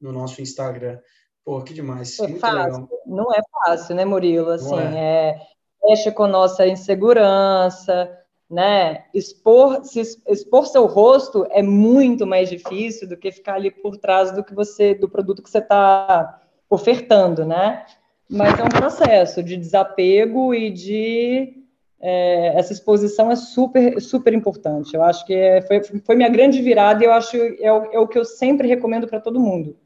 no 0.00 0.12
nosso 0.12 0.42
Instagram. 0.42 0.98
Pô, 1.44 1.62
que 1.62 1.72
demais. 1.72 2.18
É 2.18 2.28
Muito 2.28 2.40
fácil. 2.40 2.82
Legal. 2.82 2.88
Não 3.06 3.32
é 3.32 3.40
fácil, 3.64 3.94
né, 3.94 4.04
Murilo? 4.04 4.50
Assim, 4.50 4.76
é. 4.76 5.30
é 5.30 5.40
mexe 5.82 6.12
com 6.12 6.26
nossa 6.26 6.66
insegurança, 6.66 8.16
né? 8.48 9.06
Expor, 9.14 9.84
se 9.84 10.00
expor 10.28 10.66
seu 10.66 10.86
rosto 10.86 11.46
é 11.50 11.62
muito 11.62 12.26
mais 12.26 12.50
difícil 12.50 13.08
do 13.08 13.16
que 13.16 13.32
ficar 13.32 13.54
ali 13.54 13.70
por 13.70 13.96
trás 13.96 14.32
do 14.32 14.44
que 14.44 14.54
você, 14.54 14.94
do 14.94 15.08
produto 15.08 15.42
que 15.42 15.50
você 15.50 15.58
está 15.58 16.40
ofertando, 16.68 17.44
né? 17.44 17.86
Mas 18.30 18.58
é 18.58 18.62
um 18.62 18.68
processo 18.68 19.42
de 19.42 19.56
desapego 19.56 20.54
e 20.54 20.70
de 20.70 21.60
é, 22.00 22.58
essa 22.58 22.72
exposição 22.72 23.30
é 23.30 23.36
super, 23.36 24.00
super 24.00 24.32
importante. 24.32 24.94
Eu 24.94 25.02
acho 25.02 25.26
que 25.26 25.34
é, 25.34 25.60
foi, 25.62 25.82
foi 25.82 26.14
minha 26.14 26.28
grande 26.28 26.62
virada 26.62 27.02
e 27.02 27.06
eu 27.06 27.12
acho 27.12 27.36
é 27.36 27.72
o, 27.72 27.84
é 27.92 27.98
o 27.98 28.06
que 28.06 28.18
eu 28.18 28.24
sempre 28.24 28.68
recomendo 28.68 29.08
para 29.08 29.20
todo 29.20 29.40
mundo. 29.40 29.76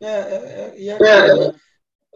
É, 0.00 0.06
é, 0.06 0.10
é, 0.10 0.74
e 0.76 0.88
é 0.90 0.98
né? 0.98 1.54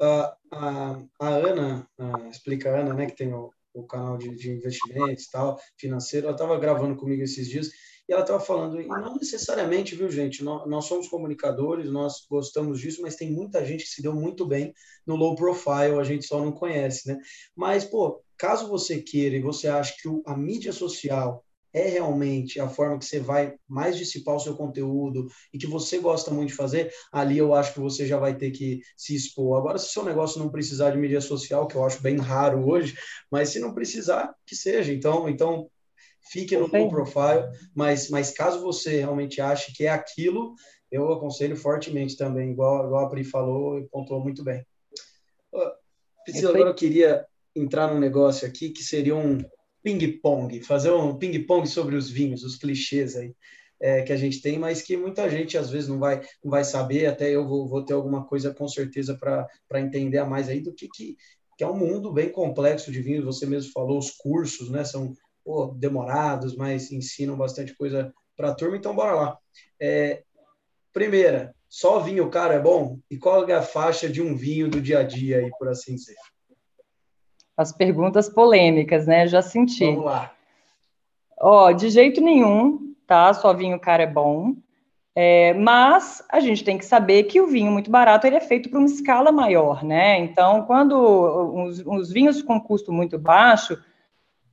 a, 0.00 0.36
a, 0.52 1.02
a, 1.18 1.28
Ana, 1.28 1.86
a, 1.96 2.28
explica 2.28 2.70
a 2.70 2.80
Ana, 2.80 2.92
né, 2.92 3.06
que 3.06 3.16
tem 3.16 3.32
o, 3.32 3.50
o 3.72 3.84
canal 3.84 4.18
de, 4.18 4.34
de 4.34 4.50
investimentos 4.50 5.24
e 5.24 5.30
tal, 5.30 5.58
financeiro, 5.78 6.26
ela 6.26 6.34
estava 6.34 6.58
gravando 6.58 6.96
comigo 6.96 7.22
esses 7.22 7.48
dias 7.48 7.70
e 8.10 8.12
ela 8.12 8.22
estava 8.22 8.40
falando, 8.40 8.80
e 8.80 8.88
não 8.88 9.14
necessariamente, 9.14 9.94
viu, 9.94 10.10
gente, 10.10 10.42
nós, 10.42 10.68
nós, 10.68 10.86
somos 10.86 11.06
comunicadores, 11.06 11.88
nós 11.92 12.26
gostamos 12.28 12.80
disso, 12.80 13.00
mas 13.02 13.14
tem 13.14 13.30
muita 13.30 13.64
gente 13.64 13.84
que 13.84 13.90
se 13.90 14.02
deu 14.02 14.12
muito 14.12 14.44
bem 14.44 14.74
no 15.06 15.14
low 15.14 15.36
profile, 15.36 15.96
a 15.96 16.02
gente 16.02 16.26
só 16.26 16.44
não 16.44 16.50
conhece, 16.50 17.06
né? 17.06 17.20
Mas, 17.54 17.84
pô, 17.84 18.20
caso 18.36 18.66
você 18.66 19.00
queira 19.00 19.36
e 19.36 19.40
você 19.40 19.68
acha 19.68 19.94
que 19.96 20.08
a 20.26 20.36
mídia 20.36 20.72
social 20.72 21.44
é 21.72 21.86
realmente 21.86 22.58
a 22.58 22.68
forma 22.68 22.98
que 22.98 23.04
você 23.04 23.20
vai 23.20 23.54
mais 23.68 23.96
dissipar 23.96 24.34
o 24.34 24.40
seu 24.40 24.56
conteúdo 24.56 25.28
e 25.54 25.58
que 25.58 25.68
você 25.68 26.00
gosta 26.00 26.32
muito 26.32 26.48
de 26.48 26.56
fazer, 26.56 26.92
ali 27.12 27.38
eu 27.38 27.54
acho 27.54 27.72
que 27.72 27.78
você 27.78 28.08
já 28.08 28.18
vai 28.18 28.36
ter 28.36 28.50
que 28.50 28.80
se 28.96 29.14
expor. 29.14 29.56
Agora, 29.56 29.78
se 29.78 29.86
o 29.86 29.90
seu 29.90 30.04
negócio 30.04 30.40
não 30.40 30.50
precisar 30.50 30.90
de 30.90 30.98
mídia 30.98 31.20
social, 31.20 31.68
que 31.68 31.76
eu 31.76 31.84
acho 31.84 32.02
bem 32.02 32.16
raro 32.16 32.68
hoje, 32.68 32.98
mas 33.30 33.50
se 33.50 33.60
não 33.60 33.72
precisar, 33.72 34.34
que 34.44 34.56
seja. 34.56 34.92
Então, 34.92 35.28
então 35.28 35.70
fique 36.30 36.56
no 36.56 36.66
low 36.66 36.88
profile, 36.88 37.44
mas, 37.74 38.08
mas 38.08 38.30
caso 38.30 38.60
você 38.60 38.98
realmente 38.98 39.40
ache 39.40 39.72
que 39.72 39.84
é 39.84 39.88
aquilo, 39.90 40.54
eu 40.90 41.12
aconselho 41.12 41.56
fortemente 41.56 42.16
também, 42.16 42.52
igual, 42.52 42.86
igual 42.86 43.06
a 43.06 43.10
Pri 43.10 43.24
falou 43.24 43.78
e 43.78 43.88
pontuou 43.88 44.20
muito 44.20 44.44
bem. 44.44 44.64
Priscila, 46.24 46.50
agora 46.50 46.70
eu 46.70 46.74
queria 46.74 47.26
entrar 47.54 47.92
num 47.92 47.98
negócio 47.98 48.46
aqui 48.46 48.70
que 48.70 48.82
seria 48.82 49.16
um 49.16 49.38
ping-pong, 49.82 50.62
fazer 50.62 50.90
um 50.90 51.16
ping-pong 51.16 51.66
sobre 51.66 51.96
os 51.96 52.08
vinhos, 52.08 52.44
os 52.44 52.56
clichês 52.56 53.16
aí 53.16 53.34
é, 53.80 54.02
que 54.02 54.12
a 54.12 54.16
gente 54.16 54.42
tem, 54.42 54.58
mas 54.58 54.82
que 54.82 54.96
muita 54.96 55.28
gente 55.28 55.56
às 55.56 55.70
vezes 55.70 55.88
não 55.88 55.98
vai, 55.98 56.20
não 56.44 56.50
vai 56.50 56.62
saber, 56.62 57.06
até 57.06 57.30
eu 57.30 57.48
vou, 57.48 57.66
vou 57.66 57.82
ter 57.84 57.94
alguma 57.94 58.26
coisa 58.26 58.52
com 58.52 58.68
certeza 58.68 59.16
para 59.16 59.80
entender 59.80 60.18
a 60.18 60.26
mais 60.26 60.48
aí 60.48 60.60
do 60.60 60.74
que, 60.74 60.86
que, 60.88 61.16
que, 61.56 61.64
é 61.64 61.66
um 61.66 61.76
mundo 61.76 62.12
bem 62.12 62.30
complexo 62.30 62.92
de 62.92 63.00
vinhos, 63.00 63.24
você 63.24 63.46
mesmo 63.46 63.72
falou, 63.72 63.98
os 63.98 64.10
cursos, 64.10 64.70
né, 64.70 64.84
são 64.84 65.14
pô, 65.44 65.74
demorados, 65.76 66.56
mas 66.56 66.90
ensinam 66.90 67.36
bastante 67.36 67.74
coisa 67.76 68.12
para 68.36 68.50
a 68.50 68.54
turma, 68.54 68.76
então 68.76 68.94
bora 68.94 69.14
lá. 69.14 69.38
É, 69.80 70.22
primeira, 70.92 71.54
só 71.68 72.00
vinho 72.00 72.30
cara 72.30 72.54
é 72.54 72.58
bom? 72.60 72.98
E 73.10 73.16
qual 73.16 73.48
é 73.48 73.54
a 73.54 73.62
faixa 73.62 74.08
de 74.08 74.22
um 74.22 74.36
vinho 74.36 74.68
do 74.68 74.80
dia 74.80 75.00
a 75.00 75.02
dia 75.02 75.38
aí, 75.38 75.50
por 75.58 75.68
assim 75.68 75.94
dizer? 75.94 76.16
as 77.60 77.72
perguntas 77.72 78.26
polêmicas, 78.26 79.06
né? 79.06 79.26
Já 79.26 79.42
senti. 79.42 79.84
Vamos 79.84 80.06
lá. 80.06 80.32
Ó, 81.38 81.70
de 81.72 81.90
jeito 81.90 82.20
nenhum, 82.20 82.94
tá? 83.06 83.34
Só 83.34 83.52
vinho 83.52 83.78
cara 83.78 84.04
é 84.04 84.06
bom. 84.06 84.54
É, 85.14 85.52
mas 85.54 86.24
a 86.30 86.40
gente 86.40 86.64
tem 86.64 86.78
que 86.78 86.84
saber 86.86 87.24
que 87.24 87.38
o 87.38 87.46
vinho 87.46 87.70
muito 87.70 87.90
barato 87.90 88.26
ele 88.26 88.36
é 88.36 88.40
feito 88.40 88.70
para 88.70 88.78
uma 88.78 88.88
escala 88.88 89.30
maior, 89.30 89.84
né? 89.84 90.18
Então, 90.20 90.62
quando 90.62 90.94
os, 90.94 91.82
os 91.84 92.10
vinhos 92.10 92.40
com 92.40 92.58
custo 92.58 92.90
muito 92.90 93.18
baixo, 93.18 93.78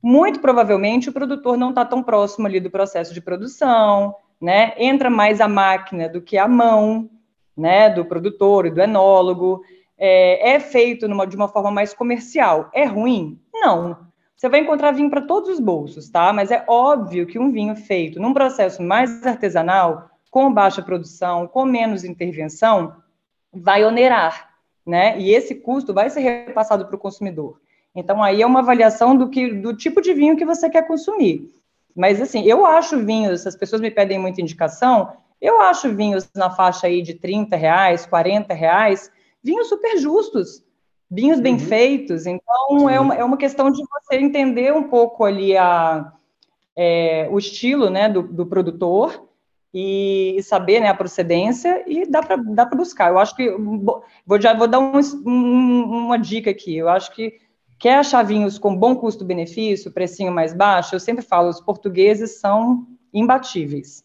muito 0.02 0.40
provavelmente 0.40 1.08
o 1.08 1.12
produtor 1.12 1.56
não 1.56 1.70
está 1.70 1.84
tão 1.84 2.02
próximo 2.02 2.46
ali 2.46 2.60
do 2.60 2.70
processo 2.70 3.12
de 3.12 3.20
produção, 3.20 4.14
né? 4.40 4.74
Entra 4.76 5.10
mais 5.10 5.40
a 5.40 5.48
máquina 5.48 6.08
do 6.08 6.20
que 6.20 6.38
a 6.38 6.46
mão, 6.46 7.10
né? 7.56 7.90
Do 7.90 8.04
produtor 8.04 8.66
e 8.66 8.70
do 8.70 8.80
enólogo 8.80 9.62
é, 9.98 10.52
é 10.52 10.60
feito 10.60 11.08
numa, 11.08 11.26
de 11.26 11.34
uma 11.34 11.48
forma 11.48 11.70
mais 11.70 11.92
comercial. 11.92 12.70
É 12.72 12.84
ruim? 12.84 13.40
Não. 13.52 14.06
Você 14.36 14.48
vai 14.48 14.60
encontrar 14.60 14.92
vinho 14.92 15.10
para 15.10 15.22
todos 15.22 15.50
os 15.50 15.58
bolsos, 15.58 16.08
tá? 16.08 16.32
Mas 16.32 16.52
é 16.52 16.64
óbvio 16.68 17.26
que 17.26 17.40
um 17.40 17.50
vinho 17.50 17.74
feito 17.74 18.20
num 18.20 18.32
processo 18.32 18.80
mais 18.80 19.26
artesanal, 19.26 20.08
com 20.30 20.52
baixa 20.52 20.80
produção, 20.80 21.48
com 21.48 21.64
menos 21.64 22.04
intervenção, 22.04 22.94
vai 23.52 23.84
onerar, 23.84 24.50
né? 24.86 25.18
E 25.18 25.32
esse 25.32 25.56
custo 25.56 25.92
vai 25.92 26.08
ser 26.08 26.20
repassado 26.20 26.86
para 26.86 26.94
o 26.94 26.98
consumidor. 26.98 27.60
Então, 27.94 28.22
aí 28.22 28.42
é 28.42 28.46
uma 28.46 28.60
avaliação 28.60 29.16
do, 29.16 29.28
que, 29.28 29.52
do 29.52 29.76
tipo 29.76 30.00
de 30.00 30.12
vinho 30.14 30.36
que 30.36 30.44
você 30.44 30.68
quer 30.70 30.86
consumir. 30.86 31.48
Mas, 31.96 32.20
assim, 32.20 32.44
eu 32.44 32.64
acho 32.64 33.04
vinhos, 33.04 33.46
as 33.46 33.56
pessoas 33.56 33.82
me 33.82 33.90
pedem 33.90 34.18
muita 34.18 34.40
indicação, 34.40 35.12
eu 35.40 35.60
acho 35.62 35.94
vinhos 35.94 36.28
na 36.34 36.50
faixa 36.50 36.86
aí 36.86 37.02
de 37.02 37.14
30 37.14 37.56
reais, 37.56 38.06
40 38.06 38.54
reais, 38.54 39.10
vinhos 39.42 39.68
super 39.68 39.96
justos, 39.98 40.62
vinhos 41.10 41.40
bem 41.40 41.54
uhum. 41.54 41.60
feitos. 41.60 42.26
Então, 42.26 42.88
é 42.88 43.00
uma, 43.00 43.14
é 43.14 43.24
uma 43.24 43.36
questão 43.36 43.70
de 43.70 43.82
você 43.82 44.16
entender 44.16 44.72
um 44.72 44.84
pouco 44.84 45.24
ali 45.24 45.56
a, 45.56 46.12
é, 46.76 47.28
o 47.30 47.38
estilo 47.38 47.90
né, 47.90 48.08
do, 48.08 48.22
do 48.22 48.46
produtor 48.46 49.28
e, 49.72 50.36
e, 50.36 50.42
saber 50.42 50.80
né, 50.80 50.88
a 50.88 50.94
procedência 50.94 51.84
e 51.86 52.06
dá 52.06 52.22
para 52.22 52.36
dá 52.36 52.64
buscar. 52.64 53.10
Eu 53.10 53.18
acho 53.18 53.34
que, 53.34 53.50
vou, 53.50 54.40
já 54.40 54.54
vou 54.54 54.68
dar 54.68 54.78
um, 54.78 54.92
um, 55.26 55.82
uma 56.06 56.18
dica 56.18 56.50
aqui, 56.50 56.76
eu 56.76 56.88
acho 56.88 57.12
que 57.14 57.40
quer 57.78 57.98
achar 57.98 58.22
vinhos 58.22 58.58
com 58.58 58.76
bom 58.76 58.96
custo-benefício, 58.96 59.92
precinho 59.92 60.32
mais 60.32 60.52
baixo, 60.52 60.94
eu 60.94 61.00
sempre 61.00 61.24
falo, 61.24 61.48
os 61.48 61.60
portugueses 61.60 62.40
são 62.40 62.86
imbatíveis. 63.12 64.04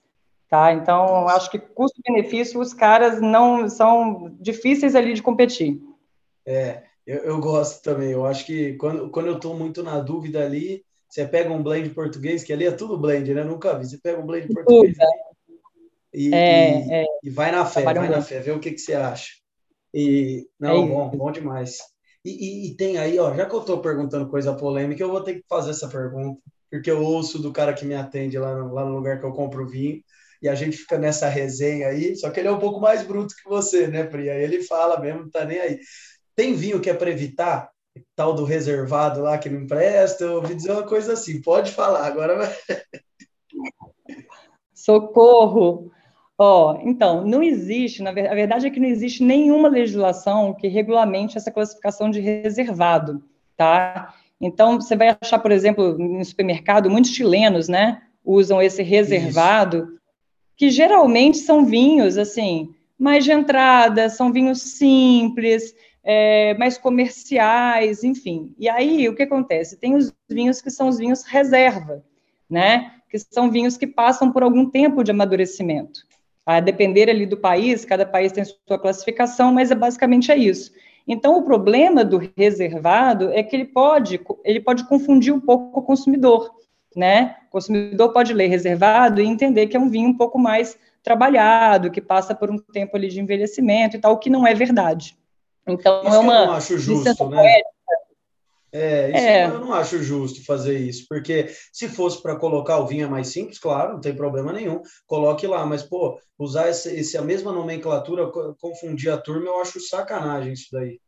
Tá? 0.49 0.71
Então, 0.71 1.27
acho 1.29 1.49
que 1.49 1.57
custo-benefício, 1.57 2.59
os 2.59 2.73
caras 2.73 3.19
não 3.19 3.67
são 3.67 4.35
difíceis 4.39 4.95
ali 4.95 5.13
de 5.13 5.23
competir. 5.23 5.81
É, 6.45 6.83
eu, 7.07 7.19
eu 7.19 7.39
gosto 7.39 7.81
também. 7.81 8.11
Eu 8.11 8.25
acho 8.25 8.45
que 8.45 8.73
quando, 8.73 9.09
quando 9.09 9.27
eu 9.27 9.35
estou 9.37 9.57
muito 9.57 9.81
na 9.81 9.99
dúvida 9.99 10.45
ali, 10.45 10.85
você 11.09 11.25
pega 11.25 11.51
um 11.51 11.63
blend 11.63 11.89
português, 11.89 12.43
que 12.43 12.53
ali 12.53 12.65
é 12.65 12.71
tudo 12.71 12.99
blend, 12.99 13.33
né? 13.33 13.43
Nunca 13.43 13.77
vi. 13.77 13.85
Você 13.85 13.97
pega 13.97 14.19
um 14.19 14.25
blend 14.25 14.47
português 14.53 14.95
e, 16.13 16.33
é, 16.33 16.85
e, 16.85 16.91
é. 16.91 17.05
e, 17.23 17.29
vai 17.31 17.51
na 17.51 17.65
fé, 17.65 17.81
vai 17.81 18.07
na 18.07 18.21
fé, 18.21 18.39
vê 18.39 18.51
o 18.51 18.59
que, 18.59 18.71
que 18.71 18.77
você 18.77 18.93
acha. 18.93 19.31
E, 19.91 20.47
não, 20.59 20.83
é 20.83 20.87
bom, 20.87 21.09
bom 21.09 21.31
demais. 21.31 21.77
E, 22.25 22.67
e, 22.67 22.75
tem 22.75 22.97
aí, 22.97 23.19
ó, 23.19 23.33
já 23.33 23.45
que 23.45 23.53
eu 23.53 23.59
estou 23.59 23.81
perguntando 23.81 24.29
coisa 24.29 24.53
polêmica, 24.53 25.03
eu 25.03 25.11
vou 25.11 25.21
ter 25.21 25.35
que 25.35 25.43
fazer 25.47 25.71
essa 25.71 25.89
pergunta, 25.89 26.41
porque 26.71 26.89
eu 26.89 27.03
ouço 27.03 27.37
do 27.39 27.51
cara 27.51 27.73
que 27.73 27.85
me 27.85 27.93
atende 27.93 28.37
lá 28.37 28.55
no, 28.55 28.73
lá 28.73 28.85
no 28.85 28.95
lugar 28.95 29.19
que 29.19 29.25
eu 29.25 29.33
compro 29.33 29.67
vinho, 29.67 30.01
e 30.41 30.47
a 30.47 30.55
gente 30.55 30.77
fica 30.77 30.97
nessa 30.97 31.27
resenha 31.27 31.87
aí, 31.87 32.15
só 32.15 32.29
que 32.29 32.39
ele 32.39 32.47
é 32.47 32.51
um 32.51 32.59
pouco 32.59 32.79
mais 32.79 33.05
bruto 33.05 33.35
que 33.35 33.47
você, 33.47 33.87
né, 33.87 34.03
Pri? 34.03 34.29
Aí 34.29 34.41
ele 34.41 34.63
fala 34.63 34.99
mesmo, 34.99 35.23
não 35.23 35.29
tá 35.29 35.45
nem 35.45 35.59
aí. 35.59 35.79
Tem 36.35 36.53
vinho 36.53 36.81
que 36.81 36.89
é 36.89 36.93
para 36.93 37.11
evitar? 37.11 37.69
Tal 38.15 38.33
do 38.33 38.43
reservado 38.43 39.21
lá 39.21 39.37
que 39.37 39.49
não 39.49 39.61
empresta? 39.61 40.23
Eu 40.23 40.35
ouvi 40.35 40.55
dizer 40.55 40.71
uma 40.71 40.83
coisa 40.83 41.13
assim, 41.13 41.41
pode 41.41 41.71
falar, 41.71 42.05
agora 42.07 42.51
Socorro! 44.73 45.92
Ó, 46.37 46.73
oh, 46.73 46.89
então, 46.89 47.25
não 47.25 47.43
existe, 47.43 48.01
na 48.01 48.11
verdade, 48.11 48.33
a 48.33 48.35
verdade 48.35 48.67
é 48.67 48.69
que 48.69 48.79
não 48.79 48.87
existe 48.87 49.23
nenhuma 49.23 49.69
legislação 49.69 50.53
que 50.53 50.67
regulamente 50.67 51.37
essa 51.37 51.51
classificação 51.51 52.09
de 52.09 52.19
reservado, 52.19 53.23
tá? 53.55 54.13
Então, 54.41 54.81
você 54.81 54.95
vai 54.95 55.15
achar, 55.21 55.39
por 55.39 55.51
exemplo, 55.51 55.97
no 55.97 56.25
supermercado, 56.25 56.89
muitos 56.89 57.11
chilenos, 57.11 57.67
né, 57.67 58.01
usam 58.25 58.61
esse 58.61 58.81
reservado 58.81 59.77
Isso 59.77 60.03
que 60.55 60.69
geralmente 60.69 61.37
são 61.37 61.65
vinhos, 61.65 62.17
assim, 62.17 62.73
mais 62.97 63.23
de 63.23 63.31
entrada, 63.31 64.09
são 64.09 64.31
vinhos 64.31 64.61
simples, 64.61 65.73
é, 66.03 66.53
mais 66.55 66.77
comerciais, 66.77 68.03
enfim. 68.03 68.53
E 68.57 68.69
aí, 68.69 69.09
o 69.09 69.15
que 69.15 69.23
acontece? 69.23 69.77
Tem 69.77 69.95
os 69.95 70.13
vinhos 70.29 70.61
que 70.61 70.69
são 70.69 70.87
os 70.87 70.97
vinhos 70.97 71.23
reserva, 71.23 72.03
né? 72.49 72.93
Que 73.09 73.17
são 73.19 73.49
vinhos 73.49 73.77
que 73.77 73.87
passam 73.87 74.31
por 74.31 74.43
algum 74.43 74.69
tempo 74.69 75.03
de 75.03 75.11
amadurecimento. 75.11 76.01
A 76.45 76.59
depender 76.59 77.09
ali 77.09 77.25
do 77.25 77.37
país, 77.37 77.85
cada 77.85 78.05
país 78.05 78.31
tem 78.31 78.43
sua 78.43 78.77
classificação, 78.77 79.53
mas 79.53 79.71
é 79.71 79.75
basicamente 79.75 80.31
é 80.31 80.37
isso. 80.37 80.71
Então, 81.07 81.37
o 81.37 81.43
problema 81.43 82.03
do 82.03 82.21
reservado 82.37 83.31
é 83.31 83.43
que 83.43 83.55
ele 83.55 83.65
pode, 83.65 84.19
ele 84.43 84.59
pode 84.59 84.87
confundir 84.87 85.33
um 85.33 85.39
pouco 85.39 85.79
o 85.79 85.83
consumidor 85.83 86.51
né? 86.95 87.35
O 87.47 87.51
consumidor 87.51 88.11
pode 88.11 88.33
ler 88.33 88.47
reservado 88.47 89.21
e 89.21 89.25
entender 89.25 89.67
que 89.67 89.77
é 89.77 89.79
um 89.79 89.89
vinho 89.89 90.09
um 90.09 90.17
pouco 90.17 90.37
mais 90.37 90.77
trabalhado, 91.01 91.91
que 91.91 92.01
passa 92.01 92.33
por 92.33 92.49
um 92.49 92.57
tempo 92.57 92.95
ali 92.95 93.09
de 93.09 93.19
envelhecimento 93.19 93.97
e 93.97 93.99
tal, 93.99 94.13
o 94.13 94.17
que 94.17 94.29
não 94.29 94.47
é 94.47 94.53
verdade. 94.53 95.17
Então, 95.67 96.01
isso 96.03 96.15
é 96.15 96.19
uma. 96.19 96.35
Eu 96.35 96.47
não 96.47 96.53
acho 96.53 96.77
justo, 96.77 97.29
né? 97.29 97.61
É, 98.73 99.09
isso 99.09 99.27
é. 99.27 99.45
eu 99.45 99.59
não 99.59 99.71
acho 99.71 100.01
justo 100.01 100.43
fazer 100.43 100.79
isso, 100.79 101.05
porque 101.07 101.47
se 101.71 101.87
fosse 101.87 102.19
para 102.19 102.35
colocar 102.35 102.79
o 102.79 102.87
vinho 102.87 103.05
é 103.05 103.09
mais 103.09 103.27
simples, 103.27 103.59
claro, 103.59 103.93
não 103.93 104.01
tem 104.01 104.15
problema 104.15 104.51
nenhum, 104.51 104.81
coloque 105.05 105.45
lá, 105.45 105.63
mas, 105.63 105.83
pô, 105.83 106.19
usar 106.39 106.69
esse, 106.69 106.89
esse, 106.89 107.15
a 107.15 107.21
mesma 107.21 107.51
nomenclatura, 107.53 108.31
confundir 108.59 109.11
a 109.11 109.17
turma, 109.17 109.45
eu 109.45 109.61
acho 109.61 109.79
sacanagem 109.79 110.53
isso 110.53 110.69
daí. 110.71 110.99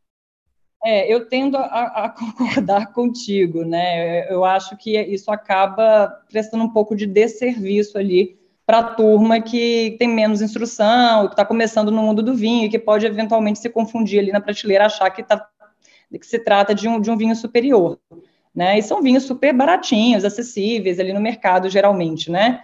É, 0.83 1.11
eu 1.11 1.27
tendo 1.27 1.57
a, 1.57 1.63
a, 1.63 2.09
concordar 2.13 2.93
contigo, 2.93 3.65
né? 3.65 4.31
Eu 4.31 4.45
acho 4.45 4.77
que 4.77 4.95
isso 5.01 5.31
acaba 5.31 6.07
prestando 6.29 6.63
um 6.63 6.71
pouco 6.71 6.95
de 6.95 7.07
desserviço 7.07 7.97
ali 7.97 8.37
para 8.63 8.79
a 8.79 8.93
turma 8.95 9.41
que 9.41 9.95
tem 9.97 10.07
menos 10.07 10.41
instrução, 10.41 11.27
que 11.27 11.33
está 11.33 11.45
começando 11.45 11.91
no 11.91 12.01
mundo 12.01 12.21
do 12.21 12.35
vinho 12.35 12.65
e 12.65 12.69
que 12.69 12.77
pode 12.77 13.05
eventualmente 13.05 13.59
se 13.59 13.69
confundir 13.69 14.19
ali 14.19 14.31
na 14.31 14.41
prateleira, 14.41 14.85
achar 14.85 15.09
que, 15.09 15.23
tá, 16.11 16.19
que 16.19 16.25
se 16.25 16.39
trata 16.39 16.73
de 16.73 16.87
um, 16.87 16.99
de 16.99 17.09
um 17.09 17.17
vinho 17.17 17.35
superior. 17.35 17.99
Né? 18.53 18.77
E 18.79 18.83
são 18.83 19.01
vinhos 19.01 19.23
super 19.23 19.53
baratinhos, 19.53 20.23
acessíveis 20.23 20.99
ali 20.99 21.11
no 21.11 21.19
mercado, 21.19 21.69
geralmente, 21.69 22.31
né? 22.31 22.63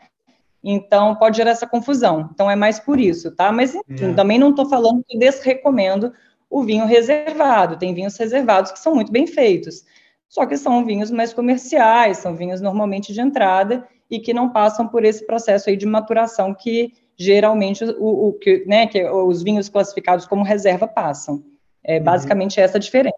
Então, 0.64 1.16
pode 1.16 1.38
gerar 1.38 1.52
essa 1.52 1.68
confusão. 1.68 2.30
Então, 2.34 2.50
é 2.50 2.56
mais 2.56 2.80
por 2.80 3.00
isso, 3.00 3.36
tá? 3.36 3.52
Mas, 3.52 3.76
enfim, 3.76 4.12
é. 4.12 4.14
também 4.14 4.38
não 4.38 4.52
estou 4.52 4.70
falando 4.70 5.04
que 5.08 5.18
desrecomendo 5.18 6.14
o 6.50 6.64
vinho 6.64 6.86
reservado. 6.86 7.78
Tem 7.78 7.94
vinhos 7.94 8.16
reservados 8.18 8.72
que 8.72 8.80
são 8.80 8.94
muito 8.94 9.12
bem 9.12 9.26
feitos, 9.26 9.84
só 10.30 10.46
que 10.46 10.56
são 10.58 10.86
vinhos 10.86 11.10
mais 11.10 11.34
comerciais, 11.34 12.18
são 12.18 12.36
vinhos 12.36 12.62
normalmente 12.62 13.12
de 13.14 13.22
entrada 13.22 13.88
e 14.10 14.20
que 14.20 14.34
não 14.34 14.50
passam 14.50 14.88
por 14.88 15.04
esse 15.04 15.26
processo 15.26 15.70
aí 15.70 15.78
de 15.78 15.86
maturação 15.86 16.54
que 16.54 16.94
geralmente 17.18 17.84
o, 17.84 18.30
o 18.30 18.34
que, 18.34 18.66
né, 18.66 18.88
que 18.88 19.04
os 19.10 19.42
vinhos 19.42 19.70
classificados 19.70 20.26
como 20.26 20.44
reserva 20.44 20.88
passam. 20.88 21.44
É 21.84 21.98
uhum. 21.98 22.04
basicamente 22.04 22.60
uhum. 22.60 22.66
essa 22.66 22.78
a 22.78 22.80
diferença. 22.80 23.16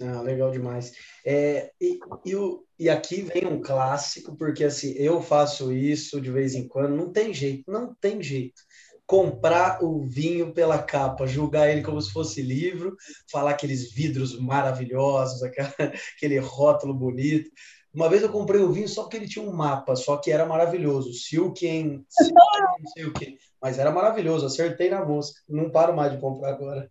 Ah, 0.00 0.20
legal 0.20 0.50
demais. 0.50 0.92
É, 1.24 1.72
e, 1.80 1.98
e, 2.24 2.34
e 2.78 2.88
aqui 2.88 3.22
vem 3.22 3.46
um 3.46 3.60
clássico, 3.60 4.36
porque 4.36 4.64
assim, 4.64 4.92
eu 4.92 5.20
faço 5.20 5.72
isso 5.72 6.20
de 6.20 6.30
vez 6.30 6.54
em 6.54 6.68
quando, 6.68 6.96
não 6.96 7.12
tem 7.12 7.34
jeito, 7.34 7.70
não 7.70 7.94
tem 7.94 8.22
jeito 8.22 8.62
comprar 9.08 9.82
o 9.82 10.02
vinho 10.02 10.52
pela 10.52 10.82
capa, 10.82 11.26
julgar 11.26 11.70
ele 11.70 11.82
como 11.82 12.00
se 12.00 12.12
fosse 12.12 12.42
livro, 12.42 12.94
falar 13.32 13.52
aqueles 13.52 13.90
vidros 13.90 14.38
maravilhosos, 14.38 15.42
aquele 16.14 16.38
rótulo 16.38 16.92
bonito. 16.92 17.50
Uma 17.92 18.10
vez 18.10 18.22
eu 18.22 18.28
comprei 18.28 18.60
o 18.60 18.70
vinho 18.70 18.86
só 18.86 19.02
porque 19.02 19.16
ele 19.16 19.26
tinha 19.26 19.42
um 19.42 19.50
mapa, 19.50 19.96
só 19.96 20.18
que 20.18 20.30
era 20.30 20.44
maravilhoso. 20.44 21.14
Silken, 21.14 22.04
Silken 22.06 22.34
não 22.80 22.90
sei 22.92 23.04
o 23.06 23.12
quê. 23.14 23.38
Mas 23.62 23.78
era 23.78 23.90
maravilhoso, 23.90 24.44
acertei 24.44 24.90
na 24.90 25.02
mosca. 25.02 25.40
Não 25.48 25.70
paro 25.70 25.96
mais 25.96 26.12
de 26.12 26.20
comprar 26.20 26.50
agora. 26.50 26.90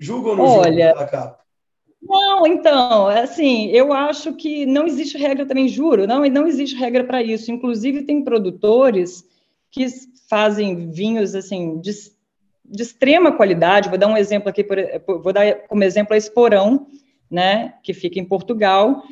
Julga 0.00 0.30
ou 0.30 0.36
não 0.36 0.44
Olha, 0.44 0.86
julga 0.86 0.92
pela 0.94 1.06
capa? 1.06 1.40
Não, 2.02 2.46
então, 2.46 3.06
assim, 3.06 3.66
eu 3.66 3.92
acho 3.92 4.32
que 4.32 4.64
não 4.64 4.86
existe 4.86 5.18
regra 5.18 5.44
também, 5.44 5.68
juro, 5.68 6.06
não, 6.06 6.24
não 6.24 6.46
existe 6.46 6.74
regra 6.74 7.04
para 7.04 7.22
isso. 7.22 7.52
Inclusive, 7.52 8.02
tem 8.02 8.24
produtores 8.24 9.22
que 9.70 9.86
fazem 10.28 10.90
vinhos 10.90 11.34
assim 11.34 11.78
de, 11.78 11.92
de 12.64 12.82
extrema 12.82 13.32
qualidade. 13.32 13.90
Vou 13.90 13.98
dar 13.98 14.08
um 14.08 14.16
exemplo 14.16 14.48
aqui, 14.48 14.64
por, 14.64 14.78
vou 15.22 15.32
dar 15.32 15.66
como 15.68 15.84
exemplo 15.84 16.14
a 16.14 16.16
Esporão, 16.16 16.86
né, 17.30 17.74
que 17.82 17.92
fica 17.92 18.18
em 18.18 18.24
Portugal, 18.24 19.04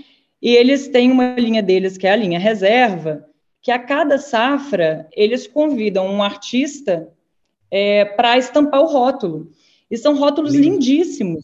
e 0.42 0.56
eles 0.56 0.88
têm 0.88 1.12
uma 1.12 1.34
linha 1.34 1.62
deles 1.62 1.96
que 1.96 2.06
é 2.06 2.10
a 2.10 2.16
linha 2.16 2.38
reserva, 2.38 3.24
que 3.60 3.70
a 3.70 3.78
cada 3.78 4.18
safra 4.18 5.08
eles 5.12 5.46
convidam 5.46 6.06
um 6.06 6.22
artista 6.22 7.12
é, 7.70 8.04
para 8.04 8.38
estampar 8.38 8.80
o 8.80 8.86
rótulo. 8.86 9.50
E 9.90 9.96
são 9.96 10.16
rótulos 10.16 10.54
Lindo. 10.54 10.74
lindíssimos. 10.74 11.42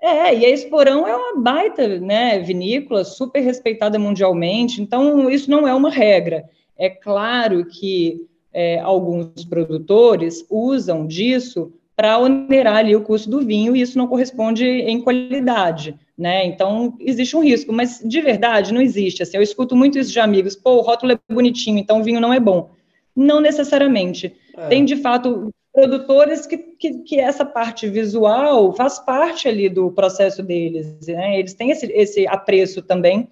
É, 0.00 0.34
e 0.34 0.46
a 0.46 0.50
Esporão 0.50 1.06
é 1.06 1.14
uma 1.14 1.40
baita 1.40 1.86
né, 1.98 2.38
vinícola, 2.38 3.04
super 3.04 3.40
respeitada 3.40 3.98
mundialmente, 3.98 4.80
então 4.80 5.28
isso 5.28 5.50
não 5.50 5.68
é 5.68 5.74
uma 5.74 5.90
regra. 5.90 6.44
É 6.78 6.88
claro 6.88 7.66
que 7.66 8.26
é, 8.52 8.80
alguns 8.80 9.44
produtores 9.44 10.44
usam 10.48 11.06
disso 11.06 11.72
para 11.94 12.18
onerar 12.18 12.76
ali 12.76 12.96
o 12.96 13.02
custo 13.02 13.28
do 13.28 13.42
vinho 13.42 13.76
e 13.76 13.82
isso 13.82 13.98
não 13.98 14.06
corresponde 14.06 14.64
em 14.64 15.02
qualidade, 15.02 15.94
né? 16.16 16.46
Então 16.46 16.96
existe 16.98 17.36
um 17.36 17.42
risco, 17.42 17.74
mas 17.74 18.00
de 18.02 18.20
verdade 18.22 18.72
não 18.72 18.80
existe. 18.80 19.22
Assim, 19.22 19.36
eu 19.36 19.42
escuto 19.42 19.76
muito 19.76 19.98
isso 19.98 20.10
de 20.10 20.18
amigos. 20.18 20.56
Pô, 20.56 20.76
o 20.76 20.80
rótulo 20.80 21.12
é 21.12 21.18
bonitinho, 21.30 21.76
então 21.76 22.00
o 22.00 22.02
vinho 22.02 22.18
não 22.18 22.32
é 22.32 22.40
bom. 22.40 22.70
Não 23.14 23.38
necessariamente. 23.38 24.34
É. 24.56 24.68
Tem 24.68 24.82
de 24.82 24.96
fato 24.96 25.50
produtores 25.72 26.46
que, 26.46 26.58
que, 26.58 26.98
que, 27.02 27.20
essa 27.20 27.44
parte 27.44 27.88
visual 27.88 28.72
faz 28.72 28.98
parte 28.98 29.48
ali 29.48 29.68
do 29.68 29.90
processo 29.92 30.42
deles, 30.42 31.06
né? 31.06 31.38
Eles 31.38 31.54
têm 31.54 31.70
esse, 31.70 31.86
esse 31.86 32.26
apreço 32.26 32.82
também 32.82 33.28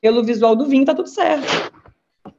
pelo 0.00 0.22
visual 0.22 0.54
do 0.54 0.66
vinho, 0.66 0.84
tá 0.84 0.94
tudo 0.94 1.08
certo. 1.08 1.46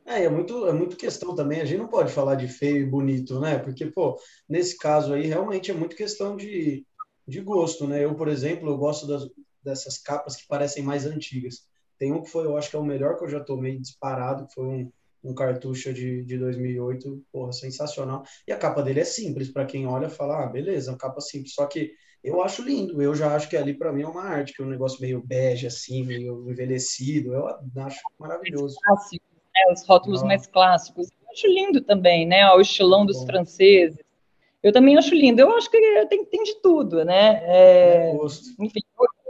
É, 0.06 0.24
é 0.24 0.30
muito, 0.30 0.68
é 0.68 0.74
muito 0.74 0.95
questão 0.95 1.36
também. 1.36 1.62
A 1.62 1.66
gente 1.66 1.80
não 1.80 1.88
pode 1.88 2.12
falar 2.12 2.36
de 2.36 2.47
feio 2.47 2.78
e 2.78 2.86
bonito, 2.86 3.39
né? 3.39 3.58
Porque, 3.58 3.86
pô, 3.86 4.20
nesse 4.47 4.78
caso 4.78 5.14
aí, 5.14 5.26
realmente 5.26 5.72
é 5.72 5.74
muito 5.74 5.95
questão 5.95 6.36
de, 6.36 6.86
de 7.28 7.41
gosto, 7.41 7.88
né? 7.88 8.04
Eu, 8.04 8.16
por 8.16 8.28
exemplo, 8.28 8.70
eu 8.70 8.78
gosto 8.78 9.06
das, 9.08 9.28
dessas 9.64 9.97
capas 9.97 10.36
que 10.36 10.47
parecem 10.47 10.84
mais 10.84 11.06
antigas. 11.06 11.68
Tem 11.97 12.14
um 12.14 12.22
que 12.22 12.30
foi, 12.30 12.45
eu 12.45 12.58
acho 12.58 12.70
que 12.70 12.76
é 12.76 12.80
o 12.80 12.86
melhor 12.86 13.18
que 13.18 13.26
eu 13.26 13.30
já 13.30 13.39
tomei 13.39 13.78
disparado, 13.78 14.47
que 14.47 14.54
foi 14.54 14.66
um, 14.66 14.91
um 15.24 15.34
cartucho 15.34 15.94
de, 15.94 16.24
de 16.24 16.38
2008, 16.38 17.24
porra, 17.32 17.52
sensacional. 17.52 18.24
E 18.48 18.52
a 18.52 18.58
capa 18.58 18.82
dele 18.82 19.02
é 19.02 19.06
simples, 19.06 19.52
para 19.52 19.66
quem 19.66 19.88
olha 19.88 20.10
fala, 20.10 20.44
ah, 20.44 20.48
beleza, 20.48 20.92
uma 20.92 20.98
capa 20.98 21.22
simples. 21.22 21.54
Só 21.54 21.66
que 21.66 21.92
eu 22.24 22.42
acho 22.42 22.62
lindo, 22.62 23.02
eu 23.02 23.16
já 23.16 23.36
acho 23.36 23.50
que 23.50 23.56
ali 23.56 23.74
para 23.74 23.94
mim 23.94 24.04
é 24.04 24.08
uma 24.08 24.24
arte, 24.24 24.54
que 24.54 24.62
é 24.62 24.66
um 24.66 24.70
negócio 24.70 25.02
meio 25.02 25.22
bege, 25.26 25.68
assim, 25.68 26.04
meio 26.04 26.50
envelhecido, 26.50 27.34
eu 27.34 27.48
acho 27.84 28.00
maravilhoso. 28.20 28.76
Clássico 28.84 29.30
né, 29.54 29.74
os 29.74 29.86
rótulos 29.86 30.24
mais 30.24 30.48
clássicos. 30.48 31.10
Eu 31.10 31.32
acho 31.32 31.48
lindo 31.48 31.82
também, 31.82 32.26
né, 32.26 32.50
o 32.52 32.62
estilão 32.62 33.06
dos 33.06 33.20
Bom. 33.20 33.26
franceses. 33.28 34.00
Eu 34.62 34.74
também 34.74 34.98
acho 34.98 35.16
lindo. 35.16 35.40
Eu 35.40 35.56
acho 35.56 35.72
que 35.72 36.06
tem, 36.08 36.26
tem 36.26 36.44
de 36.44 36.56
tudo, 36.62 37.06
né? 37.06 37.42
É, 37.46 38.14
enfim, 38.60 38.82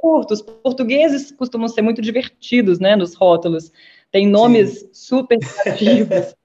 curto. 0.01 0.33
Os 0.33 0.41
portugueses 0.41 1.31
costumam 1.31 1.67
ser 1.67 1.81
muito 1.81 2.01
divertidos, 2.01 2.79
né, 2.79 2.95
nos 2.95 3.13
rótulos. 3.13 3.71
Tem 4.11 4.27
nomes 4.27 4.79
Sim. 4.79 4.89
super 4.93 5.39
criativos. 5.39 6.35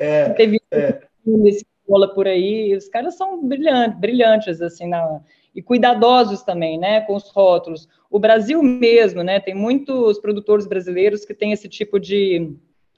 É, 0.00 0.30
Teve 0.30 0.58
é. 0.72 1.02
esse 1.44 1.66
bola 1.86 2.12
por 2.14 2.26
aí, 2.26 2.74
os 2.74 2.88
caras 2.88 3.14
são 3.14 3.46
brilhantes, 3.46 4.00
brilhantes 4.00 4.60
assim, 4.62 4.88
na, 4.88 5.20
e 5.54 5.60
cuidadosos 5.60 6.42
também, 6.42 6.78
né, 6.78 7.00
com 7.02 7.14
os 7.14 7.30
rótulos. 7.30 7.88
O 8.10 8.18
Brasil 8.18 8.62
mesmo, 8.62 9.22
né, 9.22 9.40
tem 9.40 9.54
muitos 9.54 10.18
produtores 10.18 10.66
brasileiros 10.66 11.24
que 11.24 11.34
têm 11.34 11.52
esse 11.52 11.68
tipo 11.68 11.98
de, 11.98 12.52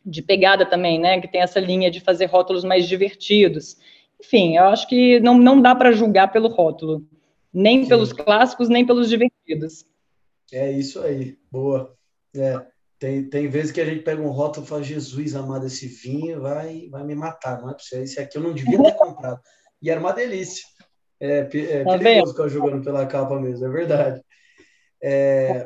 de 0.04 0.22
pegada 0.22 0.64
também, 0.64 0.98
né, 0.98 1.20
que 1.20 1.28
tem 1.28 1.40
essa 1.40 1.58
linha 1.58 1.90
de 1.90 2.00
fazer 2.00 2.26
rótulos 2.26 2.64
mais 2.64 2.86
divertidos. 2.86 3.76
Enfim, 4.20 4.56
eu 4.56 4.64
acho 4.64 4.86
que 4.88 5.18
não, 5.20 5.36
não 5.36 5.60
dá 5.60 5.74
para 5.74 5.92
julgar 5.92 6.30
pelo 6.30 6.48
rótulo, 6.48 7.04
nem 7.52 7.82
Sim. 7.82 7.88
pelos 7.88 8.12
clássicos, 8.12 8.68
nem 8.68 8.86
pelos 8.86 9.08
divertidos. 9.08 9.84
É 10.52 10.70
isso 10.70 11.00
aí, 11.00 11.36
boa. 11.50 11.94
É, 12.36 12.60
tem, 13.03 13.28
tem 13.28 13.48
vezes 13.48 13.72
que 13.72 13.80
a 13.80 13.84
gente 13.84 14.05
pega 14.05 14.22
um 14.22 14.30
rótulo 14.30 14.64
e 14.64 14.68
fala, 14.68 14.82
Jesus 14.84 15.34
amado, 15.34 15.66
esse 15.66 15.88
vinho 15.88 16.40
vai, 16.40 16.86
vai 16.88 17.03
me 17.03 17.16
matar, 17.16 17.61
não 17.61 17.68
é 17.68 17.74
possível. 17.74 18.05
Esse 18.05 18.20
aqui 18.20 18.38
eu 18.38 18.42
não 18.42 18.55
devia 18.55 18.80
ter 18.80 18.94
comprado. 18.94 19.40
E 19.82 19.90
era 19.90 19.98
uma 19.98 20.12
delícia. 20.12 20.64
É, 21.18 21.38
é 21.38 21.84
tá 21.84 21.98
perigoso 21.98 22.32
ficar 22.32 22.46
jogando 22.46 22.84
pela 22.84 23.05
capa 23.05 23.40
mesmo, 23.40 23.66
é 23.66 23.68
verdade. 23.68 24.22
É, 25.03 25.64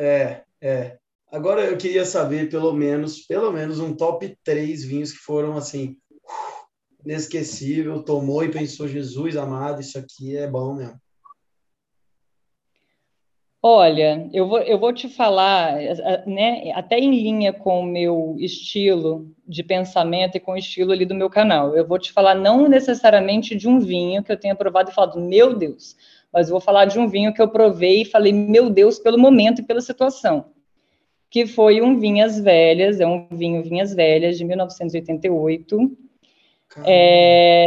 é, 0.00 0.42
é. 0.62 0.98
Agora 1.30 1.66
eu 1.66 1.76
queria 1.76 2.06
saber, 2.06 2.48
pelo 2.48 2.72
menos, 2.72 3.26
pelo 3.26 3.52
menos 3.52 3.78
um 3.78 3.94
top 3.94 4.34
3 4.42 4.84
vinhos 4.84 5.12
que 5.12 5.18
foram 5.18 5.58
assim, 5.58 5.98
inesquecível, 7.04 8.02
tomou 8.02 8.42
e 8.42 8.50
pensou, 8.50 8.88
Jesus 8.88 9.36
amado, 9.36 9.82
isso 9.82 9.98
aqui 9.98 10.34
é 10.34 10.46
bom 10.46 10.76
mesmo. 10.76 10.98
Olha, 13.64 14.28
eu 14.32 14.48
vou, 14.48 14.58
eu 14.58 14.76
vou 14.76 14.92
te 14.92 15.08
falar, 15.08 15.76
né, 16.26 16.72
até 16.74 16.98
em 16.98 17.12
linha 17.12 17.52
com 17.52 17.78
o 17.78 17.86
meu 17.86 18.34
estilo 18.40 19.32
de 19.46 19.62
pensamento 19.62 20.34
e 20.34 20.40
com 20.40 20.54
o 20.54 20.56
estilo 20.56 20.90
ali 20.90 21.06
do 21.06 21.14
meu 21.14 21.30
canal. 21.30 21.76
Eu 21.76 21.86
vou 21.86 21.96
te 21.96 22.10
falar 22.12 22.34
não 22.34 22.68
necessariamente 22.68 23.54
de 23.54 23.68
um 23.68 23.78
vinho 23.78 24.24
que 24.24 24.32
eu 24.32 24.36
tenha 24.36 24.56
provado 24.56 24.90
e 24.90 24.94
falado, 24.94 25.20
meu 25.20 25.54
Deus, 25.54 25.96
mas 26.32 26.48
vou 26.48 26.60
falar 26.60 26.86
de 26.86 26.98
um 26.98 27.06
vinho 27.06 27.32
que 27.32 27.40
eu 27.40 27.46
provei 27.46 28.02
e 28.02 28.04
falei, 28.04 28.32
meu 28.32 28.68
Deus, 28.68 28.98
pelo 28.98 29.16
momento 29.16 29.60
e 29.60 29.64
pela 29.64 29.80
situação. 29.80 30.46
Que 31.30 31.46
foi 31.46 31.80
um 31.80 32.00
Vinhas 32.00 32.40
Velhas, 32.40 32.98
é 32.98 33.06
um 33.06 33.28
vinho 33.30 33.62
Vinhas 33.62 33.94
Velhas 33.94 34.36
de 34.36 34.44
1988. 34.44 35.96
É, 36.84 37.64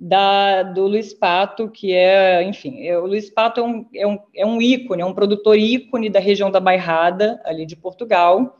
da, 0.00 0.62
do 0.62 0.86
Luiz 0.86 1.12
Pato, 1.12 1.68
que 1.68 1.92
é, 1.92 2.42
enfim, 2.42 2.86
é, 2.86 2.98
o 2.98 3.04
Luiz 3.04 3.28
Pato 3.28 3.60
é 3.60 3.62
um, 3.62 3.86
é, 3.94 4.06
um, 4.06 4.18
é 4.34 4.46
um 4.46 4.62
ícone, 4.62 5.02
é 5.02 5.04
um 5.04 5.12
produtor 5.12 5.58
ícone 5.58 6.08
da 6.08 6.18
região 6.18 6.50
da 6.50 6.58
Bairrada, 6.58 7.38
ali 7.44 7.66
de 7.66 7.76
Portugal. 7.76 8.58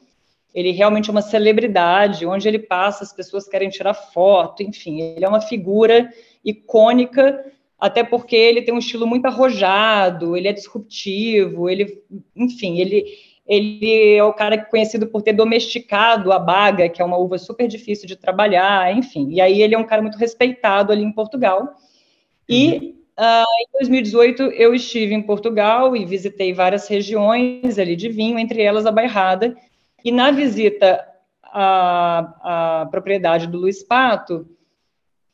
Ele 0.55 0.71
realmente 0.71 1.09
é 1.09 1.13
uma 1.13 1.23
celebridade, 1.23 2.27
onde 2.27 2.47
ele 2.47 2.59
passa, 2.59 3.05
as 3.05 3.13
pessoas 3.13 3.49
querem 3.49 3.71
tirar 3.71 3.95
foto, 3.95 4.63
enfim, 4.63 5.01
ele 5.01 5.25
é 5.25 5.29
uma 5.29 5.41
figura 5.41 6.13
icônica, 6.45 7.43
até 7.79 8.05
porque 8.05 8.37
ele 8.37 8.61
tem 8.61 8.75
um 8.75 8.79
estilo 8.79 9.07
muito 9.07 9.25
arrojado, 9.25 10.37
ele 10.37 10.49
é 10.49 10.53
disruptivo, 10.53 11.71
ele, 11.71 12.03
enfim, 12.37 12.79
ele 12.79 13.07
ele 13.51 14.15
é 14.15 14.23
o 14.23 14.33
cara 14.33 14.57
conhecido 14.57 15.09
por 15.09 15.23
ter 15.23 15.33
domesticado 15.33 16.31
a 16.31 16.39
baga, 16.39 16.89
que 16.89 17.03
é 17.03 17.05
uma 17.05 17.17
uva 17.17 17.37
super 17.37 17.67
difícil 17.67 18.07
de 18.07 18.15
trabalhar, 18.15 18.97
enfim. 18.97 19.29
E 19.29 19.41
aí 19.41 19.61
ele 19.61 19.75
é 19.75 19.79
um 19.79 19.85
cara 19.85 20.01
muito 20.01 20.17
respeitado 20.17 20.93
ali 20.93 21.03
em 21.03 21.11
Portugal. 21.11 21.75
E 22.49 22.95
uh, 23.19 23.45
em 23.61 23.73
2018 23.73 24.43
eu 24.53 24.73
estive 24.73 25.15
em 25.15 25.23
Portugal 25.23 25.97
e 25.97 26.05
visitei 26.05 26.53
várias 26.53 26.87
regiões 26.87 27.77
ali 27.77 27.97
de 27.97 28.09
vinho, 28.09 28.39
entre 28.39 28.63
elas 28.63 28.87
a 28.87 28.93
Bairrada. 28.93 29.57
E 30.05 30.13
na 30.13 30.31
visita 30.31 31.05
à, 31.43 32.83
à 32.83 32.87
propriedade 32.87 33.49
do 33.49 33.59
Luiz 33.59 33.83
Pato, 33.83 34.47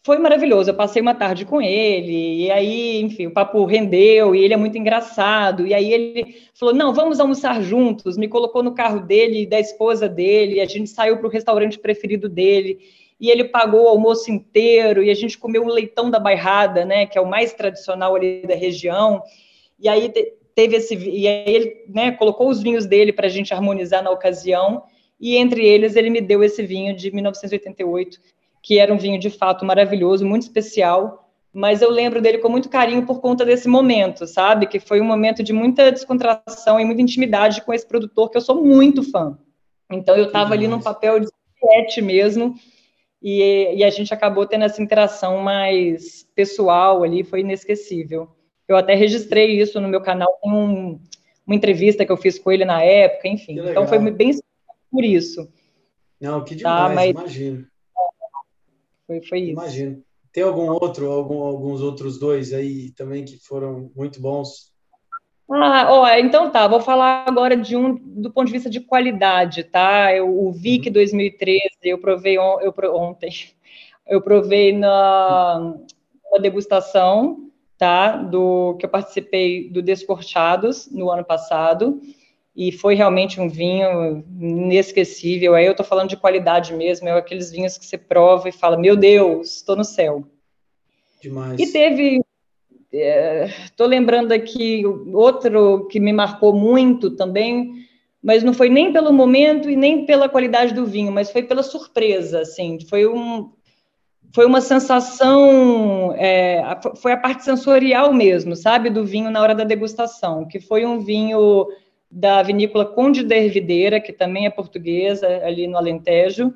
foi 0.06 0.18
maravilhoso. 0.18 0.70
Eu 0.70 0.74
passei 0.74 1.02
uma 1.02 1.16
tarde 1.16 1.44
com 1.44 1.60
ele, 1.60 2.44
e 2.44 2.50
aí, 2.52 3.00
enfim, 3.00 3.26
o 3.26 3.32
papo 3.32 3.64
rendeu, 3.64 4.36
e 4.36 4.44
ele 4.44 4.54
é 4.54 4.56
muito 4.56 4.78
engraçado. 4.78 5.66
E 5.66 5.74
aí 5.74 5.92
ele 5.92 6.36
falou: 6.54 6.72
Não, 6.72 6.94
vamos 6.94 7.18
almoçar 7.18 7.60
juntos. 7.60 8.16
Me 8.16 8.28
colocou 8.28 8.62
no 8.62 8.72
carro 8.72 9.00
dele 9.00 9.42
e 9.42 9.46
da 9.46 9.58
esposa 9.58 10.08
dele, 10.08 10.60
a 10.60 10.64
gente 10.64 10.88
saiu 10.88 11.16
para 11.16 11.26
o 11.26 11.30
restaurante 11.30 11.76
preferido 11.76 12.28
dele. 12.28 12.78
E 13.18 13.30
ele 13.30 13.44
pagou 13.44 13.82
o 13.82 13.88
almoço 13.88 14.30
inteiro, 14.30 15.02
e 15.02 15.10
a 15.10 15.14
gente 15.14 15.36
comeu 15.36 15.64
um 15.64 15.68
leitão 15.68 16.08
da 16.08 16.20
bairrada, 16.20 16.84
né, 16.84 17.06
que 17.06 17.18
é 17.18 17.20
o 17.20 17.28
mais 17.28 17.52
tradicional 17.52 18.14
ali 18.14 18.42
da 18.46 18.54
região. 18.54 19.20
E 19.76 19.88
aí 19.88 20.12
teve 20.54 20.76
esse. 20.76 20.94
E 20.94 21.26
aí 21.26 21.52
ele 21.52 21.84
né, 21.88 22.12
colocou 22.12 22.48
os 22.48 22.62
vinhos 22.62 22.86
dele 22.86 23.12
para 23.12 23.26
a 23.26 23.30
gente 23.30 23.52
harmonizar 23.52 24.04
na 24.04 24.12
ocasião. 24.12 24.84
E 25.18 25.36
entre 25.36 25.66
eles, 25.66 25.96
ele 25.96 26.10
me 26.10 26.20
deu 26.20 26.44
esse 26.44 26.62
vinho 26.62 26.94
de 26.94 27.10
1988 27.10 28.20
que 28.66 28.80
era 28.80 28.92
um 28.92 28.98
vinho 28.98 29.16
de 29.16 29.30
fato 29.30 29.64
maravilhoso, 29.64 30.26
muito 30.26 30.42
especial, 30.42 31.30
mas 31.52 31.82
eu 31.82 31.88
lembro 31.88 32.20
dele 32.20 32.38
com 32.38 32.48
muito 32.48 32.68
carinho 32.68 33.06
por 33.06 33.20
conta 33.20 33.44
desse 33.44 33.68
momento, 33.68 34.26
sabe? 34.26 34.66
Que 34.66 34.80
foi 34.80 35.00
um 35.00 35.04
momento 35.04 35.40
de 35.40 35.52
muita 35.52 35.92
descontração 35.92 36.80
e 36.80 36.84
muita 36.84 37.00
intimidade 37.00 37.62
com 37.62 37.72
esse 37.72 37.86
produtor 37.86 38.28
que 38.28 38.36
eu 38.36 38.40
sou 38.40 38.64
muito 38.64 39.08
fã. 39.08 39.38
Então 39.88 40.16
eu 40.16 40.24
estava 40.24 40.52
ali 40.52 40.66
num 40.66 40.80
papel 40.80 41.20
de 41.20 41.28
pet 41.60 42.02
mesmo, 42.02 42.56
e, 43.22 43.76
e, 43.76 43.84
a 43.84 43.90
gente 43.90 44.12
acabou 44.12 44.46
tendo 44.46 44.64
essa 44.64 44.82
interação 44.82 45.38
mais 45.38 46.28
pessoal 46.34 47.04
ali, 47.04 47.22
foi 47.22 47.40
inesquecível. 47.40 48.28
Eu 48.66 48.76
até 48.76 48.94
registrei 48.94 49.60
isso 49.60 49.80
no 49.80 49.88
meu 49.88 50.00
canal, 50.00 50.28
tem 50.42 50.52
um, 50.52 50.98
uma 51.46 51.54
entrevista 51.54 52.04
que 52.04 52.10
eu 52.10 52.16
fiz 52.16 52.36
com 52.36 52.50
ele 52.50 52.64
na 52.64 52.82
época, 52.82 53.28
enfim. 53.28 53.60
Então 53.60 53.86
foi 53.86 54.00
bem 54.10 54.32
por 54.90 55.04
isso. 55.04 55.48
Não, 56.20 56.42
que 56.42 56.56
tá? 56.56 56.88
demais, 56.88 57.14
tá? 57.14 57.22
Mas, 57.22 57.32
imagino. 57.36 57.66
Foi, 59.06 59.22
foi 59.22 59.40
isso. 59.40 59.52
Imagino. 59.52 60.02
Tem 60.32 60.42
algum 60.42 60.70
outro, 60.70 61.10
algum, 61.10 61.42
alguns 61.42 61.80
outros 61.80 62.18
dois 62.18 62.52
aí 62.52 62.90
também 62.90 63.24
que 63.24 63.38
foram 63.38 63.90
muito 63.96 64.20
bons? 64.20 64.70
Ah, 65.50 65.86
ó, 65.90 66.08
então 66.08 66.50
tá, 66.50 66.66
vou 66.66 66.80
falar 66.80 67.24
agora 67.26 67.56
de 67.56 67.76
um 67.76 67.94
do 67.94 68.32
ponto 68.32 68.48
de 68.48 68.52
vista 68.52 68.68
de 68.68 68.80
qualidade, 68.80 69.62
tá? 69.62 70.12
Eu, 70.12 70.28
o 70.28 70.52
VIC 70.52 70.88
uhum. 70.88 70.92
2013, 70.92 71.60
eu 71.84 71.98
provei 71.98 72.36
on, 72.38 72.60
eu, 72.60 72.74
ontem, 72.94 73.30
eu 74.06 74.20
provei 74.20 74.72
na, 74.72 75.74
na 76.32 76.38
degustação, 76.38 77.48
tá? 77.78 78.16
Do 78.16 78.76
que 78.78 78.84
eu 78.84 78.90
participei 78.90 79.70
do 79.70 79.80
Descorchados 79.80 80.90
no 80.90 81.10
ano 81.10 81.24
passado 81.24 82.00
e 82.56 82.72
foi 82.72 82.94
realmente 82.94 83.38
um 83.38 83.48
vinho 83.48 84.24
inesquecível. 84.40 85.54
Aí 85.54 85.66
eu 85.66 85.72
estou 85.72 85.84
falando 85.84 86.08
de 86.08 86.16
qualidade 86.16 86.72
mesmo, 86.72 87.06
é 87.06 87.12
aqueles 87.12 87.50
vinhos 87.50 87.76
que 87.76 87.84
você 87.84 87.98
prova 87.98 88.48
e 88.48 88.52
fala, 88.52 88.78
meu 88.78 88.96
Deus, 88.96 89.56
estou 89.56 89.76
no 89.76 89.84
céu. 89.84 90.24
Demais. 91.20 91.60
E 91.60 91.70
teve, 91.70 92.22
estou 92.90 93.86
é, 93.86 93.90
lembrando 93.90 94.32
aqui 94.32 94.84
outro 95.12 95.86
que 95.88 96.00
me 96.00 96.14
marcou 96.14 96.54
muito 96.54 97.10
também, 97.10 97.72
mas 98.22 98.42
não 98.42 98.54
foi 98.54 98.70
nem 98.70 98.90
pelo 98.90 99.12
momento 99.12 99.68
e 99.68 99.76
nem 99.76 100.06
pela 100.06 100.28
qualidade 100.28 100.72
do 100.72 100.86
vinho, 100.86 101.12
mas 101.12 101.30
foi 101.30 101.42
pela 101.42 101.62
surpresa, 101.62 102.40
assim, 102.40 102.78
foi 102.88 103.06
um, 103.06 103.50
foi 104.32 104.46
uma 104.46 104.62
sensação, 104.62 106.14
é, 106.16 106.62
foi 106.96 107.12
a 107.12 107.16
parte 107.18 107.44
sensorial 107.44 108.14
mesmo, 108.14 108.56
sabe, 108.56 108.88
do 108.88 109.04
vinho 109.04 109.30
na 109.30 109.42
hora 109.42 109.54
da 109.54 109.62
degustação, 109.62 110.48
que 110.48 110.58
foi 110.58 110.86
um 110.86 111.00
vinho 111.00 111.68
da 112.10 112.42
vinícola 112.42 112.84
Conde 112.84 113.22
da 113.22 113.36
Hervideira, 113.36 114.00
que 114.00 114.12
também 114.12 114.46
é 114.46 114.50
portuguesa, 114.50 115.26
ali 115.44 115.66
no 115.66 115.76
Alentejo. 115.76 116.54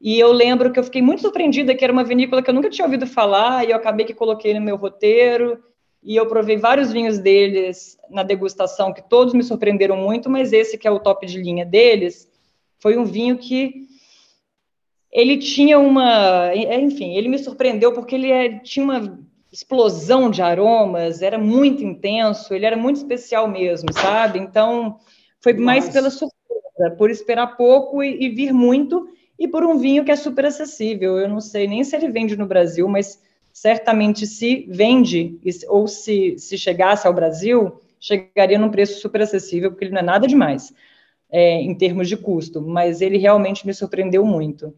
E 0.00 0.18
eu 0.18 0.32
lembro 0.32 0.72
que 0.72 0.78
eu 0.78 0.84
fiquei 0.84 1.02
muito 1.02 1.22
surpreendida 1.22 1.74
que 1.74 1.82
era 1.82 1.92
uma 1.92 2.04
vinícola 2.04 2.42
que 2.42 2.50
eu 2.50 2.54
nunca 2.54 2.70
tinha 2.70 2.84
ouvido 2.84 3.06
falar, 3.06 3.66
e 3.66 3.70
eu 3.70 3.76
acabei 3.76 4.06
que 4.06 4.14
coloquei 4.14 4.54
no 4.54 4.60
meu 4.60 4.76
roteiro, 4.76 5.62
e 6.02 6.14
eu 6.14 6.26
provei 6.26 6.56
vários 6.56 6.92
vinhos 6.92 7.18
deles 7.18 7.98
na 8.08 8.22
degustação, 8.22 8.92
que 8.92 9.02
todos 9.02 9.34
me 9.34 9.42
surpreenderam 9.42 9.96
muito, 9.96 10.30
mas 10.30 10.52
esse 10.52 10.78
que 10.78 10.86
é 10.86 10.90
o 10.90 11.00
top 11.00 11.26
de 11.26 11.40
linha 11.40 11.66
deles, 11.66 12.30
foi 12.78 12.96
um 12.96 13.04
vinho 13.04 13.36
que 13.36 13.88
ele 15.10 15.38
tinha 15.38 15.78
uma, 15.78 16.54
enfim, 16.54 17.16
ele 17.16 17.28
me 17.28 17.38
surpreendeu 17.38 17.92
porque 17.92 18.14
ele 18.14 18.30
é, 18.30 18.58
tinha 18.60 18.84
uma 18.84 19.18
explosão 19.52 20.30
de 20.30 20.42
aromas, 20.42 21.22
era 21.22 21.38
muito 21.38 21.82
intenso, 21.82 22.54
ele 22.54 22.66
era 22.66 22.76
muito 22.76 22.96
especial 22.96 23.48
mesmo, 23.48 23.92
sabe? 23.92 24.38
Então, 24.38 24.98
foi 25.40 25.54
mais 25.54 25.88
pela 25.88 26.10
surpresa, 26.10 26.96
por 26.96 27.10
esperar 27.10 27.56
pouco 27.56 28.02
e, 28.02 28.24
e, 28.24 28.28
vir 28.28 28.52
muito, 28.52 29.08
e 29.38 29.48
por 29.48 29.64
um 29.64 29.78
vinho 29.78 30.04
que 30.04 30.10
é 30.10 30.16
super 30.16 30.44
acessível. 30.44 31.18
Eu 31.18 31.28
não 31.28 31.40
sei 31.40 31.66
nem 31.66 31.82
se 31.82 31.96
ele 31.96 32.08
vende 32.08 32.36
no 32.36 32.46
Brasil, 32.46 32.86
mas 32.88 33.22
certamente 33.52 34.26
se 34.26 34.66
vende, 34.68 35.38
ou 35.68 35.88
se, 35.88 36.38
se 36.38 36.58
chegasse 36.58 37.06
ao 37.06 37.14
Brasil, 37.14 37.80
chegaria 37.98 38.58
num 38.58 38.70
preço 38.70 39.00
super 39.00 39.22
acessível, 39.22 39.70
porque 39.70 39.84
ele 39.84 39.92
não 39.92 40.00
é 40.00 40.04
nada 40.04 40.26
demais 40.26 40.72
é, 41.30 41.60
em 41.60 41.74
termos 41.74 42.08
de 42.08 42.16
custo, 42.16 42.60
mas 42.60 43.00
ele 43.00 43.18
realmente 43.18 43.66
me 43.66 43.74
surpreendeu 43.74 44.24
muito. 44.24 44.74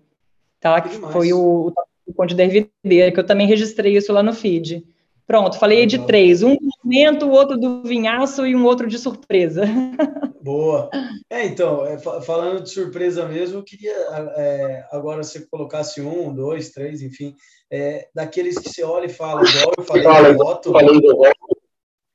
Tá? 0.58 0.80
Que 0.80 0.90
foi 0.90 1.32
o, 1.32 1.66
o 1.66 1.72
o 2.11 2.14
Conde 2.14 2.34
da 2.34 2.44
Hervideira, 2.44 3.12
que 3.12 3.20
eu 3.20 3.26
também 3.26 3.46
registrei 3.46 3.96
isso 3.96 4.12
lá 4.12 4.22
no 4.22 4.32
feed. 4.32 4.84
Pronto, 5.26 5.61
falei 5.61 5.86
de 5.86 6.04
três. 6.06 6.42
Um 6.42 6.56
do 6.56 6.68
momento, 6.82 7.26
o 7.26 7.30
outro 7.30 7.56
do 7.56 7.82
vinhaço 7.84 8.44
e 8.44 8.56
um 8.56 8.64
outro 8.64 8.88
de 8.88 8.98
surpresa. 8.98 9.62
Boa. 10.42 10.90
É, 11.30 11.46
então, 11.46 11.86
é, 11.86 11.98
falando 11.98 12.62
de 12.62 12.70
surpresa 12.70 13.28
mesmo, 13.28 13.58
eu 13.58 13.62
queria 13.62 13.94
é, 14.36 14.84
agora 14.90 15.22
você 15.22 15.46
colocasse 15.48 16.00
um, 16.00 16.34
dois, 16.34 16.70
três, 16.70 17.00
enfim, 17.00 17.36
é, 17.70 18.08
daqueles 18.12 18.58
que 18.58 18.68
você 18.68 18.82
olha 18.82 19.06
e 19.06 19.11
fala, 19.11 19.42
igual 19.48 19.72
eu 19.78 19.84
falei 19.84 20.32
do 20.32 20.38
voto, 20.38 20.72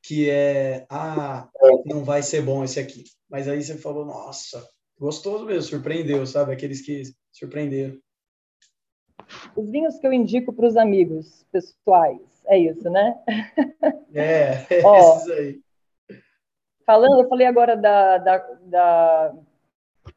que 0.04 0.30
é, 0.30 0.86
ah, 0.89 1.48
não 1.86 2.04
vai 2.04 2.22
ser 2.22 2.41
bom 2.41 2.64
esse 2.64 2.80
aqui. 2.80 3.06
Mas 3.30 3.48
aí 3.48 3.64
você 3.64 3.78
falou, 3.78 4.06
nossa, 4.06 4.68
gostoso 5.00 5.46
mesmo, 5.46 5.64
surpreendeu, 5.64 6.26
sabe? 6.26 6.52
Aqueles 6.52 6.82
que 6.82 7.04
surpreenderam. 7.32 7.98
Os 9.55 9.70
vinhos 9.70 9.97
que 9.97 10.05
eu 10.05 10.13
indico 10.13 10.51
para 10.53 10.68
os 10.68 10.78
amigos 10.78 11.45
pessoais 11.51 12.36
é 12.47 12.57
isso, 12.57 12.89
né? 12.89 13.18
É, 14.13 14.66
é 14.70 14.82
Ó, 14.86 15.18
esses 15.18 15.30
aí. 15.32 15.59
Falando, 16.86 17.22
eu 17.22 17.28
falei 17.28 17.47
agora 17.47 17.76
da, 17.76 18.18
da, 18.20 18.38
da, 18.61 19.34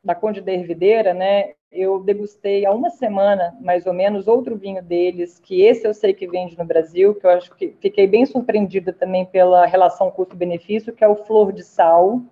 da 0.05 0.15
Conde 0.15 0.41
da 0.41 0.53
Hervideira, 0.53 1.15
né? 1.15 1.55
Eu 1.71 2.03
degustei 2.03 2.65
há 2.67 2.73
uma 2.73 2.91
semana, 2.91 3.57
mais 3.61 3.87
ou 3.87 3.93
menos, 3.93 4.29
outro 4.29 4.57
vinho 4.57 4.83
deles, 4.83 5.39
que 5.39 5.63
esse 5.63 5.87
eu 5.87 5.95
sei 5.95 6.13
que 6.13 6.27
vende 6.27 6.57
no 6.59 6.65
Brasil, 6.65 7.15
que 7.15 7.27
eu 7.27 7.31
acho 7.31 7.55
que 7.55 7.75
fiquei 7.81 8.07
bem 8.07 8.25
surpreendida 8.27 8.93
também 8.93 9.25
pela 9.27 9.67
relação 9.67 10.11
custo-benefício, 10.11 10.93
que 10.93 11.05
é 11.05 11.09
o 11.09 11.25
Flor 11.25 11.53
de 11.53 11.63
Sal, 11.63 12.23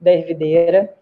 da 0.00 0.12
Hervideira. 0.12 0.94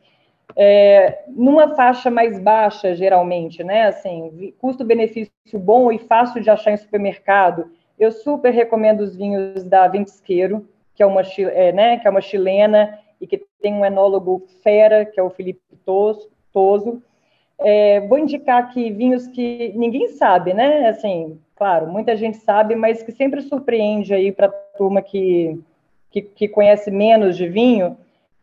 É, 0.57 1.25
numa 1.29 1.75
faixa 1.75 2.11
mais 2.11 2.39
baixa, 2.39 2.95
geralmente, 2.95 3.63
né? 3.63 3.87
Assim, 3.87 4.53
custo-benefício 4.59 5.31
bom 5.55 5.93
e 5.93 5.99
fácil 5.99 6.43
de 6.43 6.51
achar 6.51 6.73
em 6.73 6.77
supermercado, 6.77 7.71
eu 7.99 8.13
super 8.13 8.53
recomendo 8.53 9.01
os 9.01 9.17
vinhos 9.17 9.65
da 9.65 9.87
Ventisqueiro, 9.89 10.67
que 10.95 11.03
é 11.03 11.07
uma, 11.07 11.23
é, 11.23 11.73
né, 11.73 11.99
que 11.99 12.07
é 12.07 12.11
uma 12.11 12.21
chilena 12.21 12.99
e 13.21 13.27
que 13.27 13.45
tem 13.61 13.75
um 13.75 13.85
enólogo 13.85 14.47
fera, 14.63 15.05
que 15.05 15.19
é 15.19 15.23
o 15.23 15.31
Felipe 15.31 15.61
Toso. 15.85 17.03
É, 17.61 18.01
vou 18.01 18.19
indicar 18.19 18.63
aqui 18.63 18.91
vinhos 18.91 19.27
que 19.27 19.73
ninguém 19.75 20.09
sabe, 20.09 20.55
né? 20.55 20.89
Assim, 20.89 21.39
claro, 21.57 21.89
muita 21.89 22.17
gente 22.17 22.37
sabe, 22.39 22.77
mas 22.77 23.03
que 23.03 23.11
sempre 23.11 23.43
surpreende 23.43 24.15
aí 24.15 24.31
para 24.31 24.47
a 24.47 24.77
turma 24.77 25.03
que, 25.03 25.59
que, 26.11 26.23
que, 26.23 26.49
conhece 26.49 26.91
menos 26.91 27.37
de 27.37 27.49
vinho, 27.49 27.97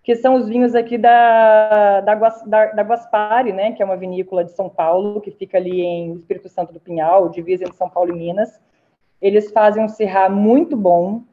que 0.05 0.15
são 0.15 0.35
os 0.35 0.47
vinhos 0.47 0.75
aqui 0.75 0.99
da, 0.99 1.99
da, 2.01 2.13
da, 2.13 2.65
da 2.67 2.83
Guaspari, 2.83 3.51
né? 3.51 3.71
Que 3.71 3.81
é 3.81 3.85
uma 3.85 3.97
vinícola 3.97 4.45
de 4.45 4.51
São 4.51 4.69
Paulo, 4.69 5.19
que 5.19 5.31
fica 5.31 5.57
ali 5.57 5.81
em 5.81 6.13
Espírito 6.13 6.47
Santo 6.47 6.71
do 6.71 6.79
Pinhal, 6.79 7.27
divisa 7.27 7.63
entre 7.63 7.75
São 7.75 7.89
Paulo 7.89 8.11
e 8.11 8.15
Minas. 8.15 8.61
Eles 9.19 9.51
fazem 9.51 9.83
um 9.83 9.89
cirrá 9.89 10.29
muito 10.29 10.77
bom, 10.77 11.23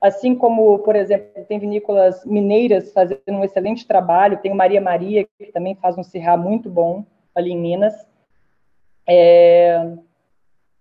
assim 0.00 0.34
como, 0.34 0.80
por 0.80 0.96
exemplo, 0.96 1.44
tem 1.44 1.60
vinícolas 1.60 2.24
mineiras 2.24 2.92
fazendo 2.92 3.20
um 3.28 3.44
excelente 3.44 3.86
trabalho, 3.86 4.38
tem 4.38 4.50
o 4.50 4.56
Maria 4.56 4.80
Maria, 4.80 5.24
que 5.38 5.52
também 5.52 5.76
faz 5.76 5.96
um 5.96 6.02
cirrá 6.02 6.36
muito 6.36 6.68
bom 6.68 7.04
ali 7.32 7.52
em 7.52 7.60
Minas. 7.60 7.94
É... 9.08 9.94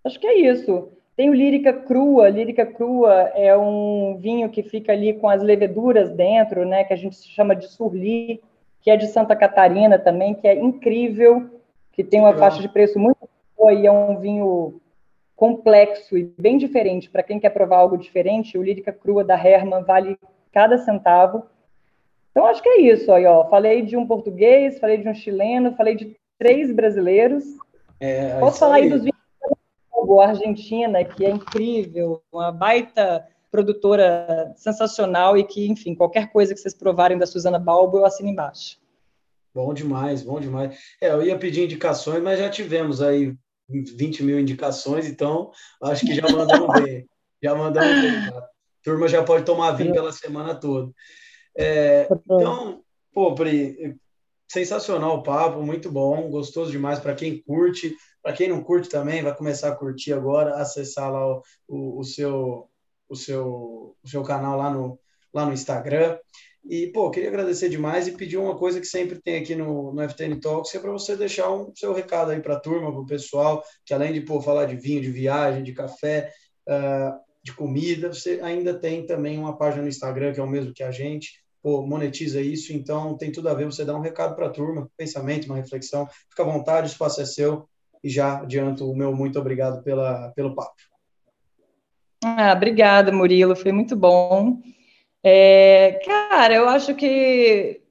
Acho 0.03 0.19
que 0.19 0.25
é 0.25 0.39
isso. 0.39 0.89
Tem 1.21 1.29
o 1.29 1.35
Lírica 1.35 1.71
Crua. 1.71 2.29
Lírica 2.29 2.65
Crua 2.65 3.29
é 3.35 3.55
um 3.55 4.17
vinho 4.17 4.49
que 4.49 4.63
fica 4.63 4.91
ali 4.91 5.13
com 5.13 5.29
as 5.29 5.43
leveduras 5.43 6.09
dentro, 6.09 6.65
né, 6.65 6.83
que 6.83 6.93
a 6.93 6.95
gente 6.95 7.15
chama 7.15 7.55
de 7.55 7.67
surli, 7.67 8.41
que 8.81 8.89
é 8.89 8.97
de 8.97 9.05
Santa 9.05 9.35
Catarina 9.35 9.99
também, 9.99 10.33
que 10.33 10.47
é 10.47 10.55
incrível, 10.55 11.47
que 11.91 12.03
tem 12.03 12.19
uma 12.19 12.33
faixa 12.33 12.59
de 12.59 12.67
preço 12.67 12.97
muito 12.97 13.29
boa 13.55 13.71
e 13.71 13.85
é 13.85 13.91
um 13.91 14.17
vinho 14.17 14.81
complexo 15.35 16.17
e 16.17 16.23
bem 16.39 16.57
diferente. 16.57 17.07
Para 17.07 17.21
quem 17.21 17.39
quer 17.39 17.51
provar 17.51 17.77
algo 17.77 17.99
diferente, 17.99 18.57
o 18.57 18.63
Lírica 18.63 18.91
Crua 18.91 19.23
da 19.23 19.35
Herman 19.35 19.83
vale 19.83 20.17
cada 20.51 20.79
centavo. 20.79 21.43
Então, 22.31 22.47
acho 22.47 22.63
que 22.63 22.69
é 22.69 22.81
isso 22.81 23.11
aí, 23.11 23.27
ó. 23.27 23.45
Falei 23.45 23.83
de 23.83 23.95
um 23.95 24.07
português, 24.07 24.79
falei 24.79 24.97
de 24.97 25.07
um 25.07 25.13
chileno, 25.13 25.75
falei 25.75 25.93
de 25.93 26.17
três 26.39 26.73
brasileiros. 26.73 27.43
É, 27.99 28.39
Posso 28.39 28.57
falar 28.57 28.77
aí, 28.77 28.83
aí 28.85 28.89
dos 28.89 29.03
vinhos 29.03 29.20
da 30.17 30.27
Argentina, 30.27 31.03
que 31.03 31.25
é 31.25 31.29
incrível, 31.29 32.21
uma 32.31 32.51
baita 32.51 33.25
produtora 33.49 34.53
sensacional 34.55 35.37
e 35.37 35.43
que, 35.43 35.67
enfim, 35.67 35.93
qualquer 35.93 36.31
coisa 36.31 36.53
que 36.53 36.59
vocês 36.59 36.73
provarem 36.73 37.17
da 37.17 37.25
Suzana 37.25 37.59
Balbo, 37.59 37.97
eu 37.97 38.05
assino 38.05 38.29
embaixo. 38.29 38.79
Bom 39.53 39.73
demais, 39.73 40.23
bom 40.23 40.39
demais. 40.39 40.77
É, 41.01 41.09
eu 41.09 41.21
ia 41.23 41.37
pedir 41.37 41.65
indicações, 41.65 42.23
mas 42.23 42.39
já 42.39 42.49
tivemos 42.49 43.01
aí 43.01 43.35
20 43.69 44.23
mil 44.23 44.39
indicações, 44.39 45.07
então 45.07 45.51
acho 45.83 46.05
que 46.05 46.15
já 46.15 46.23
mandamos 46.29 46.67
bem. 46.81 47.05
Já 47.43 47.55
mandamos 47.55 48.01
bem. 48.01 48.31
Tá? 48.31 48.39
A 48.39 48.49
turma 48.83 49.07
já 49.07 49.23
pode 49.23 49.43
tomar 49.43 49.71
vinho 49.71 49.93
pela 49.93 50.11
semana 50.11 50.55
toda. 50.55 50.91
É, 51.57 52.07
então, 52.25 52.81
pô, 53.13 53.35
Pri, 53.35 53.99
sensacional 54.51 55.17
o 55.17 55.23
papo, 55.23 55.61
muito 55.61 55.89
bom, 55.89 56.29
gostoso 56.29 56.71
demais 56.71 56.99
para 56.99 57.15
quem 57.15 57.41
curte. 57.41 57.95
Para 58.21 58.33
quem 58.33 58.49
não 58.49 58.61
curte 58.61 58.89
também, 58.89 59.23
vai 59.23 59.35
começar 59.35 59.69
a 59.69 59.75
curtir 59.75 60.13
agora, 60.13 60.55
acessar 60.55 61.11
lá 61.11 61.25
o, 61.25 61.41
o, 61.67 61.99
o 61.99 62.03
seu, 62.03 62.69
o, 63.07 63.15
seu, 63.15 63.95
o 64.03 64.07
seu 64.07 64.23
canal 64.23 64.57
lá 64.57 64.69
no, 64.69 64.99
lá 65.33 65.45
no 65.45 65.53
Instagram. 65.53 66.17
E, 66.63 66.87
pô, 66.87 67.09
queria 67.09 67.29
agradecer 67.29 67.69
demais 67.69 68.07
e 68.07 68.11
pedir 68.11 68.37
uma 68.37 68.55
coisa 68.57 68.79
que 68.79 68.85
sempre 68.85 69.19
tem 69.19 69.37
aqui 69.37 69.55
no, 69.55 69.93
no 69.93 70.09
FTN 70.09 70.39
Talks, 70.39 70.69
que 70.69 70.77
é 70.77 70.79
para 70.79 70.91
você 70.91 71.15
deixar 71.15 71.49
um 71.51 71.73
seu 71.75 71.93
recado 71.93 72.31
aí 72.31 72.39
para 72.39 72.55
a 72.55 72.59
turma, 72.59 72.91
para 72.91 73.01
o 73.01 73.05
pessoal, 73.05 73.63
que 73.85 73.93
além 73.93 74.13
de 74.13 74.21
pô, 74.21 74.41
falar 74.41 74.65
de 74.65 74.75
vinho, 74.75 75.01
de 75.01 75.09
viagem, 75.09 75.63
de 75.63 75.73
café, 75.73 76.31
uh, 76.67 77.19
de 77.43 77.53
comida, 77.53 78.13
você 78.13 78.39
ainda 78.43 78.77
tem 78.77 79.05
também 79.05 79.39
uma 79.39 79.57
página 79.57 79.81
no 79.81 79.89
Instagram, 79.89 80.33
que 80.33 80.39
é 80.39 80.43
o 80.43 80.47
mesmo 80.47 80.73
que 80.73 80.83
a 80.83 80.91
gente, 80.91 81.40
pô, 81.61 81.85
monetiza 81.85 82.41
isso, 82.41 82.73
então 82.73 83.17
tem 83.17 83.31
tudo 83.31 83.49
a 83.49 83.53
ver 83.53 83.65
você 83.65 83.85
dar 83.85 83.95
um 83.95 84.01
recado 84.01 84.35
para 84.35 84.47
a 84.47 84.51
turma, 84.51 84.89
pensamento, 84.97 85.45
uma 85.45 85.57
reflexão, 85.57 86.07
fica 86.29 86.43
à 86.43 86.45
vontade, 86.45 86.87
o 86.87 86.91
espaço 86.91 87.21
é 87.21 87.25
seu, 87.25 87.67
e 88.03 88.09
já 88.09 88.39
adianto 88.39 88.89
o 88.89 88.95
meu 88.95 89.13
muito 89.13 89.39
obrigado 89.39 89.83
pela, 89.83 90.31
pelo 90.35 90.55
papo. 90.55 90.75
Ah, 92.23 92.53
obrigada, 92.55 93.11
Murilo, 93.11 93.55
foi 93.55 93.71
muito 93.71 93.95
bom. 93.95 94.59
É, 95.23 95.99
cara, 96.05 96.53
eu 96.53 96.67
acho 96.67 96.95
que 96.95 97.81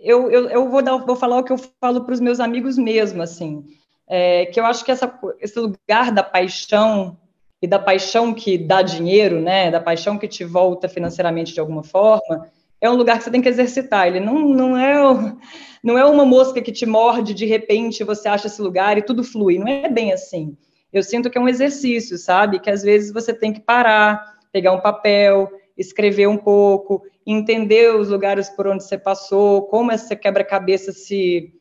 eu, 0.00 0.30
eu, 0.30 0.48
eu 0.48 0.68
vou, 0.68 0.82
dar, 0.82 0.96
vou 0.96 1.16
falar 1.16 1.38
o 1.38 1.44
que 1.44 1.52
eu 1.52 1.58
falo 1.80 2.04
para 2.04 2.14
os 2.14 2.20
meus 2.20 2.40
amigos 2.40 2.76
mesmo, 2.76 3.22
assim, 3.22 3.64
é, 4.08 4.46
que 4.46 4.58
eu 4.58 4.64
acho 4.64 4.84
que 4.84 4.90
essa, 4.90 5.18
esse 5.40 5.58
lugar 5.58 6.10
da 6.12 6.22
paixão 6.22 7.18
e 7.60 7.66
da 7.66 7.78
paixão 7.78 8.34
que 8.34 8.58
dá 8.58 8.82
dinheiro, 8.82 9.40
né, 9.40 9.70
da 9.70 9.80
paixão 9.80 10.18
que 10.18 10.26
te 10.26 10.44
volta 10.44 10.88
financeiramente 10.88 11.54
de 11.54 11.60
alguma 11.60 11.84
forma, 11.84 12.50
é 12.82 12.90
um 12.90 12.96
lugar 12.96 13.16
que 13.16 13.24
você 13.24 13.30
tem 13.30 13.40
que 13.40 13.48
exercitar. 13.48 14.08
Ele 14.08 14.18
não, 14.18 14.40
não, 14.48 14.76
é, 14.76 15.36
não 15.84 15.96
é 15.96 16.04
uma 16.04 16.26
mosca 16.26 16.60
que 16.60 16.72
te 16.72 16.84
morde 16.84 17.32
de 17.32 17.46
repente, 17.46 18.02
você 18.02 18.28
acha 18.28 18.48
esse 18.48 18.60
lugar 18.60 18.98
e 18.98 19.02
tudo 19.02 19.22
flui. 19.22 19.56
Não 19.56 19.68
é 19.68 19.88
bem 19.88 20.12
assim. 20.12 20.56
Eu 20.92 21.02
sinto 21.02 21.30
que 21.30 21.38
é 21.38 21.40
um 21.40 21.48
exercício, 21.48 22.18
sabe? 22.18 22.58
Que 22.58 22.68
às 22.68 22.82
vezes 22.82 23.12
você 23.12 23.32
tem 23.32 23.52
que 23.52 23.60
parar, 23.60 24.36
pegar 24.52 24.72
um 24.72 24.80
papel, 24.80 25.48
escrever 25.78 26.26
um 26.26 26.36
pouco, 26.36 27.02
entender 27.24 27.94
os 27.94 28.08
lugares 28.08 28.50
por 28.50 28.66
onde 28.66 28.82
você 28.82 28.98
passou, 28.98 29.62
como 29.68 29.92
esse 29.92 30.14
quebra-cabeça 30.16 30.92
se. 30.92 31.54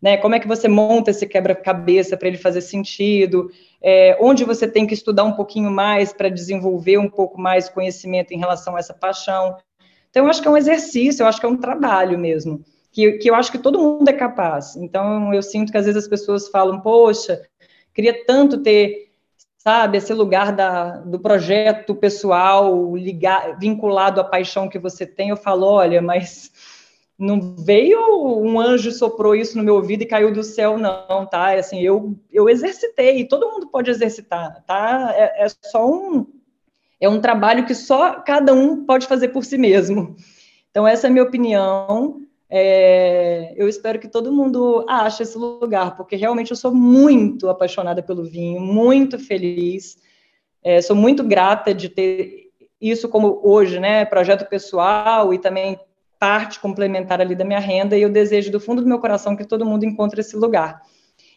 Né, 0.00 0.16
como 0.16 0.34
é 0.34 0.40
que 0.40 0.48
você 0.48 0.66
monta 0.66 1.10
esse 1.10 1.26
quebra-cabeça 1.26 2.16
para 2.16 2.28
ele 2.28 2.38
fazer 2.38 2.62
sentido, 2.62 3.50
é, 3.82 4.16
onde 4.18 4.44
você 4.44 4.66
tem 4.66 4.86
que 4.86 4.94
estudar 4.94 5.24
um 5.24 5.32
pouquinho 5.32 5.70
mais 5.70 6.10
para 6.10 6.30
desenvolver 6.30 6.96
um 6.96 7.10
pouco 7.10 7.38
mais 7.38 7.68
conhecimento 7.68 8.32
em 8.32 8.38
relação 8.38 8.76
a 8.76 8.78
essa 8.78 8.94
paixão. 8.94 9.56
Então, 10.10 10.24
eu 10.24 10.30
acho 10.30 10.42
que 10.42 10.48
é 10.48 10.50
um 10.50 10.56
exercício, 10.56 11.22
eu 11.22 11.26
acho 11.26 11.40
que 11.40 11.46
é 11.46 11.48
um 11.48 11.56
trabalho 11.56 12.18
mesmo, 12.18 12.64
que, 12.92 13.12
que 13.12 13.30
eu 13.30 13.34
acho 13.34 13.50
que 13.50 13.58
todo 13.58 13.78
mundo 13.78 14.08
é 14.08 14.12
capaz. 14.12 14.76
Então, 14.76 15.32
eu 15.32 15.42
sinto 15.42 15.70
que 15.70 15.78
às 15.78 15.86
vezes 15.86 16.02
as 16.02 16.08
pessoas 16.08 16.48
falam, 16.48 16.80
poxa, 16.80 17.40
queria 17.94 18.24
tanto 18.26 18.62
ter 18.62 19.10
sabe, 19.62 19.98
esse 19.98 20.14
lugar 20.14 20.52
da, 20.52 20.96
do 20.98 21.18
projeto 21.18 21.94
pessoal 21.94 22.96
ligar, 22.96 23.58
vinculado 23.58 24.18
à 24.18 24.24
paixão 24.24 24.70
que 24.70 24.78
você 24.78 25.06
tem, 25.06 25.28
eu 25.28 25.36
falo, 25.36 25.66
olha, 25.66 26.00
mas 26.00 26.50
não 27.18 27.54
veio 27.54 28.00
um 28.42 28.58
anjo 28.58 28.90
soprou 28.90 29.36
isso 29.36 29.58
no 29.58 29.62
meu 29.62 29.74
ouvido 29.74 30.02
e 30.02 30.06
caiu 30.06 30.32
do 30.32 30.42
céu, 30.42 30.78
não, 30.78 31.26
tá? 31.26 31.52
É 31.52 31.58
assim, 31.58 31.78
eu, 31.80 32.16
eu 32.32 32.48
exercitei, 32.48 33.26
todo 33.26 33.50
mundo 33.50 33.68
pode 33.68 33.90
exercitar, 33.90 34.64
tá? 34.66 35.12
É, 35.14 35.44
é 35.44 35.46
só 35.62 35.86
um 35.86 36.26
é 37.00 37.08
um 37.08 37.20
trabalho 37.20 37.64
que 37.64 37.74
só 37.74 38.20
cada 38.20 38.52
um 38.52 38.84
pode 38.84 39.06
fazer 39.06 39.28
por 39.28 39.44
si 39.44 39.56
mesmo. 39.56 40.16
Então, 40.70 40.86
essa 40.86 41.06
é 41.06 41.08
a 41.08 41.12
minha 41.12 41.24
opinião. 41.24 42.20
É, 42.48 43.54
eu 43.56 43.68
espero 43.68 43.98
que 43.98 44.08
todo 44.08 44.32
mundo 44.32 44.84
ache 44.88 45.22
esse 45.22 45.38
lugar, 45.38 45.96
porque 45.96 46.16
realmente 46.16 46.50
eu 46.50 46.56
sou 46.56 46.74
muito 46.74 47.48
apaixonada 47.48 48.02
pelo 48.02 48.24
vinho, 48.24 48.60
muito 48.60 49.18
feliz, 49.18 49.98
é, 50.62 50.82
sou 50.82 50.96
muito 50.96 51.22
grata 51.22 51.72
de 51.72 51.88
ter 51.88 52.50
isso 52.80 53.08
como 53.08 53.40
hoje, 53.44 53.78
né, 53.78 54.04
projeto 54.04 54.48
pessoal 54.48 55.32
e 55.32 55.38
também 55.38 55.78
parte 56.18 56.58
complementar 56.58 57.20
ali 57.20 57.34
da 57.34 57.44
minha 57.44 57.60
renda, 57.60 57.96
e 57.96 58.02
eu 58.02 58.10
desejo 58.10 58.50
do 58.50 58.60
fundo 58.60 58.82
do 58.82 58.88
meu 58.88 58.98
coração 58.98 59.36
que 59.36 59.44
todo 59.44 59.64
mundo 59.64 59.84
encontre 59.84 60.20
esse 60.20 60.36
lugar. 60.36 60.82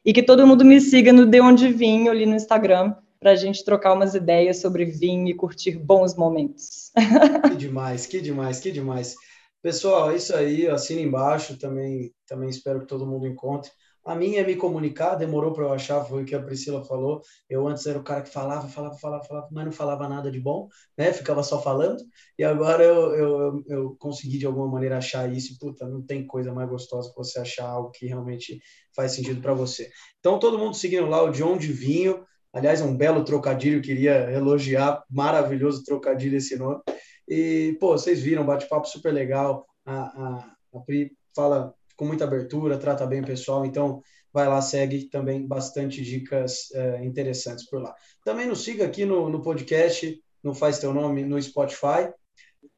E 0.04 0.12
que 0.12 0.24
todo 0.24 0.46
mundo 0.48 0.66
me 0.66 0.82
siga 0.82 1.14
no 1.14 1.26
De 1.26 1.40
Onde 1.40 1.70
Vinho 1.70 2.12
ali 2.12 2.26
no 2.26 2.36
Instagram, 2.36 2.96
para 3.24 3.32
a 3.32 3.36
gente 3.36 3.64
trocar 3.64 3.94
umas 3.94 4.14
ideias 4.14 4.60
sobre 4.60 4.84
vinho 4.84 5.30
e 5.30 5.34
curtir 5.34 5.80
bons 5.80 6.14
momentos. 6.14 6.92
Que 7.50 7.56
demais, 7.56 8.06
que 8.06 8.20
demais, 8.20 8.60
que 8.60 8.72
demais. 8.72 9.16
Pessoal, 9.62 10.12
é 10.12 10.18
isso 10.18 10.36
aí, 10.36 10.68
assina 10.68 11.00
embaixo, 11.00 11.58
também, 11.58 12.14
também 12.28 12.50
espero 12.50 12.82
que 12.82 12.86
todo 12.86 13.08
mundo 13.08 13.26
encontre. 13.26 13.72
A 14.06 14.14
minha 14.14 14.42
é 14.42 14.46
me 14.46 14.58
comunicar, 14.58 15.16
demorou 15.16 15.54
para 15.54 15.64
eu 15.64 15.72
achar, 15.72 16.04
foi 16.04 16.24
o 16.24 16.26
que 16.26 16.36
a 16.36 16.44
Priscila 16.44 16.84
falou. 16.84 17.22
Eu 17.50 17.66
antes 17.66 17.86
era 17.86 17.98
o 17.98 18.04
cara 18.04 18.22
que 18.22 18.30
falava, 18.30 18.68
falava, 18.68 18.98
falava, 18.98 19.24
falava, 19.24 19.48
mas 19.50 19.66
não 19.66 19.72
falava 19.72 20.10
nada 20.10 20.30
de 20.30 20.42
bom, 20.42 20.68
né? 20.98 21.14
Ficava 21.14 21.42
só 21.42 21.62
falando. 21.62 22.04
E 22.38 22.44
agora 22.44 22.84
eu, 22.84 23.16
eu, 23.16 23.64
eu 23.68 23.96
consegui 23.98 24.38
de 24.38 24.46
alguma 24.46 24.68
maneira 24.68 24.98
achar 24.98 25.32
isso. 25.32 25.58
Puta, 25.58 25.88
não 25.88 26.02
tem 26.02 26.28
coisa 26.28 26.52
mais 26.54 26.70
gostosa 26.70 27.10
que 27.10 27.16
você 27.16 27.40
achar 27.40 27.66
algo 27.66 27.92
que 27.92 28.06
realmente 28.06 28.60
faz 28.94 29.14
sentido 29.14 29.40
para 29.40 29.54
você. 29.54 29.90
Então, 30.20 30.38
todo 30.38 30.60
mundo 30.60 30.76
seguindo 30.76 31.08
lá 31.08 31.24
o 31.24 31.32
John 31.32 31.58
de 31.58 31.72
Vinho. 31.72 32.26
Aliás, 32.54 32.82
um 32.82 32.96
belo 32.96 33.26
trocadilho, 33.26 33.82
queria 33.82 34.32
elogiar, 34.32 35.04
maravilhoso 35.10 35.84
trocadilho 35.84 36.38
esse 36.38 36.56
nome. 36.56 36.82
E, 37.28 37.76
pô, 37.80 37.98
vocês 37.98 38.22
viram, 38.22 38.46
bate-papo 38.46 38.88
super 38.88 39.12
legal. 39.12 39.66
A, 39.84 39.96
a, 39.96 40.56
a 40.76 40.80
Pri 40.86 41.12
fala 41.36 41.74
com 41.98 42.06
muita 42.06 42.26
abertura, 42.26 42.78
trata 42.78 43.06
bem 43.08 43.22
o 43.22 43.26
pessoal, 43.26 43.66
então 43.66 44.02
vai 44.32 44.48
lá, 44.48 44.62
segue 44.62 45.06
também 45.06 45.46
bastante 45.46 46.04
dicas 46.04 46.72
é, 46.74 47.04
interessantes 47.04 47.68
por 47.68 47.82
lá. 47.82 47.96
Também 48.24 48.48
nos 48.48 48.64
siga 48.64 48.86
aqui 48.86 49.06
no, 49.06 49.30
no 49.30 49.42
podcast, 49.42 50.20
no 50.44 50.54
Faz 50.54 50.80
Teu 50.80 50.94
Nome, 50.94 51.24
no 51.24 51.42
Spotify. 51.42 52.12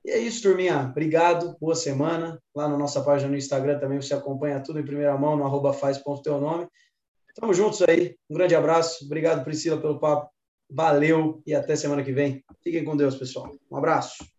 E 0.04 0.12
é 0.12 0.18
isso, 0.18 0.42
turminha. 0.42 0.88
Obrigado, 0.92 1.58
boa 1.60 1.76
semana. 1.76 2.42
Lá 2.56 2.68
na 2.68 2.78
nossa 2.78 3.02
página 3.02 3.30
no 3.30 3.38
Instagram 3.38 3.80
também 3.80 4.02
você 4.02 4.14
acompanha 4.14 4.62
tudo 4.62 4.80
em 4.80 4.86
primeira 4.86 5.18
mão, 5.18 5.36
no 5.36 5.46
arroba 5.46 5.74
faz.teunome. 5.74 6.68
Tamo 7.36 7.54
juntos 7.54 7.82
aí. 7.82 8.16
Um 8.30 8.36
grande 8.36 8.56
abraço. 8.56 9.06
Obrigado, 9.06 9.44
Priscila, 9.44 9.80
pelo 9.80 10.00
papo. 10.00 10.30
Valeu 10.70 11.44
e 11.46 11.54
até 11.54 11.76
semana 11.76 12.04
que 12.04 12.12
vem. 12.12 12.44
Fiquem 12.64 12.84
com 12.84 12.98
Deus, 12.98 13.16
pessoal. 13.16 13.52
Um 13.70 13.78
abraço. 13.78 14.35